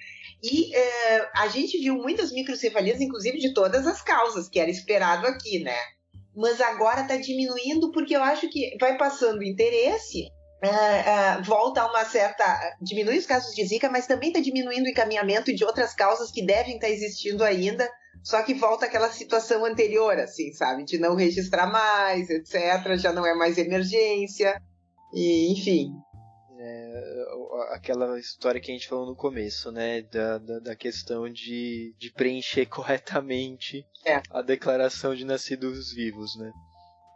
E 0.44 0.76
é, 0.76 1.30
a 1.36 1.48
gente 1.48 1.78
viu 1.78 1.96
muitas 1.96 2.32
microcefalias, 2.32 3.00
inclusive 3.00 3.38
de 3.38 3.54
todas 3.54 3.86
as 3.86 4.02
causas, 4.02 4.50
que 4.50 4.60
era 4.60 4.72
esperado 4.72 5.28
aqui, 5.28 5.60
né? 5.60 5.78
Mas 6.36 6.60
agora 6.60 7.02
está 7.02 7.16
diminuindo 7.18 7.92
porque 7.92 8.16
eu 8.16 8.24
acho 8.24 8.50
que 8.50 8.76
vai 8.80 8.98
passando 8.98 9.39
o 9.39 9.44
interesse, 9.44 10.28
uh, 10.64 11.39
uh, 11.39 11.44
volta 11.44 11.82
a 11.82 11.88
uma 11.88 12.06
certa. 12.06 12.44
diminui 12.82 13.20
os 13.20 13.26
casos 13.26 13.54
de 13.54 13.64
Zika, 13.66 13.89
mas 13.89 14.08
também 14.08 14.30
está 14.30 14.39
diminuindo 14.39 14.86
o 14.86 14.89
encaminhamento 14.89 15.54
de 15.54 15.64
outras 15.64 15.94
causas 15.94 16.32
que 16.32 16.44
devem 16.44 16.76
estar 16.76 16.88
tá 16.88 16.94
existindo 16.94 17.44
ainda, 17.44 17.88
só 18.24 18.42
que 18.42 18.56
volta 18.56 18.86
aquela 18.86 19.12
situação 19.12 19.64
anterior, 19.64 20.18
assim, 20.18 20.54
sabe? 20.54 20.86
De 20.86 20.98
não 20.98 21.16
registrar 21.16 21.68
mais, 21.68 22.30
etc. 22.30 22.98
Já 22.98 23.12
não 23.12 23.26
é 23.28 23.36
mais 23.36 23.60
emergência, 23.60 24.60
e 25.14 25.52
enfim 25.52 25.92
aquela 27.72 28.20
história 28.20 28.59
que 28.59 28.72
a 28.72 28.74
gente 28.74 28.88
falou 28.88 29.05
no 29.05 29.16
começo, 29.16 29.72
né? 29.72 30.01
Da, 30.03 30.38
da, 30.38 30.59
da 30.59 30.76
questão 30.76 31.30
de, 31.30 31.95
de 31.97 32.12
preencher 32.12 32.66
corretamente 32.70 33.86
é. 34.05 34.22
a 34.30 34.41
declaração 34.41 35.16
de 35.16 35.26
nascidos 35.26 35.93
vivos, 35.93 36.36
né? 36.38 36.51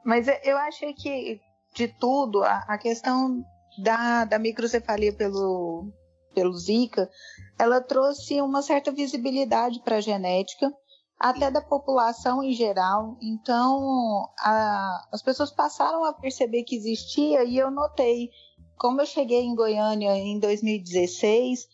Mas 0.03 0.27
eu 0.43 0.57
achei 0.57 0.93
que, 0.93 1.41
de 1.75 1.87
tudo, 1.87 2.43
a, 2.43 2.63
a 2.67 2.77
questão 2.77 3.43
da, 3.81 4.25
da 4.25 4.37
microcefalia 4.37 5.13
pelo, 5.13 5.91
pelo 6.33 6.53
Zika, 6.53 7.09
ela 7.57 7.81
trouxe 7.81 8.39
uma 8.41 8.61
certa 8.61 8.91
visibilidade 8.91 9.81
para 9.81 9.97
a 9.97 10.01
genética, 10.01 10.71
até 11.19 11.49
da 11.49 11.61
população 11.61 12.43
em 12.43 12.53
geral. 12.53 13.17
Então, 13.21 14.29
a, 14.39 15.07
as 15.11 15.21
pessoas 15.21 15.51
passaram 15.51 16.03
a 16.03 16.13
perceber 16.13 16.63
que 16.63 16.75
existia 16.75 17.43
e 17.43 17.57
eu 17.57 17.71
notei, 17.71 18.29
como 18.77 19.01
eu 19.01 19.05
cheguei 19.05 19.41
em 19.41 19.55
Goiânia 19.55 20.15
em 20.17 20.39
2016, 20.39 21.67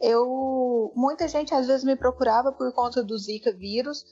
eu 0.00 0.92
muita 0.94 1.28
gente 1.28 1.54
às 1.54 1.66
vezes 1.66 1.84
me 1.84 1.96
procurava 1.96 2.52
por 2.52 2.72
conta 2.72 3.02
do 3.02 3.18
Zika 3.18 3.52
vírus 3.52 4.04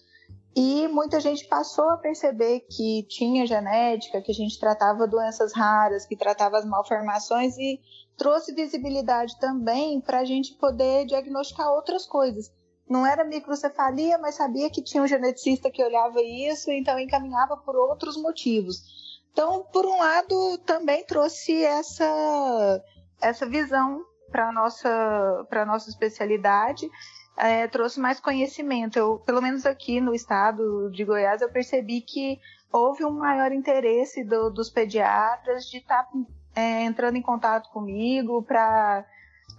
e 0.55 0.89
muita 0.89 1.21
gente 1.21 1.47
passou 1.47 1.91
a 1.91 1.99
perceber 1.99 2.61
que 2.61 3.05
tinha 3.09 3.47
genética, 3.47 4.23
que 4.23 4.33
a 4.33 4.35
gente 4.35 4.59
tratava 4.59 5.07
doenças 5.07 5.53
raras, 5.53 6.07
que 6.07 6.17
tratava 6.17 6.57
as 6.57 6.65
malformações 6.65 7.59
e 7.59 7.79
trouxe 8.17 8.55
visibilidade 8.55 9.39
também 9.39 10.01
para 10.01 10.21
a 10.21 10.25
gente 10.25 10.55
poder 10.55 11.05
diagnosticar 11.05 11.71
outras 11.71 12.07
coisas. 12.07 12.51
Não 12.89 13.05
era 13.05 13.23
microcefalia, 13.23 14.17
mas 14.17 14.37
sabia 14.37 14.71
que 14.71 14.83
tinha 14.83 15.03
um 15.03 15.07
geneticista 15.07 15.71
que 15.71 15.85
olhava 15.85 16.23
isso, 16.23 16.71
então 16.71 16.99
encaminhava 16.99 17.57
por 17.59 17.77
outros 17.77 18.17
motivos. 18.17 19.06
Então, 19.37 19.67
por 19.71 19.85
um 19.85 19.99
lado, 19.99 20.57
também 20.65 21.05
trouxe 21.05 21.63
essa, 21.63 22.83
essa 23.21 23.45
visão 23.45 24.03
para 24.33 24.49
a 24.49 24.53
nossa, 24.53 25.47
nossa 25.67 25.91
especialidade, 25.91 26.89
é, 27.37 27.69
trouxe 27.69 28.01
mais 28.01 28.19
conhecimento. 28.19 28.99
Eu, 28.99 29.19
pelo 29.27 29.43
menos 29.43 29.67
aqui 29.67 30.01
no 30.01 30.15
estado 30.15 30.91
de 30.91 31.05
Goiás, 31.05 31.43
eu 31.43 31.51
percebi 31.51 32.01
que 32.01 32.41
houve 32.73 33.05
um 33.05 33.11
maior 33.11 33.53
interesse 33.53 34.25
do, 34.25 34.49
dos 34.49 34.71
pediatras 34.71 35.67
de 35.67 35.77
estar 35.81 36.05
tá, 36.05 36.11
é, 36.55 36.85
entrando 36.85 37.17
em 37.17 37.23
contato 37.23 37.69
comigo 37.69 38.43
para 38.43 39.05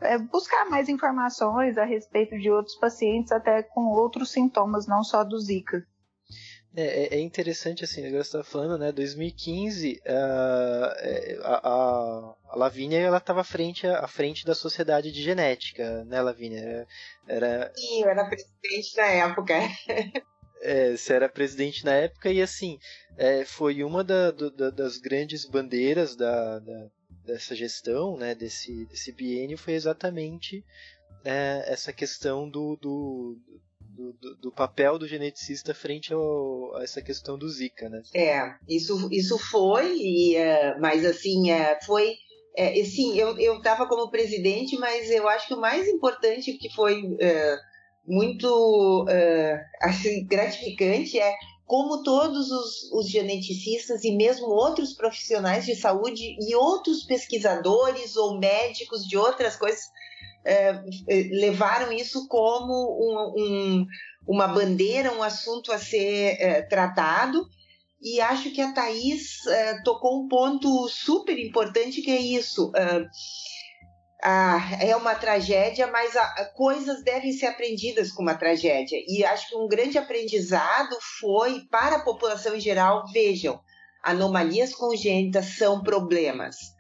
é, 0.02 0.18
buscar 0.18 0.68
mais 0.72 0.90
informações 0.90 1.78
a 1.78 1.86
respeito 1.86 2.36
de 2.40 2.50
outros 2.50 2.76
pacientes, 2.78 3.32
até 3.32 3.62
com 3.62 3.92
outros 3.92 4.32
sintomas, 4.32 4.88
não 4.88 5.04
só 5.04 5.24
do 5.24 5.38
Zika. 5.40 5.86
É, 6.76 7.16
é, 7.16 7.16
é 7.16 7.20
interessante 7.20 7.84
assim, 7.84 8.02
o 8.02 8.04
negócio 8.04 8.40
está 8.40 8.44
falando, 8.44 8.78
né? 8.78 8.92
2015, 8.92 10.02
ah, 10.06 10.96
é, 11.00 11.40
a, 11.42 11.62
a, 11.64 12.56
Lavínia 12.56 13.00
ela 13.00 13.18
estava 13.18 13.42
à 13.42 13.44
frente, 13.44 13.88
à 13.88 14.08
frente 14.08 14.46
da 14.46 14.54
Sociedade 14.54 15.12
de 15.12 15.24
Genética, 15.24 16.04
né, 16.06 16.22
Lavínia? 16.22 16.88
Era... 17.28 17.72
Sim, 17.76 18.04
eu 18.04 18.10
era 18.10 18.26
presidente 18.26 18.98
na 18.98 19.06
época. 19.06 19.54
É, 20.60 20.98
você 20.98 21.14
era 21.14 21.30
presidente 21.30 21.86
na 21.86 21.94
época 21.94 22.32
e 22.32 22.42
assim 22.42 22.80
é, 23.16 23.46
foi 23.46 23.84
uma 23.84 24.04
da, 24.04 24.32
da, 24.32 24.72
das 24.72 24.98
grandes 24.98 25.46
bandeiras 25.46 26.16
da, 26.16 26.58
da, 26.58 26.88
dessa 27.24 27.56
gestão, 27.56 28.18
né, 28.18 28.34
desse, 28.34 28.86
desse 28.86 29.12
biênio 29.12 29.56
foi 29.56 29.74
exatamente 29.74 30.66
é, 31.24 31.64
essa 31.68 31.94
questão 31.94 32.50
do, 32.50 32.76
do, 32.78 33.38
do, 33.98 34.36
do, 34.36 34.52
papel 34.52 35.00
do 35.00 35.08
geneticista 35.08 35.74
frente 35.74 36.14
ao, 36.14 36.76
a 36.76 36.84
essa 36.84 37.02
questão 37.02 37.38
do 37.38 37.50
Zika, 37.50 37.90
né? 37.90 38.02
É, 38.14 38.54
isso, 38.68 39.10
isso 39.12 39.38
foi, 39.40 39.98
e, 39.98 40.38
uh, 40.38 40.80
mas 40.80 41.04
assim, 41.04 41.52
uh, 41.52 41.86
foi. 41.86 42.16
É, 42.56 42.84
sim, 42.84 43.16
eu, 43.18 43.38
estava 43.58 43.88
como 43.88 44.10
presidente, 44.10 44.78
mas 44.78 45.12
eu 45.12 45.28
acho 45.28 45.48
que 45.48 45.54
o 45.54 45.62
mais 45.62 45.88
importante 45.88 46.54
que 46.54 46.74
foi 46.74 47.04
uh, 47.04 47.58
muito 48.04 49.06
assim, 49.80 50.26
gratificante 50.26 51.20
é 51.20 51.36
como 51.68 52.02
todos 52.02 52.50
os, 52.50 52.92
os, 52.94 53.10
geneticistas 53.12 54.04
e 54.04 54.16
mesmo 54.16 54.48
outros 54.48 54.94
profissionais 54.94 55.66
de 55.66 55.76
saúde 55.76 56.36
e 56.40 56.56
outros 56.56 57.04
pesquisadores 57.04 58.16
ou 58.16 58.40
médicos 58.40 59.06
de 59.06 59.18
outras 59.18 59.56
coisas 59.56 59.84
é, 60.46 60.82
levaram 61.32 61.92
isso 61.92 62.28
como 62.28 62.74
um, 62.74 63.42
um, 63.42 63.86
uma 64.28 64.48
bandeira, 64.48 65.14
um 65.14 65.22
assunto 65.22 65.72
a 65.72 65.78
ser 65.78 66.38
é, 66.40 66.62
tratado. 66.62 67.46
E 68.02 68.22
acho 68.22 68.52
que 68.52 68.62
a 68.62 68.72
Thais 68.72 69.46
é, 69.48 69.82
tocou 69.84 70.24
um 70.24 70.28
ponto 70.28 70.88
super 70.88 71.38
importante 71.38 72.02
que 72.02 72.12
é 72.12 72.20
isso. 72.20 72.72
é 74.80 74.96
uma 74.96 75.16
tragédia, 75.16 75.88
mas 75.88 76.16
a, 76.16 76.46
coisas 76.56 77.04
devem 77.04 77.34
ser 77.34 77.48
aprendidas 77.48 78.12
com 78.12 78.22
uma 78.22 78.36
tragédia. 78.36 78.98
E 79.08 79.26
acho 79.26 79.50
que 79.50 79.56
um 79.56 79.68
grande 79.68 79.98
aprendizado 79.98 80.98
foi 81.20 81.62
para 81.72 81.98
a 81.98 82.04
população 82.04 82.56
em 82.56 82.62
geral: 82.62 83.06
vejam, 83.12 83.60
anomalias 84.04 84.74
congênitas 84.74 85.58
são 85.58 85.82
problemas 85.82 86.77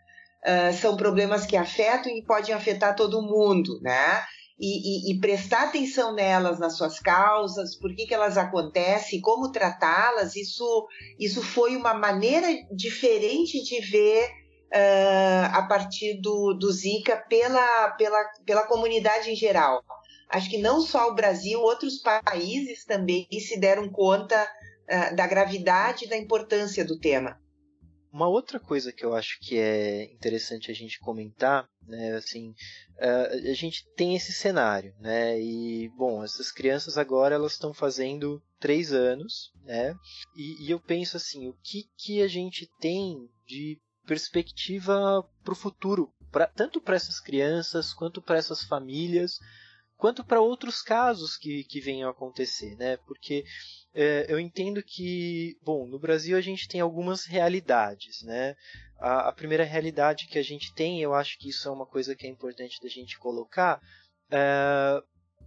uh, 0.48 0.74
são 0.74 0.96
problemas 0.96 1.46
que 1.46 1.58
afetam 1.58 2.12
e 2.12 2.24
podem 2.24 2.56
afetar 2.56 2.96
todo 2.96 3.22
mundo, 3.22 3.80
né? 3.82 4.24
E, 4.60 5.12
e, 5.12 5.14
e, 5.14 5.20
prestar 5.20 5.66
atenção 5.66 6.16
nelas, 6.16 6.58
nas 6.58 6.76
suas 6.76 7.00
causas, 7.00 7.76
por 7.76 7.94
que, 7.96 8.08
que 8.08 8.14
elas 8.14 8.40
acontecem, 8.40 9.22
como 9.22 9.52
tratá-las, 9.52 10.36
isso, 10.36 10.88
isso 11.20 11.44
foi 11.44 11.76
uma 11.76 11.94
maneira 11.94 12.48
diferente 12.76 13.64
de 13.64 13.80
ver 13.82 14.28
uh, 14.74 15.54
a 15.54 15.62
partir 15.68 16.20
do, 16.22 16.56
do 16.56 16.72
Zika 16.72 17.18
pela, 17.30 17.92
pela, 17.92 18.18
pela 18.48 18.66
comunidade 18.66 19.30
em 19.30 19.36
geral. 19.36 19.84
Acho 20.28 20.50
que 20.50 20.58
não 20.58 20.82
só 20.82 21.08
o 21.10 21.16
Brasil, 21.16 21.62
outros 21.62 22.00
países 22.00 22.84
também 22.84 23.28
se 23.40 23.60
deram 23.60 23.88
conta 23.88 24.44
uh, 24.44 25.16
da 25.16 25.28
gravidade 25.28 26.06
e 26.06 26.10
da 26.10 26.18
importância 26.18 26.84
do 26.84 27.00
tema. 27.00 27.40
Uma 28.12 28.28
outra 28.28 28.60
coisa 28.60 28.92
que 28.92 29.06
eu 29.06 29.16
acho 29.16 29.40
que 29.42 29.58
é 29.58 30.06
interessante 30.12 30.72
a 30.72 30.74
gente 30.74 31.00
comentar, 31.00 31.68
né, 31.86 32.16
assim, 32.16 32.52
uh, 32.96 33.50
a 33.50 33.54
gente 33.54 33.86
tem 33.96 34.16
esse 34.16 34.32
cenário, 34.34 34.94
né, 35.00 35.40
e 35.40 35.90
bom, 35.90 36.24
essas 36.24 36.52
crianças 36.52 36.98
agora 36.98 37.36
elas 37.36 37.54
estão 37.54 37.74
fazendo 37.74 38.42
três 38.60 38.92
anos, 38.92 39.52
né, 39.64 39.96
e, 40.36 40.66
e 40.66 40.72
eu 40.72 40.80
penso 40.80 41.18
assim, 41.18 41.48
o 41.48 41.54
que 41.64 41.90
que 41.98 42.22
a 42.22 42.28
gente 42.28 42.70
tem 42.80 43.30
de 43.46 43.80
perspectiva 44.06 45.24
para 45.44 45.54
o 45.54 45.56
futuro, 45.56 46.12
pra, 46.32 46.48
tanto 46.48 46.80
para 46.80 46.96
essas 46.96 47.20
crianças 47.20 47.94
quanto 47.94 48.22
para 48.22 48.38
essas 48.38 48.64
famílias, 48.64 49.38
quanto 49.98 50.24
para 50.24 50.40
outros 50.40 50.82
casos 50.82 51.36
que, 51.36 51.64
que 51.64 51.82
venham 51.82 52.08
a 52.08 52.12
acontecer, 52.12 52.76
né? 52.78 52.98
Porque 52.98 53.44
é, 54.00 54.28
eu 54.30 54.40
entendo 54.40 54.84
que, 54.84 55.58
bom, 55.64 55.88
no 55.88 55.98
Brasil 55.98 56.38
a 56.38 56.42
gente 56.42 56.68
tem 56.68 56.80
algumas 56.80 57.26
realidades, 57.26 58.22
né? 58.22 58.56
A, 59.00 59.30
a, 59.30 59.32
primeira 59.34 59.64
realidade 59.64 60.28
que 60.28 60.38
a 60.38 60.44
gente 60.44 60.72
tem, 60.72 61.02
eu 61.02 61.16
acho 61.16 61.36
que 61.40 61.50
isso 61.50 61.68
é 61.68 61.72
uma 61.72 61.86
coisa 61.86 62.16
que 62.16 62.28
é 62.28 62.30
importante 62.30 62.80
da 62.80 62.88
gente 62.88 63.18
colocar, 63.18 63.82
é, 64.30 65.02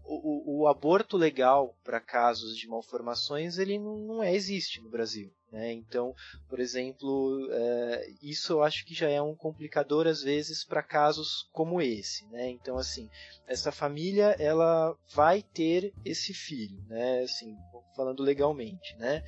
o, 0.05 0.63
o, 0.63 0.67
aborto 0.67 1.17
legal 1.17 1.77
para 1.85 2.01
casos 2.01 2.57
de 2.57 2.67
malformações 2.67 3.59
ele 3.59 3.79
não, 3.79 3.97
não 3.99 4.23
é, 4.23 4.35
existe 4.35 4.81
no 4.81 4.91
Brasil. 4.91 5.33
Né? 5.53 5.73
Então, 5.73 6.15
por 6.49 6.61
exemplo, 6.61 7.49
é, 7.51 8.11
isso 8.23 8.53
eu 8.53 8.63
acho 8.63 8.85
que 8.85 8.95
já 8.95 9.09
é 9.09 9.21
um 9.21 9.35
complicador 9.35 10.07
às 10.07 10.23
vezes 10.23 10.65
para 10.65 10.83
casos 10.83 11.49
como 11.53 11.81
esse. 11.81 12.27
Né? 12.27 12.49
Então, 12.51 12.77
assim, 12.77 13.09
essa 13.47 13.73
família 13.73 14.37
ela 14.39 14.97
vai 15.15 15.43
ter 15.43 15.93
esse 16.05 16.33
filho, 16.33 16.83
né? 16.87 17.23
assim, 17.23 17.57
falando 17.97 18.23
legalmente. 18.23 18.97
Né? 18.97 19.25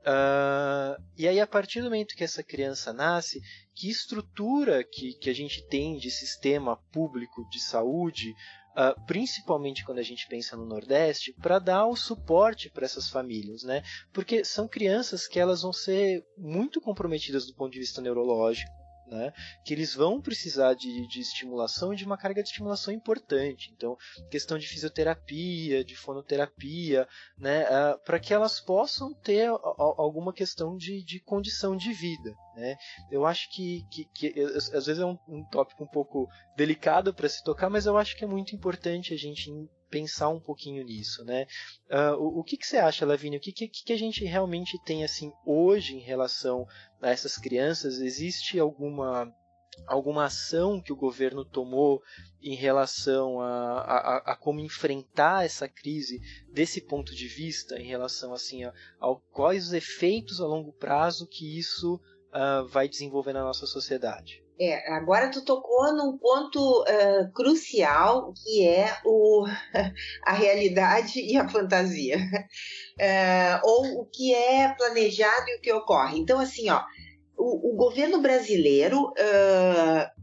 Uh, 0.00 1.02
e 1.16 1.28
aí, 1.28 1.38
a 1.38 1.46
partir 1.46 1.80
do 1.80 1.84
momento 1.84 2.16
que 2.16 2.24
essa 2.24 2.42
criança 2.42 2.90
nasce, 2.92 3.40
que 3.74 3.90
estrutura 3.90 4.82
que, 4.82 5.12
que 5.14 5.28
a 5.28 5.34
gente 5.34 5.66
tem 5.68 5.98
de 5.98 6.10
sistema 6.10 6.76
público 6.90 7.46
de 7.50 7.60
saúde 7.60 8.34
Uh, 8.70 8.94
principalmente 9.04 9.84
quando 9.84 9.98
a 9.98 10.02
gente 10.02 10.28
pensa 10.28 10.56
no 10.56 10.64
Nordeste, 10.64 11.34
para 11.42 11.58
dar 11.58 11.86
o 11.86 11.96
suporte 11.96 12.70
para 12.70 12.84
essas 12.84 13.08
famílias, 13.08 13.64
né? 13.64 13.82
Porque 14.12 14.44
são 14.44 14.68
crianças 14.68 15.26
que 15.26 15.40
elas 15.40 15.62
vão 15.62 15.72
ser 15.72 16.24
muito 16.38 16.80
comprometidas 16.80 17.46
do 17.46 17.54
ponto 17.54 17.72
de 17.72 17.80
vista 17.80 18.00
neurológico, 18.00 18.70
né? 19.10 19.32
Que 19.64 19.74
eles 19.74 19.94
vão 19.94 20.20
precisar 20.20 20.74
de, 20.74 21.06
de 21.08 21.20
estimulação 21.20 21.92
e 21.92 21.96
de 21.96 22.04
uma 22.04 22.16
carga 22.16 22.42
de 22.42 22.48
estimulação 22.48 22.94
importante. 22.94 23.70
Então, 23.74 23.96
questão 24.30 24.56
de 24.56 24.68
fisioterapia, 24.68 25.84
de 25.84 25.96
fonoterapia, 25.96 27.08
né? 27.36 27.64
Uh, 27.64 27.98
para 28.04 28.20
que 28.20 28.32
elas 28.32 28.60
possam 28.60 29.12
ter 29.12 29.48
alguma 29.48 30.32
questão 30.32 30.76
de, 30.76 31.04
de 31.04 31.20
condição 31.20 31.76
de 31.76 31.92
vida, 31.92 32.34
né? 32.54 32.76
Eu 33.10 33.26
acho 33.26 33.50
que, 33.50 33.84
que, 33.90 34.04
que 34.04 34.40
às 34.40 34.86
vezes 34.86 34.98
é 34.98 35.06
um, 35.06 35.18
um 35.28 35.44
tópico 35.50 35.82
um 35.82 35.88
pouco 35.88 36.28
delicado 36.56 37.12
para 37.12 37.28
se 37.28 37.42
tocar, 37.42 37.68
mas 37.68 37.86
eu 37.86 37.96
acho 37.96 38.16
que 38.16 38.24
é 38.24 38.28
muito 38.28 38.54
importante 38.54 39.12
a 39.12 39.16
gente 39.16 39.50
pensar 39.90 40.28
um 40.28 40.40
pouquinho 40.40 40.84
nisso, 40.84 41.24
né? 41.24 41.46
Uh, 41.90 42.16
o, 42.16 42.40
o 42.40 42.44
que, 42.44 42.56
que, 42.56 42.66
você 42.66 42.78
acha, 42.78 43.04
Lavínia? 43.04 43.38
O 43.38 43.42
que, 43.42 43.52
que, 43.52 43.68
que, 43.68 43.92
a 43.92 43.98
gente 43.98 44.24
realmente 44.24 44.78
tem 44.84 45.04
assim 45.04 45.32
hoje 45.44 45.96
em 45.96 46.00
relação 46.00 46.66
a 47.02 47.10
essas 47.10 47.36
crianças? 47.36 47.98
Existe 47.98 48.58
alguma 48.58 49.32
alguma 49.86 50.24
ação 50.24 50.80
que 50.80 50.92
o 50.92 50.96
governo 50.96 51.44
tomou 51.44 52.02
em 52.42 52.54
relação 52.54 53.40
a, 53.40 53.80
a, 53.80 54.32
a 54.32 54.36
como 54.36 54.60
enfrentar 54.60 55.44
essa 55.44 55.68
crise 55.68 56.20
desse 56.52 56.80
ponto 56.80 57.14
de 57.14 57.26
vista, 57.26 57.78
em 57.78 57.86
relação 57.86 58.34
assim 58.34 58.64
a, 58.64 58.74
a 59.00 59.14
quais 59.30 59.68
os 59.68 59.72
efeitos 59.72 60.40
a 60.40 60.46
longo 60.46 60.72
prazo 60.72 61.26
que 61.26 61.58
isso 61.58 61.94
uh, 61.94 62.66
vai 62.66 62.88
desenvolver 62.88 63.32
na 63.32 63.42
nossa 63.42 63.66
sociedade? 63.66 64.42
É, 64.62 64.92
agora 64.92 65.30
tu 65.30 65.42
tocou 65.42 65.90
num 65.96 66.18
ponto 66.18 66.82
uh, 66.82 67.32
crucial 67.32 68.34
que 68.34 68.66
é 68.66 68.94
o, 69.06 69.46
a 70.26 70.32
realidade 70.34 71.18
e 71.18 71.34
a 71.38 71.48
fantasia, 71.48 72.18
uh, 72.18 73.60
ou 73.66 74.02
o 74.02 74.04
que 74.04 74.34
é 74.34 74.68
planejado 74.76 75.48
e 75.48 75.56
o 75.56 75.60
que 75.62 75.72
ocorre. 75.72 76.18
Então, 76.18 76.38
assim, 76.38 76.68
ó, 76.68 76.82
o, 77.38 77.72
o 77.72 77.74
governo 77.74 78.20
brasileiro 78.20 79.08
uh, 79.08 80.20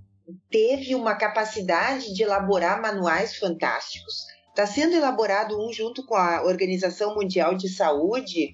teve 0.51 0.93
uma 0.93 1.15
capacidade 1.15 2.13
de 2.13 2.21
elaborar 2.21 2.79
manuais 2.79 3.37
fantásticos. 3.37 4.27
Está 4.49 4.67
sendo 4.67 4.95
elaborado 4.95 5.59
um 5.59 5.73
junto 5.73 6.05
com 6.05 6.15
a 6.15 6.43
Organização 6.43 7.15
Mundial 7.15 7.55
de 7.55 7.69
Saúde 7.69 8.53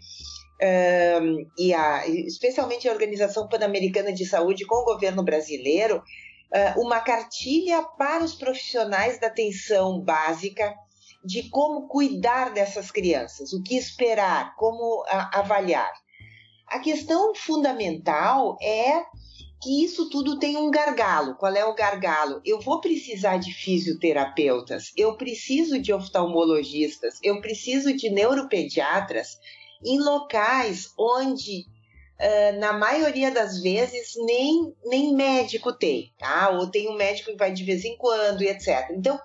um, 0.61 1.45
e 1.57 1.73
a, 1.73 2.07
especialmente 2.07 2.87
a 2.87 2.91
Organização 2.91 3.47
Pan-Americana 3.47 4.13
de 4.13 4.25
Saúde 4.25 4.65
com 4.65 4.75
o 4.75 4.85
governo 4.85 5.23
brasileiro, 5.23 5.97
uh, 5.97 6.81
uma 6.81 6.99
cartilha 6.99 7.83
para 7.97 8.23
os 8.23 8.33
profissionais 8.33 9.19
da 9.19 9.27
atenção 9.27 9.99
básica 9.99 10.73
de 11.25 11.49
como 11.49 11.87
cuidar 11.87 12.53
dessas 12.53 12.91
crianças, 12.91 13.53
o 13.53 13.63
que 13.63 13.75
esperar, 13.75 14.55
como 14.55 15.01
uh, 15.01 15.05
avaliar. 15.33 15.91
A 16.67 16.79
questão 16.79 17.33
fundamental 17.35 18.57
é 18.61 19.03
que 19.61 19.83
isso 19.83 20.09
tudo 20.09 20.37
tem 20.39 20.57
um 20.57 20.69
gargalo. 20.69 21.35
Qual 21.35 21.53
é 21.55 21.63
o 21.63 21.73
gargalo? 21.73 22.41
Eu 22.43 22.59
vou 22.59 22.81
precisar 22.81 23.37
de 23.37 23.53
fisioterapeutas, 23.53 24.91
eu 24.97 25.15
preciso 25.15 25.79
de 25.79 25.93
oftalmologistas, 25.93 27.17
eu 27.23 27.39
preciso 27.39 27.95
de 27.95 28.09
neuropediatras 28.09 29.37
em 29.85 29.99
locais 29.99 30.93
onde, 30.97 31.65
uh, 32.19 32.59
na 32.59 32.73
maioria 32.73 33.31
das 33.31 33.61
vezes, 33.61 34.13
nem, 34.17 34.75
nem 34.85 35.13
médico 35.13 35.73
tem, 35.73 36.13
tá? 36.17 36.49
Ou 36.49 36.67
tem 36.67 36.89
um 36.89 36.95
médico 36.95 37.31
que 37.31 37.37
vai 37.37 37.51
de 37.51 37.63
vez 37.63 37.83
em 37.85 37.97
quando 37.97 38.43
e 38.43 38.47
etc. 38.47 38.89
Então, 38.91 39.19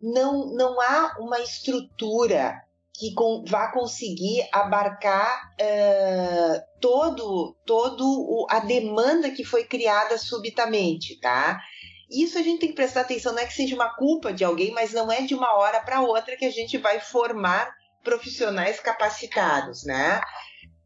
não, 0.00 0.46
não 0.54 0.80
há 0.80 1.16
uma 1.18 1.40
estrutura 1.40 2.62
que 2.96 3.12
com, 3.12 3.44
vá 3.46 3.72
conseguir 3.72 4.46
abarcar 4.52 5.50
uh, 5.60 6.62
todo, 6.80 7.56
todo 7.66 8.04
o, 8.04 8.46
a 8.48 8.60
demanda 8.60 9.30
que 9.30 9.44
foi 9.44 9.64
criada 9.64 10.16
subitamente, 10.16 11.18
tá? 11.20 11.60
Isso 12.08 12.38
a 12.38 12.42
gente 12.42 12.60
tem 12.60 12.68
que 12.68 12.76
prestar 12.76 13.00
atenção, 13.00 13.32
não 13.32 13.40
é 13.40 13.46
que 13.46 13.54
seja 13.54 13.74
uma 13.74 13.94
culpa 13.96 14.32
de 14.32 14.44
alguém, 14.44 14.70
mas 14.70 14.92
não 14.92 15.10
é 15.10 15.22
de 15.22 15.34
uma 15.34 15.56
hora 15.56 15.80
para 15.80 16.02
outra 16.02 16.36
que 16.36 16.44
a 16.44 16.50
gente 16.50 16.78
vai 16.78 17.00
formar 17.00 17.74
profissionais 18.04 18.78
capacitados, 18.78 19.84
né? 19.84 20.20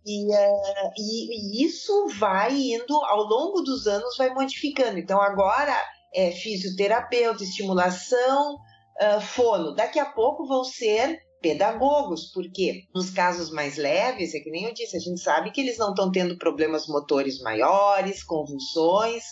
E, 0.06 0.24
uh, 0.26 0.90
e, 0.96 1.60
e, 1.60 1.66
isso 1.66 2.08
vai 2.18 2.56
indo, 2.56 2.96
ao 3.04 3.24
longo 3.24 3.60
dos 3.60 3.86
anos, 3.86 4.16
vai 4.16 4.30
modificando. 4.30 4.98
Então, 4.98 5.20
agora 5.20 5.76
é 6.14 6.30
fisioterapeuta, 6.30 7.42
estimulação, 7.42 8.54
uh, 8.54 9.20
fono. 9.20 9.74
Daqui 9.74 9.98
a 9.98 10.06
pouco 10.06 10.46
vão 10.46 10.64
ser 10.64 11.18
pedagogos, 11.42 12.30
porque 12.32 12.84
nos 12.94 13.10
casos 13.10 13.50
mais 13.50 13.76
leves, 13.76 14.34
é 14.34 14.40
que 14.40 14.50
nem 14.50 14.64
eu 14.64 14.74
disse, 14.74 14.96
a 14.96 15.00
gente 15.00 15.20
sabe 15.20 15.50
que 15.50 15.60
eles 15.60 15.78
não 15.78 15.90
estão 15.90 16.10
tendo 16.10 16.38
problemas 16.38 16.86
motores 16.86 17.40
maiores, 17.40 18.24
convulsões, 18.24 19.22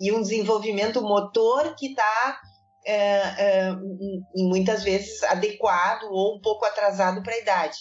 e 0.00 0.12
um 0.12 0.20
desenvolvimento 0.20 1.00
motor 1.00 1.74
que 1.76 1.88
está 1.88 2.40
é, 2.86 2.96
é, 2.96 3.76
muitas 4.36 4.82
vezes 4.82 5.22
adequado 5.24 6.04
ou 6.10 6.36
um 6.36 6.40
pouco 6.40 6.64
atrasado 6.64 7.22
para 7.22 7.34
a 7.34 7.38
idade. 7.38 7.78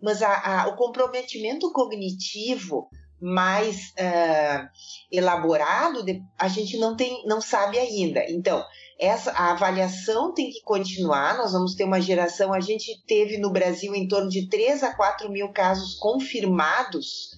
Mas 0.00 0.22
a, 0.22 0.62
a, 0.62 0.68
o 0.68 0.76
comprometimento 0.76 1.72
cognitivo 1.72 2.88
mais 3.20 3.92
é, 3.96 4.68
elaborado 5.10 6.04
a 6.38 6.48
gente 6.48 6.76
não 6.76 6.96
tem, 6.96 7.24
não 7.26 7.40
sabe 7.40 7.78
ainda. 7.78 8.24
Então 8.28 8.64
essa 8.98 9.32
a 9.32 9.52
avaliação 9.52 10.32
tem 10.32 10.50
que 10.50 10.62
continuar. 10.62 11.36
Nós 11.36 11.52
vamos 11.52 11.74
ter 11.74 11.84
uma 11.84 12.00
geração. 12.00 12.52
A 12.52 12.60
gente 12.60 13.02
teve 13.06 13.38
no 13.38 13.50
Brasil 13.50 13.94
em 13.94 14.06
torno 14.06 14.28
de 14.28 14.48
3 14.48 14.82
a 14.82 14.94
4 14.94 15.30
mil 15.30 15.52
casos 15.52 15.94
confirmados 15.94 17.33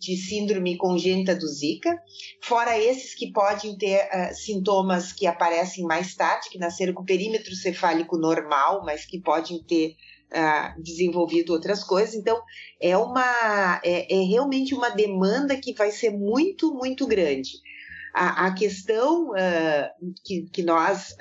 de 0.00 0.16
síndrome 0.16 0.78
congênita 0.78 1.36
do 1.36 1.46
Zika, 1.46 1.94
fora 2.42 2.78
esses 2.78 3.14
que 3.14 3.30
podem 3.30 3.76
ter 3.76 4.08
uh, 4.08 4.34
sintomas 4.34 5.12
que 5.12 5.26
aparecem 5.26 5.84
mais 5.84 6.14
tarde, 6.14 6.48
que 6.48 6.58
nasceram 6.58 6.94
com 6.94 7.04
perímetro 7.04 7.54
cefálico 7.54 8.16
normal, 8.16 8.82
mas 8.82 9.04
que 9.04 9.20
podem 9.20 9.62
ter 9.62 9.96
uh, 10.32 10.82
desenvolvido 10.82 11.52
outras 11.52 11.84
coisas. 11.84 12.14
Então, 12.14 12.40
é, 12.80 12.96
uma, 12.96 13.80
é, 13.84 14.12
é, 14.12 14.24
realmente 14.24 14.74
uma 14.74 14.88
demanda 14.88 15.54
que 15.60 15.74
vai 15.74 15.90
ser 15.90 16.10
muito, 16.10 16.72
muito 16.72 17.06
grande. 17.06 17.50
A, 18.14 18.46
a 18.46 18.54
questão 18.54 19.32
uh, 19.32 20.14
que, 20.24 20.48
que 20.50 20.62
nós 20.62 21.14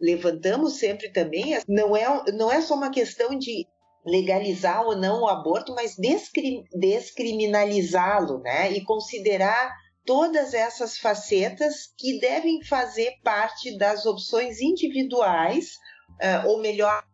levantamos 0.00 0.74
sempre 0.74 1.08
também 1.08 1.56
é, 1.56 1.62
não 1.66 1.96
é, 1.96 2.24
não 2.32 2.52
é 2.52 2.60
só 2.60 2.74
uma 2.74 2.90
questão 2.90 3.36
de 3.36 3.66
legalizar 4.04 4.84
ou 4.84 4.96
não 4.96 5.22
o 5.22 5.28
aborto, 5.28 5.74
mas 5.74 5.96
descrim, 5.96 6.64
descriminalizá-lo, 6.72 8.38
né? 8.40 8.72
E 8.72 8.82
considerar 8.84 9.74
todas 10.04 10.54
essas 10.54 10.98
facetas 10.98 11.92
que 11.96 12.18
devem 12.18 12.64
fazer 12.64 13.14
parte 13.22 13.76
das 13.76 14.06
opções 14.06 14.60
individuais, 14.60 15.76
uh, 16.12 16.48
ou 16.48 16.60
melhor, 16.60 17.04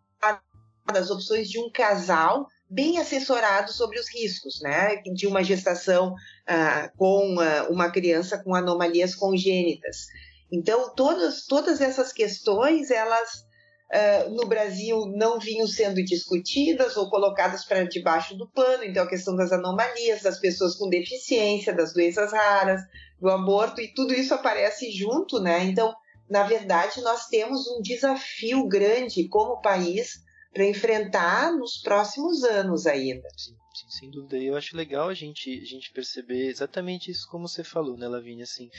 das 0.92 1.10
opções 1.10 1.48
de 1.48 1.58
um 1.58 1.70
casal 1.70 2.46
bem 2.68 2.98
assessorado 2.98 3.72
sobre 3.72 3.98
os 3.98 4.08
riscos, 4.12 4.60
né? 4.60 4.96
De 5.14 5.26
uma 5.26 5.42
gestação 5.42 6.12
uh, 6.12 6.96
com 6.96 7.36
uh, 7.36 7.72
uma 7.72 7.90
criança 7.90 8.38
com 8.42 8.54
anomalias 8.54 9.14
congênitas. 9.14 10.06
Então, 10.50 10.94
todas, 10.94 11.44
todas 11.46 11.80
essas 11.80 12.12
questões, 12.12 12.90
elas 12.90 13.45
uh, 13.92 14.30
no 14.30 14.46
Brasil 14.46 15.06
não 15.14 15.38
vinham 15.38 15.66
sendo 15.66 16.02
discutidas 16.02 16.96
ou 16.96 17.08
colocadas 17.08 17.64
para 17.64 17.84
debaixo 17.84 18.36
do 18.36 18.48
pano. 18.48 18.84
Então, 18.84 19.04
a 19.04 19.08
questão 19.08 19.36
das 19.36 19.52
anomalias, 19.52 20.22
das 20.22 20.38
pessoas 20.38 20.74
com 20.74 20.88
deficiência, 20.88 21.72
das 21.72 21.92
doenças 21.92 22.32
raras, 22.32 22.80
do 23.20 23.30
aborto, 23.30 23.80
e 23.80 23.92
tudo 23.94 24.14
isso 24.14 24.34
aparece 24.34 24.90
junto, 24.90 25.40
né? 25.40 25.64
Então, 25.64 25.94
na 26.28 26.42
verdade, 26.42 27.00
nós 27.02 27.26
temos 27.26 27.66
um 27.68 27.80
desafio 27.80 28.66
grande 28.66 29.28
como 29.28 29.60
país 29.60 30.24
para 30.52 30.64
enfrentar 30.64 31.52
nos 31.52 31.76
próximos 31.78 32.42
anos 32.42 32.86
ainda. 32.86 33.28
Sim, 33.36 33.54
sim, 33.74 33.90
sem 33.90 34.10
dúvida. 34.10 34.38
Eu 34.38 34.56
acho 34.56 34.76
legal 34.76 35.08
a 35.08 35.14
gente, 35.14 35.50
a 35.50 35.64
gente 35.64 35.92
perceber 35.92 36.48
exatamente 36.48 37.10
isso 37.10 37.28
como 37.30 37.46
você 37.46 37.62
falou, 37.62 37.96
né, 37.96 38.08
Lavínia? 38.08 38.44
Assim, 38.44 38.70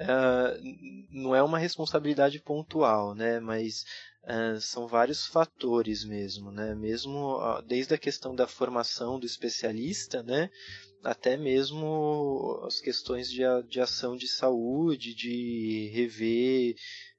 uh, 0.00 1.06
não 1.10 1.34
é 1.34 1.42
uma 1.42 1.58
responsabilidade 1.58 2.40
pontual, 2.40 3.14
né? 3.14 3.40
Mas 3.40 3.84
Uh, 4.22 4.60
são 4.60 4.86
vários 4.86 5.26
fatores 5.26 6.04
mesmo, 6.04 6.52
né? 6.52 6.74
Mesmo 6.74 7.38
uh, 7.38 7.62
desde 7.62 7.94
a 7.94 7.98
questão 7.98 8.34
da 8.34 8.46
formação 8.46 9.18
do 9.18 9.24
especialista, 9.24 10.22
né? 10.22 10.50
Até 11.02 11.38
mesmo 11.38 12.60
as 12.66 12.82
questões 12.82 13.30
de, 13.30 13.40
de 13.66 13.80
ação 13.80 14.18
de 14.18 14.28
saúde, 14.28 15.14
de 15.14 15.90
rever 15.94 16.76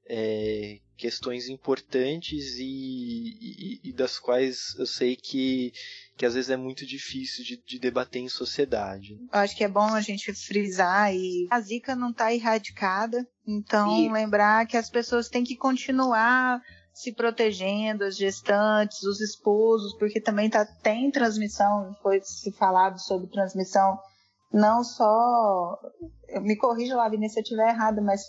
é, 0.07 0.79
questões 0.97 1.47
importantes 1.47 2.57
e, 2.59 2.63
e, 2.63 3.79
e, 3.84 3.93
das 3.93 4.19
quais 4.19 4.75
eu 4.77 4.86
sei 4.86 5.15
que, 5.15 5.71
que 6.22 6.26
às 6.28 6.36
vezes 6.36 6.51
é 6.51 6.55
muito 6.55 6.86
difícil 6.86 7.43
de, 7.43 7.57
de 7.65 7.80
debater 7.80 8.22
em 8.22 8.30
sociedade. 8.30 9.17
Eu 9.34 9.39
acho 9.39 9.57
que 9.57 9.63
é 9.63 9.67
bom 9.67 9.88
a 9.88 10.01
gente 10.01 10.32
frisar 10.36 11.11
e 11.11 11.47
a 11.49 11.59
zika 11.59 11.95
não 11.95 12.11
está 12.11 12.32
erradicada, 12.32 13.28
então 13.47 13.99
e... 13.99 14.07
lembrar 14.07 14.67
que 14.67 14.78
as 14.78 14.88
pessoas 14.88 15.30
têm 15.30 15.43
que 15.43 15.55
continuar 15.55 16.61
se 16.93 17.11
protegendo, 17.11 18.03
as 18.03 18.15
gestantes, 18.15 19.01
os 19.01 19.19
esposos, 19.19 19.97
porque 19.97 20.22
também 20.22 20.47
tá, 20.47 20.63
tem 20.63 21.09
transmissão, 21.09 21.91
foi 22.03 22.22
se 22.22 22.51
falado 22.51 22.99
sobre 22.99 23.28
transmissão, 23.32 23.97
não 24.53 24.84
só. 24.84 25.76
Me 26.43 26.55
corrija 26.55 26.95
lá, 26.95 27.09
Vinícius, 27.09 27.34
se 27.34 27.39
eu 27.39 27.43
estiver 27.43 27.69
errado, 27.69 27.99
mas 27.99 28.22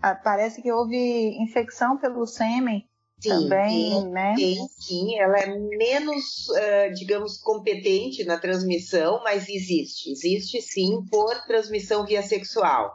ah, 0.00 0.14
parece 0.14 0.62
que 0.62 0.70
houve 0.70 0.96
infecção 1.42 1.98
pelo 1.98 2.24
sêmen 2.28 2.88
sim, 3.20 3.28
também, 3.28 3.92
sim, 3.92 4.08
né? 4.10 4.34
Sim, 4.36 4.68
sim, 4.78 5.18
ela 5.18 5.38
é 5.38 5.46
menos, 5.46 6.48
uh, 6.48 6.94
digamos, 6.94 7.38
competente 7.38 8.24
na 8.24 8.38
transmissão, 8.38 9.20
mas 9.22 9.48
existe. 9.48 10.10
Existe 10.10 10.60
sim 10.62 11.04
por 11.10 11.34
transmissão 11.46 12.04
via 12.04 12.22
sexual, 12.22 12.92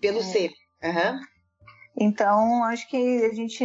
pelo 0.00 0.20
é. 0.20 0.22
sêmen. 0.22 0.56
Uhum. 0.82 1.20
Então, 1.96 2.64
acho 2.64 2.88
que 2.88 3.24
a 3.24 3.32
gente 3.34 3.64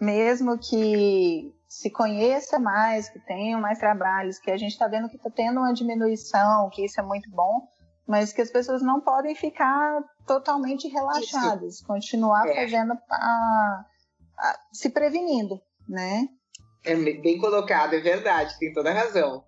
mesmo 0.00 0.58
que 0.58 1.54
se 1.68 1.88
conheça 1.90 2.58
mais, 2.58 3.08
que 3.08 3.20
tenham 3.20 3.60
mais 3.60 3.78
trabalhos, 3.78 4.38
que 4.38 4.50
a 4.50 4.56
gente 4.56 4.72
está 4.72 4.88
vendo 4.88 5.08
que 5.08 5.16
está 5.16 5.30
tendo 5.30 5.60
uma 5.60 5.72
diminuição, 5.72 6.68
que 6.70 6.84
isso 6.84 7.00
é 7.00 7.02
muito 7.02 7.30
bom, 7.30 7.68
mas 8.06 8.32
que 8.32 8.42
as 8.42 8.50
pessoas 8.50 8.82
não 8.82 9.00
podem 9.00 9.34
ficar 9.34 10.02
totalmente 10.26 10.88
relaxadas, 10.88 11.76
isso. 11.76 11.86
continuar 11.86 12.46
é. 12.48 12.54
fazendo 12.54 12.92
a, 13.08 13.84
se 14.72 14.90
prevenindo, 14.90 15.60
né? 15.88 16.28
É 16.84 16.94
bem 16.94 17.38
colocado, 17.38 17.94
é 17.94 18.00
verdade, 18.00 18.58
tem 18.58 18.72
toda 18.72 18.90
a 18.90 18.94
razão. 18.94 19.44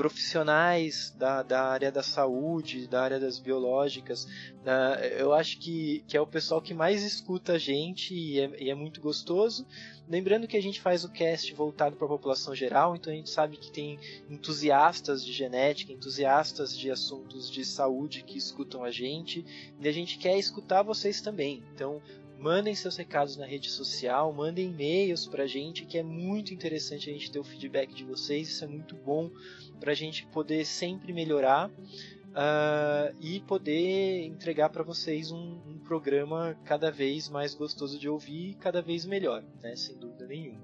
profissionais 0.00 1.14
da, 1.18 1.42
da 1.42 1.62
área 1.64 1.92
da 1.92 2.02
saúde, 2.02 2.86
da 2.86 3.02
área 3.02 3.20
das 3.20 3.38
biológicas, 3.38 4.24
uh, 4.24 5.04
eu 5.18 5.34
acho 5.34 5.58
que, 5.58 6.04
que 6.06 6.16
é 6.16 6.20
o 6.20 6.26
pessoal 6.26 6.62
que 6.62 6.72
mais 6.72 7.02
escuta 7.02 7.54
a 7.54 7.58
gente 7.58 8.14
e 8.14 8.40
é, 8.40 8.62
e 8.62 8.70
é 8.70 8.74
muito 8.74 9.00
gostoso. 9.00 9.66
Lembrando 10.08 10.48
que 10.48 10.56
a 10.56 10.62
gente 10.62 10.80
faz 10.80 11.04
o 11.04 11.08
cast 11.10 11.52
voltado 11.54 11.96
para 11.96 12.06
a 12.06 12.10
população 12.10 12.54
geral, 12.54 12.96
então 12.96 13.12
a 13.12 13.16
gente 13.16 13.30
sabe 13.30 13.56
que 13.56 13.70
tem 13.70 13.98
entusiastas 14.28 15.24
de 15.24 15.32
genética, 15.32 15.92
entusiastas 15.92 16.76
de 16.76 16.90
assuntos 16.90 17.50
de 17.50 17.64
saúde 17.64 18.22
que 18.22 18.38
escutam 18.38 18.82
a 18.82 18.90
gente, 18.90 19.44
e 19.78 19.88
a 19.88 19.92
gente 19.92 20.18
quer 20.18 20.38
escutar 20.38 20.82
vocês 20.82 21.20
também. 21.20 21.62
Então, 21.74 22.00
Mandem 22.40 22.74
seus 22.74 22.96
recados 22.96 23.36
na 23.36 23.44
rede 23.44 23.68
social, 23.68 24.32
mandem 24.32 24.70
e-mails 24.70 25.26
pra 25.26 25.46
gente, 25.46 25.84
que 25.84 25.98
é 25.98 26.02
muito 26.02 26.54
interessante 26.54 27.10
a 27.10 27.12
gente 27.12 27.30
ter 27.30 27.38
o 27.38 27.44
feedback 27.44 27.92
de 27.92 28.02
vocês, 28.02 28.48
isso 28.48 28.64
é 28.64 28.66
muito 28.66 28.96
bom 28.96 29.30
pra 29.78 29.92
gente 29.92 30.26
poder 30.28 30.64
sempre 30.64 31.12
melhorar 31.12 31.68
uh, 31.68 33.14
e 33.20 33.40
poder 33.40 34.24
entregar 34.24 34.70
para 34.70 34.82
vocês 34.82 35.30
um, 35.30 35.60
um, 35.66 35.78
programa 35.80 36.56
cada 36.64 36.90
vez 36.90 37.28
mais 37.28 37.54
gostoso 37.54 37.98
de 37.98 38.08
ouvir 38.08 38.52
e 38.52 38.54
cada 38.54 38.80
vez 38.80 39.04
melhor, 39.04 39.44
né? 39.62 39.76
sem 39.76 39.98
dúvida 39.98 40.26
nenhuma. 40.26 40.62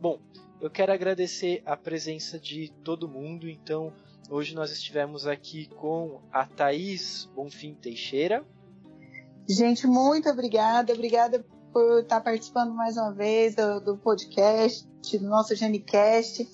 Bom, 0.00 0.18
eu 0.60 0.70
quero 0.70 0.92
agradecer 0.92 1.62
a 1.64 1.76
presença 1.76 2.36
de 2.36 2.72
todo 2.82 3.08
mundo, 3.08 3.48
então 3.48 3.92
hoje 4.28 4.56
nós 4.56 4.72
estivemos 4.72 5.24
aqui 5.24 5.66
com 5.66 6.20
a 6.32 6.44
Thaís 6.44 7.30
Bonfim 7.32 7.74
Teixeira. 7.74 8.44
Gente, 9.50 9.84
muito 9.84 10.30
obrigada. 10.30 10.92
Obrigada 10.92 11.44
por 11.72 12.02
estar 12.02 12.20
participando 12.20 12.72
mais 12.72 12.96
uma 12.96 13.12
vez 13.12 13.56
do, 13.56 13.80
do 13.80 13.96
podcast, 13.98 14.86
do 15.18 15.28
nosso 15.28 15.56
Genicast. 15.56 16.48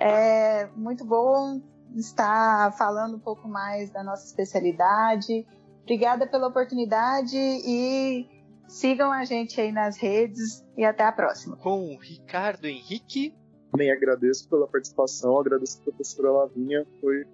É 0.00 0.66
muito 0.74 1.04
bom 1.04 1.60
estar 1.94 2.74
falando 2.78 3.16
um 3.16 3.20
pouco 3.20 3.46
mais 3.46 3.90
da 3.90 4.02
nossa 4.02 4.24
especialidade. 4.24 5.46
Obrigada 5.82 6.26
pela 6.26 6.48
oportunidade 6.48 7.36
e 7.36 8.26
sigam 8.66 9.12
a 9.12 9.26
gente 9.26 9.60
aí 9.60 9.70
nas 9.70 9.98
redes 9.98 10.64
e 10.74 10.86
até 10.86 11.04
a 11.04 11.12
próxima. 11.12 11.54
Com 11.58 11.94
o 11.94 11.98
Ricardo 11.98 12.64
Henrique. 12.64 13.34
Também 13.70 13.92
agradeço 13.92 14.48
pela 14.48 14.66
participação, 14.66 15.38
agradeço 15.38 15.80
a 15.80 15.84
professora 15.84 16.32
Lavinha, 16.32 16.86
foi 16.98 17.26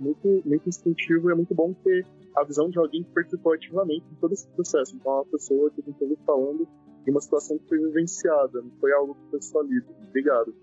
muito, 0.00 0.42
muito 0.46 0.66
instintivo 0.66 1.28
e 1.28 1.32
é 1.32 1.34
muito 1.34 1.54
bom 1.54 1.74
ter 1.84 2.06
a 2.36 2.44
visão 2.44 2.68
de 2.68 2.78
alguém 2.78 3.02
que 3.02 3.10
participou 3.10 3.54
ativamente 3.54 4.06
de 4.06 4.16
todo 4.16 4.32
esse 4.32 4.46
processo. 4.48 4.94
Então, 4.94 5.12
é 5.12 5.16
uma 5.16 5.24
pessoa 5.24 5.70
que 5.70 5.80
esteve 5.80 6.16
falando 6.26 6.68
de 7.04 7.10
uma 7.10 7.20
situação 7.20 7.58
que 7.58 7.68
foi 7.68 7.78
vivenciada, 7.78 8.60
não 8.60 8.70
foi 8.78 8.92
algo 8.92 9.14
que 9.14 9.30
foi 9.30 9.42
só 9.42 9.62
lido. 9.62 9.86
Obrigado. 10.08 10.54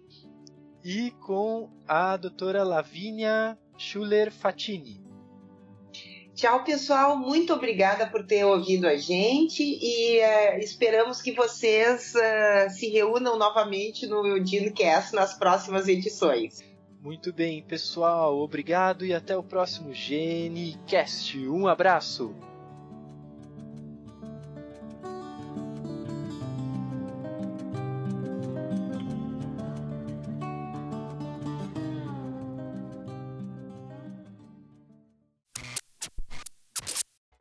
E 0.84 1.12
com 1.26 1.70
a 1.88 2.16
doutora 2.18 2.64
Lavínia 2.64 3.58
Schuller 3.78 4.32
Fatini. 4.32 5.02
Tchau, 6.36 6.64
pessoal. 6.64 7.18
Muito 7.18 7.54
obrigada 7.54 8.08
por 8.08 8.26
ter 8.26 8.44
ouvido 8.44 8.88
a 8.88 8.98
gente 8.98 9.64
e 9.64 10.20
uh, 10.20 10.60
esperamos 10.60 11.22
que 11.22 11.32
vocês 11.32 12.14
uh, 12.16 12.70
se 12.72 12.90
reúnam 12.90 13.38
novamente 13.38 14.08
no 14.08 14.26
Eudinocast 14.26 15.14
nas 15.14 15.38
próximas 15.38 15.88
edições. 15.88 16.73
Muito 17.04 17.34
bem, 17.34 17.62
pessoal, 17.62 18.40
obrigado 18.40 19.06
e 19.06 19.14
até 19.14 19.36
o 19.36 19.44
próximo 19.44 19.94
GeneCast. 19.94 21.38
Um 21.50 21.68
abraço! 21.68 22.34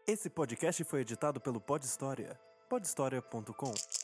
Esse 0.05 0.29
podcast 0.29 0.83
foi 0.83 1.03
editado 1.03 1.41
pelo 1.41 1.61
Pod 1.61 1.85
História, 1.85 2.37
podhistoria.com. 2.69 4.02